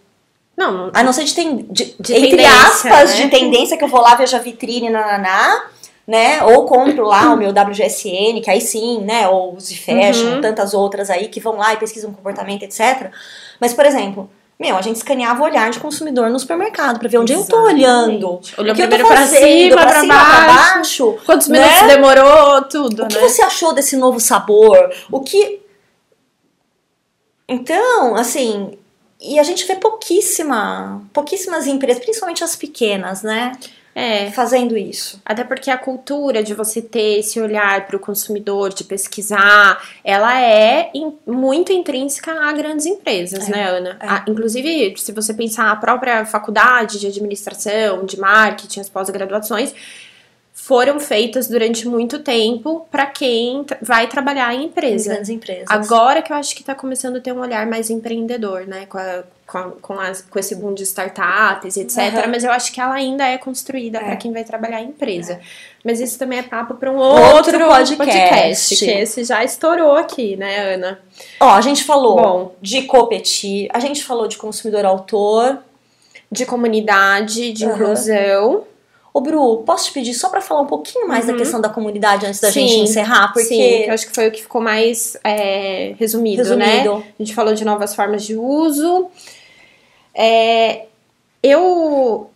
Não, 0.56 0.72
não 0.72 0.90
A 0.94 1.02
não 1.02 1.12
ser 1.12 1.24
de, 1.24 1.34
ten, 1.34 1.66
de, 1.70 1.96
De 1.98 2.14
entre 2.14 2.44
aspas, 2.44 3.10
né? 3.18 3.24
de 3.24 3.28
tendência 3.30 3.76
que 3.76 3.82
eu 3.82 3.88
vou 3.88 4.00
lá, 4.00 4.14
vejo 4.14 4.36
a 4.36 4.38
vitrine, 4.38 4.88
nananá, 4.88 5.66
né, 6.06 6.42
ou 6.44 6.64
compro 6.66 7.04
lá 7.06 7.32
o 7.32 7.36
meu 7.36 7.50
WGSN, 7.50 8.40
que 8.42 8.50
aí 8.50 8.60
sim, 8.60 9.00
né, 9.00 9.26
ou 9.26 9.54
os 9.54 9.68
de 9.68 9.80
fashion, 9.80 10.34
Uhum. 10.34 10.40
tantas 10.40 10.74
outras 10.74 11.08
aí 11.10 11.28
que 11.28 11.40
vão 11.40 11.56
lá 11.56 11.72
e 11.72 11.78
pesquisam 11.78 12.12
comportamento, 12.12 12.62
etc. 12.62 13.10
Mas, 13.58 13.72
por 13.72 13.86
exemplo, 13.86 14.30
meu, 14.58 14.76
a 14.76 14.82
gente 14.82 14.96
escaneava 14.96 15.42
o 15.42 15.44
olhar 15.44 15.70
de 15.70 15.80
consumidor 15.80 16.30
no 16.30 16.38
supermercado 16.38 16.98
pra 17.00 17.08
ver 17.08 17.18
onde 17.18 17.32
eu 17.32 17.44
tô 17.44 17.60
olhando. 17.64 18.12
Exatamente. 18.42 18.60
Olhou 18.60 18.72
O 18.72 18.76
que 18.76 18.82
eu 18.82 18.88
tô 18.88 18.96
primeiro 18.96 19.06
pra 19.08 19.16
fazendo, 19.16 19.40
cima, 19.40 19.76
pra 19.86 20.06
baixo. 20.06 20.46
baixo. 20.46 21.18
Quantos 21.26 21.48
né? 21.48 21.58
minutos 21.60 21.88
demorou, 21.88 22.62
tudo, 22.62 23.04
O 23.04 23.08
que 23.08 23.16
né? 23.16 23.20
você 23.20 23.42
achou 23.42 23.72
desse 23.72 23.96
novo 23.96 24.20
sabor? 24.20 24.92
O 25.10 25.20
que. 25.20 25.60
Então, 27.48 28.14
assim. 28.16 28.78
E 29.20 29.38
a 29.38 29.42
gente 29.42 29.66
vê 29.66 29.76
pouquíssima, 29.76 31.02
pouquíssimas 31.12 31.66
empresas, 31.66 32.02
principalmente 32.04 32.44
as 32.44 32.54
pequenas, 32.56 33.22
né? 33.22 33.52
É, 33.94 34.30
Fazendo 34.32 34.76
isso. 34.76 35.20
até 35.24 35.44
porque 35.44 35.70
a 35.70 35.78
cultura 35.78 36.42
de 36.42 36.52
você 36.52 36.82
ter 36.82 37.20
esse 37.20 37.40
olhar 37.40 37.86
para 37.86 37.96
o 37.96 38.00
consumidor, 38.00 38.72
de 38.74 38.82
pesquisar, 38.82 39.80
ela 40.02 40.40
é 40.40 40.90
in- 40.92 41.16
muito 41.26 41.72
intrínseca 41.72 42.32
a 42.32 42.52
grandes 42.52 42.86
empresas, 42.86 43.48
É, 43.48 43.52
né, 43.52 43.68
Ana? 43.70 43.96
é. 44.00 44.06
A- 44.08 44.24
inclusive, 44.28 44.94
se 44.98 45.12
você 45.12 45.32
pensar 45.32 45.70
a 45.70 45.76
própria 45.76 46.24
faculdade 46.26 46.98
de 46.98 47.06
administração, 47.06 48.04
de 48.04 48.18
marketing, 48.18 48.80
as 48.80 48.88
pós-graduações, 48.88 49.72
foram 50.52 50.98
feitas 50.98 51.46
durante 51.48 51.86
muito 51.86 52.20
tempo 52.20 52.86
para 52.90 53.06
quem 53.06 53.66
vai 53.82 54.06
trabalhar 54.06 54.54
em 54.54 54.64
empresa. 54.64 55.10
grandes 55.10 55.28
empresas. 55.28 55.66
Agora 55.68 56.22
que 56.22 56.32
eu 56.32 56.36
acho 56.36 56.54
que 56.54 56.62
está 56.62 56.74
começando 56.74 57.16
a 57.16 57.20
ter 57.20 57.32
um 57.32 57.40
olhar 57.40 57.66
mais 57.66 57.90
empreendedor, 57.90 58.66
né? 58.66 58.86
Com, 58.86 58.96
a- 58.98 59.24
com, 59.46 59.58
a- 59.58 59.70
com, 59.80 60.00
as- 60.00 60.22
com 60.22 60.38
esse 60.38 60.54
boom 60.54 60.74
de 60.74 60.82
startups, 60.84 61.76
etc. 61.76 61.98
Aham. 61.98 62.26
Mas 62.28 62.44
eu 62.44 62.50
acho 62.50 62.72
que 62.72 62.80
ela 62.80 62.94
ainda 62.94 63.24
é 63.26 63.36
construída 63.38 63.98
É. 63.98 64.04
para 64.04 64.16
quem 64.16 64.32
vai 64.32 64.44
trabalhar 64.44 64.80
em 64.80 64.86
empresa. 64.88 65.40
Mas 65.84 66.00
isso 66.00 66.18
também 66.18 66.38
é 66.38 66.42
papo 66.42 66.74
para 66.74 66.90
um 66.90 66.96
Outro 66.96 67.34
outro, 67.62 67.96
podcast. 67.96 68.76
que 68.76 68.90
esse 68.90 69.24
já 69.24 69.44
estourou 69.44 69.96
aqui, 69.96 70.34
né, 70.36 70.74
Ana? 70.74 70.98
Ó, 71.40 71.50
a 71.50 71.60
gente 71.60 71.84
falou 71.84 72.16
Bom. 72.16 72.54
de 72.62 72.82
competir, 72.82 73.68
a 73.72 73.78
gente 73.80 74.02
falou 74.02 74.26
de 74.26 74.36
consumidor 74.38 74.84
autor. 74.84 75.58
De 76.32 76.44
comunidade, 76.46 77.52
de 77.52 77.64
Aham. 77.64 77.74
inclusão. 77.74 78.64
Ô, 79.16 79.20
Bru, 79.20 79.58
posso 79.64 79.84
te 79.86 79.92
pedir 79.92 80.12
só 80.12 80.28
pra 80.28 80.40
falar 80.40 80.62
um 80.62 80.66
pouquinho 80.66 81.06
mais 81.06 81.24
da 81.24 81.32
Uhum. 81.32 81.38
questão 81.38 81.60
da 81.60 81.68
comunidade 81.68 82.26
antes 82.26 82.40
da 82.40 82.50
Sim, 82.50 82.66
gente 82.66 82.80
encerrar? 82.80 83.28
Sim, 83.28 83.32
que 83.34 83.40
Porque. 83.40 83.84
eu 83.88 83.94
acho 83.94 84.06
que 84.08 84.12
foi 84.14 84.26
o 84.26 84.32
que 84.32 84.42
ficou 84.42 84.60
mais 84.60 85.16
é, 85.22 85.94
resumido, 86.00 86.56
né? 86.56 86.80
resumido. 86.82 87.04
A 87.20 87.22
gente 87.22 87.32
falou 87.32 87.54
de 87.54 87.64
novas 87.64 87.94
formas 87.94 88.24
de 88.24 88.34
uso. 88.34 89.06
É, 90.12 90.86
eu 91.40 92.28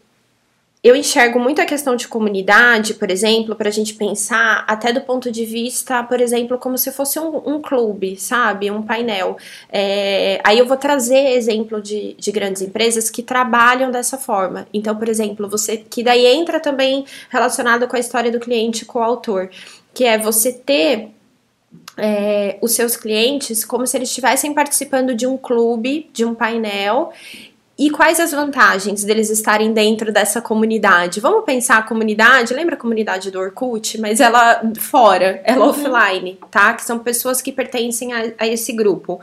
eu 0.82 0.94
enxergo 0.94 1.40
muito 1.40 1.60
a 1.60 1.66
questão 1.66 1.96
de 1.96 2.06
comunidade, 2.06 2.94
por 2.94 3.10
exemplo, 3.10 3.56
para 3.56 3.68
a 3.68 3.72
gente 3.72 3.94
pensar 3.94 4.64
até 4.66 4.92
do 4.92 5.00
ponto 5.00 5.30
de 5.30 5.44
vista, 5.44 6.04
por 6.04 6.20
exemplo, 6.20 6.56
como 6.56 6.78
se 6.78 6.92
fosse 6.92 7.18
um, 7.18 7.42
um 7.44 7.60
clube, 7.60 8.16
sabe? 8.16 8.70
Um 8.70 8.82
painel. 8.82 9.36
É, 9.70 10.40
aí 10.44 10.58
eu 10.58 10.66
vou 10.66 10.76
trazer 10.76 11.32
exemplo 11.32 11.82
de, 11.82 12.14
de 12.14 12.30
grandes 12.30 12.62
empresas 12.62 13.10
que 13.10 13.22
trabalham 13.22 13.90
dessa 13.90 14.16
forma. 14.16 14.68
Então, 14.72 14.94
por 14.94 15.08
exemplo, 15.08 15.48
você 15.48 15.76
que 15.76 16.02
daí 16.02 16.26
entra 16.26 16.60
também 16.60 17.04
relacionado 17.28 17.88
com 17.88 17.96
a 17.96 18.00
história 18.00 18.30
do 18.30 18.38
cliente 18.38 18.84
com 18.84 19.00
o 19.00 19.02
autor, 19.02 19.50
que 19.92 20.04
é 20.04 20.16
você 20.16 20.52
ter 20.52 21.10
é, 21.96 22.56
os 22.62 22.72
seus 22.72 22.96
clientes 22.96 23.64
como 23.64 23.84
se 23.86 23.96
eles 23.96 24.08
estivessem 24.08 24.54
participando 24.54 25.14
de 25.14 25.26
um 25.26 25.36
clube, 25.36 26.08
de 26.12 26.24
um 26.24 26.34
painel. 26.34 27.12
E 27.78 27.90
quais 27.90 28.18
as 28.18 28.32
vantagens 28.32 29.04
deles 29.04 29.30
estarem 29.30 29.72
dentro 29.72 30.12
dessa 30.12 30.40
comunidade? 30.42 31.20
Vamos 31.20 31.44
pensar 31.44 31.78
a 31.78 31.82
comunidade, 31.82 32.52
lembra 32.52 32.74
a 32.74 32.78
comunidade 32.78 33.30
do 33.30 33.38
Orkut? 33.38 34.00
Mas 34.00 34.18
ela 34.20 34.60
fora, 34.80 35.40
ela 35.44 35.64
Uhum. 35.64 35.70
offline, 35.70 36.38
tá? 36.50 36.74
Que 36.74 36.82
são 36.82 36.98
pessoas 36.98 37.40
que 37.40 37.52
pertencem 37.52 38.12
a, 38.12 38.32
a 38.38 38.48
esse 38.48 38.72
grupo. 38.72 39.20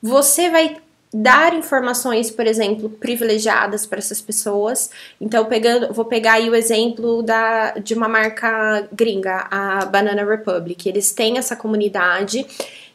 Você 0.00 0.48
vai 0.48 0.76
dar 1.12 1.52
informações, 1.54 2.30
por 2.30 2.46
exemplo, 2.46 2.88
privilegiadas 2.88 3.84
para 3.84 3.98
essas 3.98 4.20
pessoas. 4.20 4.90
Então, 5.20 5.44
pegando, 5.46 5.92
vou 5.92 6.04
pegar 6.04 6.34
aí 6.34 6.48
o 6.48 6.54
exemplo 6.54 7.20
da, 7.24 7.72
de 7.72 7.94
uma 7.94 8.08
marca 8.08 8.88
gringa, 8.92 9.48
a 9.50 9.84
Banana 9.86 10.24
Republic. 10.24 10.88
Eles 10.88 11.10
têm 11.10 11.36
essa 11.38 11.56
comunidade 11.56 12.46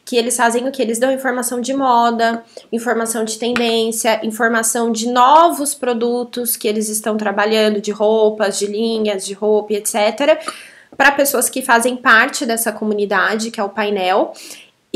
que 0.06 0.16
eles 0.16 0.38
fazem 0.38 0.68
o 0.68 0.72
que? 0.72 0.82
Eles 0.82 1.00
dão 1.00 1.12
informação 1.12 1.60
de 1.60 1.74
moda, 1.74 2.44
informação 2.72 3.26
de 3.26 3.40
tendência, 3.40 4.24
informação 4.24 4.92
de 4.92 5.10
novos 5.10 5.74
produtos 5.74 6.56
que 6.56 6.68
eles 6.68 6.88
estão 6.90 7.18
trabalhando, 7.18 7.82
de 7.82 7.92
roupas, 7.92 8.60
de 8.60 8.68
linhas 8.68 9.26
de 9.26 9.34
roupa, 9.34 9.74
etc. 9.74 10.40
Para 10.96 11.12
pessoas 11.12 11.50
que 11.50 11.64
fazem 11.64 11.98
parte 11.98 12.46
dessa 12.46 12.72
comunidade, 12.72 13.50
que 13.50 13.60
é 13.60 13.64
o 13.64 13.70
painel. 13.70 14.32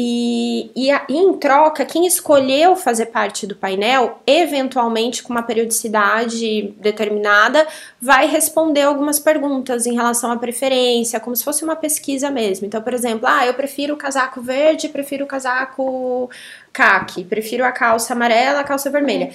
E, 0.01 0.71
e, 0.77 0.89
a- 0.89 1.05
e 1.09 1.17
em 1.17 1.33
troca, 1.33 1.83
quem 1.83 2.05
escolheu 2.07 2.73
fazer 2.73 3.07
parte 3.07 3.45
do 3.45 3.53
painel, 3.53 4.17
eventualmente 4.25 5.21
com 5.21 5.33
uma 5.33 5.43
periodicidade 5.43 6.73
determinada, 6.77 7.67
vai 8.01 8.25
responder 8.25 8.83
algumas 8.83 9.19
perguntas 9.19 9.85
em 9.85 9.93
relação 9.95 10.31
à 10.31 10.37
preferência, 10.37 11.19
como 11.19 11.35
se 11.35 11.43
fosse 11.43 11.65
uma 11.65 11.75
pesquisa 11.75 12.31
mesmo. 12.31 12.65
Então, 12.65 12.81
por 12.81 12.93
exemplo, 12.93 13.27
ah, 13.27 13.45
eu 13.45 13.53
prefiro 13.53 13.93
o 13.93 13.97
casaco 13.97 14.39
verde, 14.41 14.87
prefiro 14.87 15.25
o 15.25 15.27
casaco 15.27 16.29
caqui, 16.71 17.25
prefiro 17.25 17.65
a 17.65 17.71
calça 17.73 18.13
amarela, 18.13 18.61
a 18.61 18.63
calça 18.63 18.89
vermelha. 18.89 19.31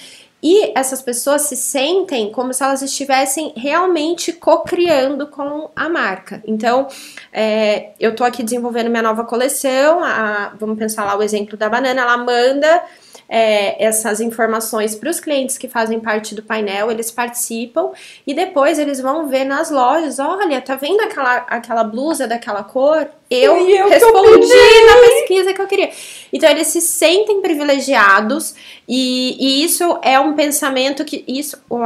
E 0.46 0.72
essas 0.78 1.00
pessoas 1.00 1.42
se 1.42 1.56
sentem 1.56 2.30
como 2.30 2.52
se 2.52 2.62
elas 2.62 2.82
estivessem 2.82 3.54
realmente 3.56 4.30
co-criando 4.30 5.26
com 5.28 5.70
a 5.74 5.88
marca. 5.88 6.42
Então, 6.46 6.86
é, 7.32 7.92
eu 7.98 8.14
tô 8.14 8.22
aqui 8.24 8.42
desenvolvendo 8.42 8.90
minha 8.90 9.02
nova 9.02 9.24
coleção. 9.24 10.04
a- 10.04 10.52
vamos 10.60 10.78
pensar 10.78 11.06
lá 11.06 11.16
o 11.16 11.22
exemplo 11.22 11.56
da 11.56 11.70
banana. 11.70 12.02
Ela 12.02 12.18
manda 12.18 12.84
é, 13.28 13.82
essas 13.84 14.20
informações 14.20 14.94
para 14.94 15.10
os 15.10 15.20
clientes 15.20 15.56
que 15.56 15.68
fazem 15.68 16.00
parte 16.00 16.34
do 16.34 16.42
painel, 16.42 16.90
eles 16.90 17.10
participam 17.10 17.90
e 18.26 18.34
depois 18.34 18.78
eles 18.78 19.00
vão 19.00 19.26
ver 19.28 19.44
nas 19.44 19.70
lojas: 19.70 20.18
olha, 20.18 20.60
tá 20.60 20.76
vendo 20.76 21.00
aquela, 21.00 21.36
aquela 21.48 21.84
blusa 21.84 22.26
daquela 22.26 22.62
cor? 22.62 23.08
Eu, 23.30 23.56
eu 23.68 23.88
respondi 23.88 24.46
pedi." 24.46 24.86
na 24.86 24.96
pesquisa 25.08 25.54
que 25.54 25.60
eu 25.60 25.66
queria. 25.66 25.90
Então 26.32 26.48
eles 26.50 26.68
se 26.68 26.80
sentem 26.80 27.40
privilegiados 27.40 28.54
e, 28.86 29.36
e 29.40 29.64
isso 29.64 29.98
é 30.02 30.20
um 30.20 30.34
pensamento 30.34 31.04
que 31.04 31.24
isso 31.26 31.56
o, 31.68 31.78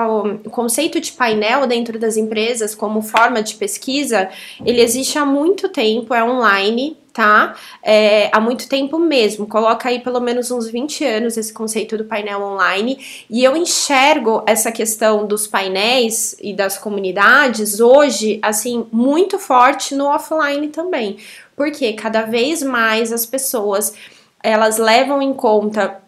o 0.45 0.51
conceito 0.51 1.01
de 1.01 1.13
painel 1.13 1.67
dentro 1.67 1.99
das 1.99 2.17
empresas 2.17 2.75
como 2.75 3.01
forma 3.01 3.43
de 3.43 3.55
pesquisa 3.55 4.29
ele 4.65 4.81
existe 4.81 5.19
há 5.19 5.25
muito 5.25 5.69
tempo, 5.69 6.13
é 6.13 6.23
online, 6.23 6.97
tá? 7.19 7.57
É, 7.83 8.31
há 8.33 8.39
muito 8.39 8.69
tempo 8.69 8.97
mesmo. 8.97 9.49
Coloca 9.49 9.89
aí 9.89 9.99
pelo 9.99 10.21
menos 10.21 10.53
uns 10.53 10.69
20 10.69 11.05
anos 11.05 11.37
esse 11.37 11.53
conceito 11.53 11.99
do 11.99 12.05
painel 12.05 12.41
online. 12.41 12.97
E 13.29 13.43
eu 13.43 13.57
enxergo 13.57 14.45
essa 14.47 14.71
questão 14.71 15.27
dos 15.27 15.45
painéis 15.45 16.37
e 16.41 16.55
das 16.55 16.79
comunidades 16.79 17.81
hoje, 17.81 18.39
assim, 18.41 18.87
muito 18.93 19.37
forte 19.37 19.97
no 19.97 20.05
offline 20.07 20.69
também. 20.69 21.17
Porque 21.57 21.93
cada 21.95 22.23
vez 22.23 22.63
mais 22.63 23.13
as 23.13 23.27
pessoas 23.27 23.95
elas 24.41 24.79
levam 24.79 25.21
em 25.21 25.35
conta 25.35 26.01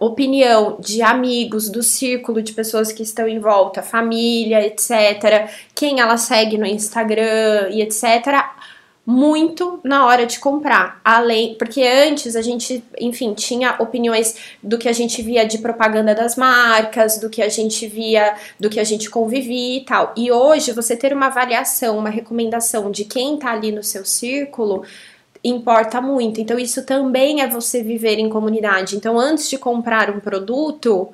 opinião 0.00 0.76
de 0.78 1.02
amigos, 1.02 1.68
do 1.68 1.82
círculo 1.82 2.40
de 2.40 2.52
pessoas 2.52 2.92
que 2.92 3.02
estão 3.02 3.26
em 3.26 3.40
volta, 3.40 3.82
família, 3.82 4.64
etc., 4.64 5.50
quem 5.74 6.00
ela 6.00 6.16
segue 6.16 6.56
no 6.56 6.66
Instagram 6.66 7.70
e 7.70 7.82
etc., 7.82 8.57
muito 9.10 9.80
na 9.82 10.04
hora 10.04 10.26
de 10.26 10.38
comprar. 10.38 11.00
Além, 11.02 11.54
porque 11.54 11.80
antes 11.82 12.36
a 12.36 12.42
gente, 12.42 12.84
enfim, 13.00 13.32
tinha 13.32 13.74
opiniões 13.78 14.36
do 14.62 14.76
que 14.76 14.86
a 14.86 14.92
gente 14.92 15.22
via 15.22 15.46
de 15.46 15.56
propaganda 15.56 16.14
das 16.14 16.36
marcas, 16.36 17.16
do 17.16 17.30
que 17.30 17.40
a 17.40 17.48
gente 17.48 17.86
via, 17.86 18.36
do 18.60 18.68
que 18.68 18.78
a 18.78 18.84
gente 18.84 19.08
convivia 19.08 19.78
e 19.78 19.80
tal. 19.82 20.12
E 20.14 20.30
hoje 20.30 20.72
você 20.72 20.94
ter 20.94 21.14
uma 21.14 21.28
avaliação, 21.28 21.96
uma 21.96 22.10
recomendação 22.10 22.90
de 22.90 23.06
quem 23.06 23.38
tá 23.38 23.52
ali 23.52 23.72
no 23.72 23.82
seu 23.82 24.04
círculo 24.04 24.84
importa 25.42 26.02
muito. 26.02 26.38
Então, 26.38 26.58
isso 26.58 26.84
também 26.84 27.40
é 27.40 27.48
você 27.48 27.82
viver 27.82 28.18
em 28.18 28.28
comunidade. 28.28 28.94
Então, 28.94 29.18
antes 29.18 29.48
de 29.48 29.56
comprar 29.56 30.10
um 30.10 30.20
produto, 30.20 31.08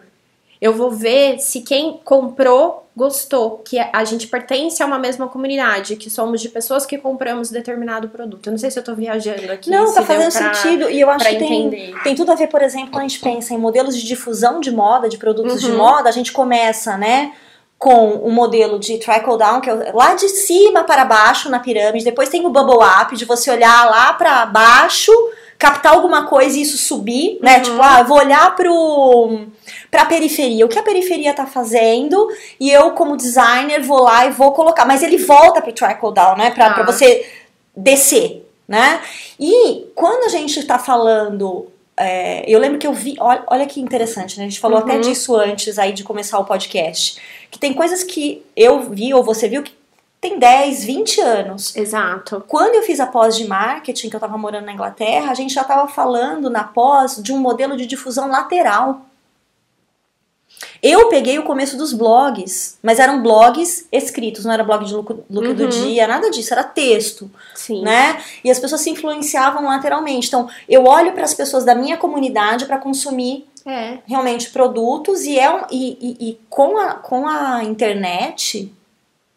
Eu 0.65 0.73
vou 0.73 0.91
ver 0.91 1.41
se 1.41 1.61
quem 1.61 2.01
comprou 2.03 2.87
gostou, 2.97 3.59
que 3.59 3.79
a 3.79 4.03
gente 4.05 4.27
pertence 4.29 4.83
a 4.83 4.87
uma 4.87 4.99
mesma 4.99 5.29
comunidade, 5.29 5.95
que 5.95 6.09
somos 6.09 6.41
de 6.41 6.49
pessoas 6.49 6.87
que 6.87 6.97
compramos 6.97 7.51
determinado 7.51 8.09
produto. 8.09 8.47
Eu 8.47 8.53
não 8.53 8.59
sei 8.59 8.71
se 8.71 8.79
eu 8.79 8.83
tô 8.83 8.95
viajando 8.95 9.53
aqui. 9.53 9.69
Não, 9.69 9.93
tá 9.93 10.03
fazendo 10.03 10.33
pra, 10.33 10.55
sentido. 10.55 10.89
E 10.89 10.99
eu 10.99 11.11
acho 11.11 11.29
que 11.29 11.37
tem, 11.37 11.95
tem 12.03 12.15
tudo 12.15 12.33
a 12.33 12.35
ver, 12.35 12.47
por 12.47 12.63
exemplo, 12.63 12.93
quando 12.93 13.05
a 13.05 13.09
gente 13.09 13.21
pensa 13.21 13.53
em 13.53 13.59
modelos 13.59 13.95
de 13.95 14.07
difusão 14.07 14.59
de 14.59 14.71
moda, 14.71 15.07
de 15.07 15.19
produtos 15.19 15.63
uhum. 15.63 15.71
de 15.71 15.77
moda, 15.77 16.09
a 16.09 16.13
gente 16.13 16.33
começa, 16.33 16.97
né? 16.97 17.33
com 17.77 18.13
o 18.13 18.31
modelo 18.31 18.79
de 18.79 18.97
trickle 18.97 19.37
down, 19.37 19.61
que 19.61 19.69
é 19.69 19.93
lá 19.93 20.15
de 20.15 20.31
cima 20.31 20.85
para 20.85 21.05
baixo 21.05 21.51
na 21.51 21.59
pirâmide. 21.59 22.07
Depois 22.07 22.31
tem 22.31 22.47
o 22.47 22.49
bubble 22.49 22.79
up, 22.79 23.15
de 23.15 23.27
você 23.27 23.51
olhar 23.51 23.91
lá 23.91 24.15
para 24.15 24.47
baixo, 24.47 25.13
captar 25.59 25.93
alguma 25.93 26.27
coisa 26.27 26.59
e 26.59 26.63
isso 26.63 26.77
subir, 26.77 27.39
né? 27.43 27.57
Uhum. 27.57 27.63
Tipo, 27.63 27.83
ah, 27.83 28.01
eu 28.01 28.05
vou 28.07 28.19
olhar 28.19 28.55
pro 28.55 29.47
para 29.91 30.03
a 30.03 30.07
periferia. 30.07 30.67
O 30.67 30.69
que 30.69 30.79
a 30.79 30.83
periferia 30.83 31.31
está 31.31 31.47
fazendo 31.47 32.29
e 32.59 32.71
eu 32.71 32.93
como 32.93 33.17
designer 33.17 33.83
vou 33.83 34.03
lá 34.03 34.27
e 34.27 34.31
vou 34.31 34.53
colocar, 34.53 34.85
mas 34.85 35.03
ele 35.03 35.17
volta 35.19 35.63
pro 35.63 35.73
trickle 35.73 36.13
down, 36.13 36.37
né? 36.37 36.51
Para 36.51 36.67
ah. 36.67 36.83
você 36.83 37.27
descer, 37.77 38.47
né? 38.67 39.01
E 39.39 39.87
quando 39.95 40.25
a 40.25 40.29
gente 40.29 40.59
está 40.59 40.79
falando 40.79 41.69
é, 41.97 42.45
eu 42.51 42.59
lembro 42.59 42.79
que 42.79 42.87
eu 42.87 42.93
vi, 42.93 43.15
olha, 43.21 43.45
olha 43.47 43.67
que 43.67 43.81
interessante, 43.81 44.37
né? 44.37 44.45
A 44.45 44.49
gente 44.49 44.61
falou 44.61 44.79
uhum. 44.79 44.85
até 44.85 44.99
disso 44.99 45.37
antes 45.37 45.79
aí 45.79 45.93
de 45.93 46.03
começar 46.03 46.39
o 46.39 46.45
podcast. 46.45 47.21
Que 47.51 47.59
tem 47.59 47.73
coisas 47.73 48.03
que 48.03 48.45
eu 48.57 48.91
vi 48.91 49.15
ou 49.15 49.23
você 49.23 49.49
viu 49.49 49.63
que 49.63 49.73
tem 50.25 50.39
10, 50.39 50.85
20 50.85 51.21
anos. 51.21 51.77
Exato. 51.77 52.43
Quando 52.49 52.77
eu 52.77 52.83
fiz 52.83 52.99
a 52.99 53.07
pós 53.07 53.37
de 53.37 53.47
marketing, 53.47 54.09
que 54.09 54.17
eu 54.17 54.19
estava 54.19 54.39
morando 54.39 54.65
na 54.65 54.73
Inglaterra, 54.73 55.31
a 55.31 55.35
gente 55.35 55.53
já 55.53 55.61
estava 55.61 55.87
falando 55.87 56.49
na 56.49 56.65
pós 56.65 57.23
de 57.23 57.31
um 57.31 57.39
modelo 57.39 57.77
de 57.77 57.85
difusão 57.85 58.31
lateral. 58.31 59.03
Eu 60.83 61.11
peguei 61.11 61.39
o 61.39 61.43
começo 61.43 61.77
dos 61.77 61.93
blogs, 61.93 62.79
mas 62.83 62.99
eram 62.99 63.23
blogs 63.23 63.87
escritos, 63.93 64.47
não 64.47 64.53
era 64.53 64.65
blog 64.65 64.87
de 64.87 64.95
look, 64.95 65.11
look 65.29 65.47
uhum. 65.47 65.55
do 65.55 65.69
dia, 65.69 66.07
nada 66.07 66.31
disso, 66.31 66.55
era 66.55 66.65
texto, 66.65 67.31
Sim. 67.55 67.83
né? 67.83 68.23
E 68.43 68.51
as 68.51 68.59
pessoas 68.59 68.81
se 68.81 68.89
influenciavam 68.89 69.65
lateralmente. 69.65 70.29
Então, 70.29 70.49
eu 70.67 70.85
olho 70.85 71.13
para 71.13 71.25
as 71.25 71.35
pessoas 71.35 71.65
da 71.65 71.75
minha 71.75 71.99
comunidade 71.99 72.65
para 72.65 72.79
consumir 72.79 73.47
é. 73.67 73.99
realmente 74.07 74.49
produtos 74.49 75.25
e, 75.25 75.39
é, 75.39 75.67
e, 75.71 75.99
e, 76.01 76.31
e 76.31 76.41
com, 76.49 76.79
a, 76.79 76.95
com 76.95 77.29
a 77.29 77.63
internet 77.63 78.73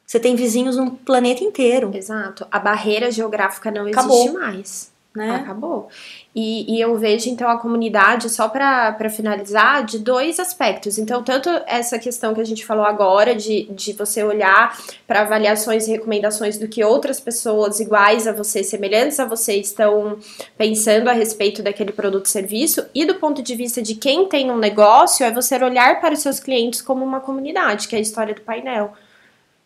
você 0.08 0.20
tem 0.20 0.36
vizinhos 0.36 0.78
no 0.78 0.92
planeta 0.92 1.44
inteiro. 1.44 1.92
Exato. 1.94 2.48
A 2.50 2.58
barreira 2.58 3.12
geográfica 3.12 3.70
não 3.70 3.86
Acabou. 3.86 4.18
existe 4.18 4.38
mais 4.38 4.98
né? 5.18 5.36
Acabou. 5.36 5.90
E, 6.34 6.76
e 6.76 6.80
eu 6.80 6.96
vejo, 6.96 7.28
então, 7.28 7.50
a 7.50 7.58
comunidade, 7.58 8.30
só 8.30 8.48
para 8.48 9.10
finalizar, 9.10 9.84
de 9.84 9.98
dois 9.98 10.40
aspectos. 10.40 11.00
Então, 11.00 11.24
tanto 11.24 11.50
essa 11.66 11.98
questão 11.98 12.36
que 12.36 12.40
a 12.40 12.46
gente 12.46 12.64
falou 12.64 12.86
agora, 12.86 13.34
de, 13.34 13.64
de 13.72 13.94
você 13.94 14.24
olhar 14.24 14.78
para 15.08 15.22
avaliações 15.22 15.88
e 15.88 15.92
recomendações 15.92 16.60
do 16.60 16.68
que 16.68 16.84
outras 16.84 17.20
pessoas 17.20 17.80
iguais 17.80 18.28
a 18.28 18.32
você, 18.32 18.64
semelhantes 18.64 19.20
a 19.20 19.26
você, 19.26 19.56
estão 19.56 20.20
pensando 20.56 21.10
a 21.10 21.14
respeito 21.14 21.64
daquele 21.64 21.92
produto 21.92 22.26
ou 22.28 22.32
serviço, 22.32 22.86
e 22.94 23.04
do 23.06 23.16
ponto 23.16 23.42
de 23.42 23.56
vista 23.56 23.82
de 23.82 23.96
quem 23.96 24.30
tem 24.30 24.52
um 24.52 24.58
negócio, 24.58 25.26
é 25.26 25.32
você 25.32 25.56
olhar 25.62 26.00
para 26.00 26.14
os 26.14 26.22
seus 26.22 26.40
clientes 26.40 26.82
como 26.82 27.04
uma 27.04 27.20
comunidade, 27.20 27.88
que 27.88 27.96
é 27.96 27.98
a 27.98 28.02
história 28.02 28.36
do 28.36 28.42
painel. 28.42 28.94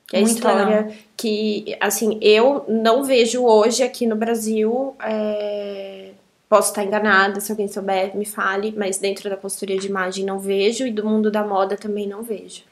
Que 0.08 0.18
é 0.18 0.20
a 0.20 0.24
história 0.24 0.66
legal. 0.66 0.94
que, 1.16 1.78
assim, 1.80 2.18
eu 2.22 2.66
não 2.68 3.04
vejo 3.04 3.44
hoje 3.44 3.84
aqui 3.84 4.06
no 4.06 4.16
Brasil. 4.16 4.96
É... 5.02 6.10
Posso 6.50 6.70
estar 6.70 6.84
enganada, 6.84 7.40
se 7.40 7.50
alguém 7.50 7.70
souber, 7.70 8.16
me 8.16 8.26
fale, 8.26 8.74
mas 8.76 8.98
dentro 8.98 9.30
da 9.30 9.38
consultoria 9.38 9.78
de 9.78 9.88
imagem 9.88 10.26
não 10.26 10.38
vejo 10.38 10.86
e 10.86 10.92
do 10.92 11.08
mundo 11.08 11.32
da 11.32 11.46
moda 11.46 11.78
também 11.78 12.06
não 12.06 12.22
vejo. 12.22 12.64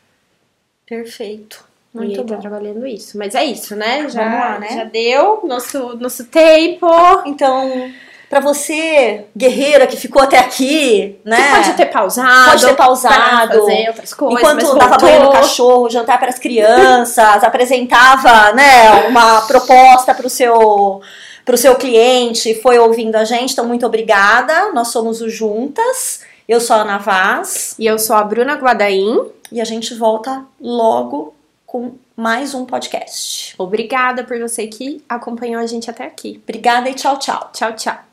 Perfeito. 0.85 1.63
Muito 1.93 2.19
e 2.19 2.23
tá 2.25 2.37
trabalhando 2.37 2.85
isso. 2.85 3.17
Mas 3.17 3.35
é 3.35 3.45
isso, 3.45 3.75
né? 3.75 4.07
Já, 4.09 4.25
lá, 4.25 4.59
né? 4.59 4.69
já 4.69 4.83
deu 4.83 5.41
nosso, 5.43 5.95
nosso 5.95 6.25
tempo. 6.25 6.87
Então, 7.25 7.89
para 8.29 8.39
você, 8.39 9.25
guerreira 9.35 9.87
que 9.87 9.97
ficou 9.97 10.21
até 10.21 10.37
aqui, 10.37 11.19
né? 11.25 11.35
Que 11.35 11.55
pode 11.55 11.73
ter 11.73 11.85
pausado. 11.87 12.49
Pode 12.51 12.65
ter 12.65 12.75
pausado. 12.75 13.59
Fazer 13.59 13.87
outras 13.87 14.13
coisas. 14.13 14.39
Enquanto 14.39 14.77
dava 14.77 14.97
banho 14.97 15.23
no 15.23 15.31
cachorro, 15.31 15.89
jantar 15.89 16.19
para 16.19 16.29
as 16.29 16.37
crianças, 16.37 17.41
apresentava, 17.43 18.53
né, 18.53 19.07
uma 19.07 19.41
proposta 19.41 20.13
para 20.13 20.27
o 20.27 20.29
seu 20.29 21.01
para 21.43 21.55
o 21.55 21.57
seu 21.57 21.75
cliente, 21.75 22.53
foi 22.61 22.77
ouvindo 22.77 23.15
a 23.15 23.23
gente. 23.23 23.53
Então, 23.53 23.65
muito 23.65 23.83
obrigada. 23.83 24.71
Nós 24.71 24.89
somos 24.89 25.19
o 25.19 25.27
Juntas. 25.27 26.21
Eu 26.47 26.61
sou 26.61 26.75
a 26.75 26.81
Ana 26.81 26.99
Vaz. 26.99 27.73
E 27.79 27.87
eu 27.87 27.97
sou 27.97 28.15
a 28.15 28.23
Bruna 28.23 28.53
Guadaim. 28.53 29.19
E 29.51 29.59
a 29.59 29.65
gente 29.65 29.95
volta 29.95 30.45
logo 30.61 31.33
com 31.65 31.93
mais 32.15 32.53
um 32.53 32.65
podcast. 32.65 33.55
Obrigada 33.57 34.23
por 34.23 34.37
você 34.37 34.67
que 34.67 35.03
acompanhou 35.09 35.59
a 35.59 35.65
gente 35.65 35.89
até 35.89 36.05
aqui. 36.05 36.39
Obrigada 36.43 36.87
e 36.87 36.93
tchau, 36.93 37.17
tchau. 37.17 37.49
Tchau, 37.51 37.73
tchau. 37.73 38.08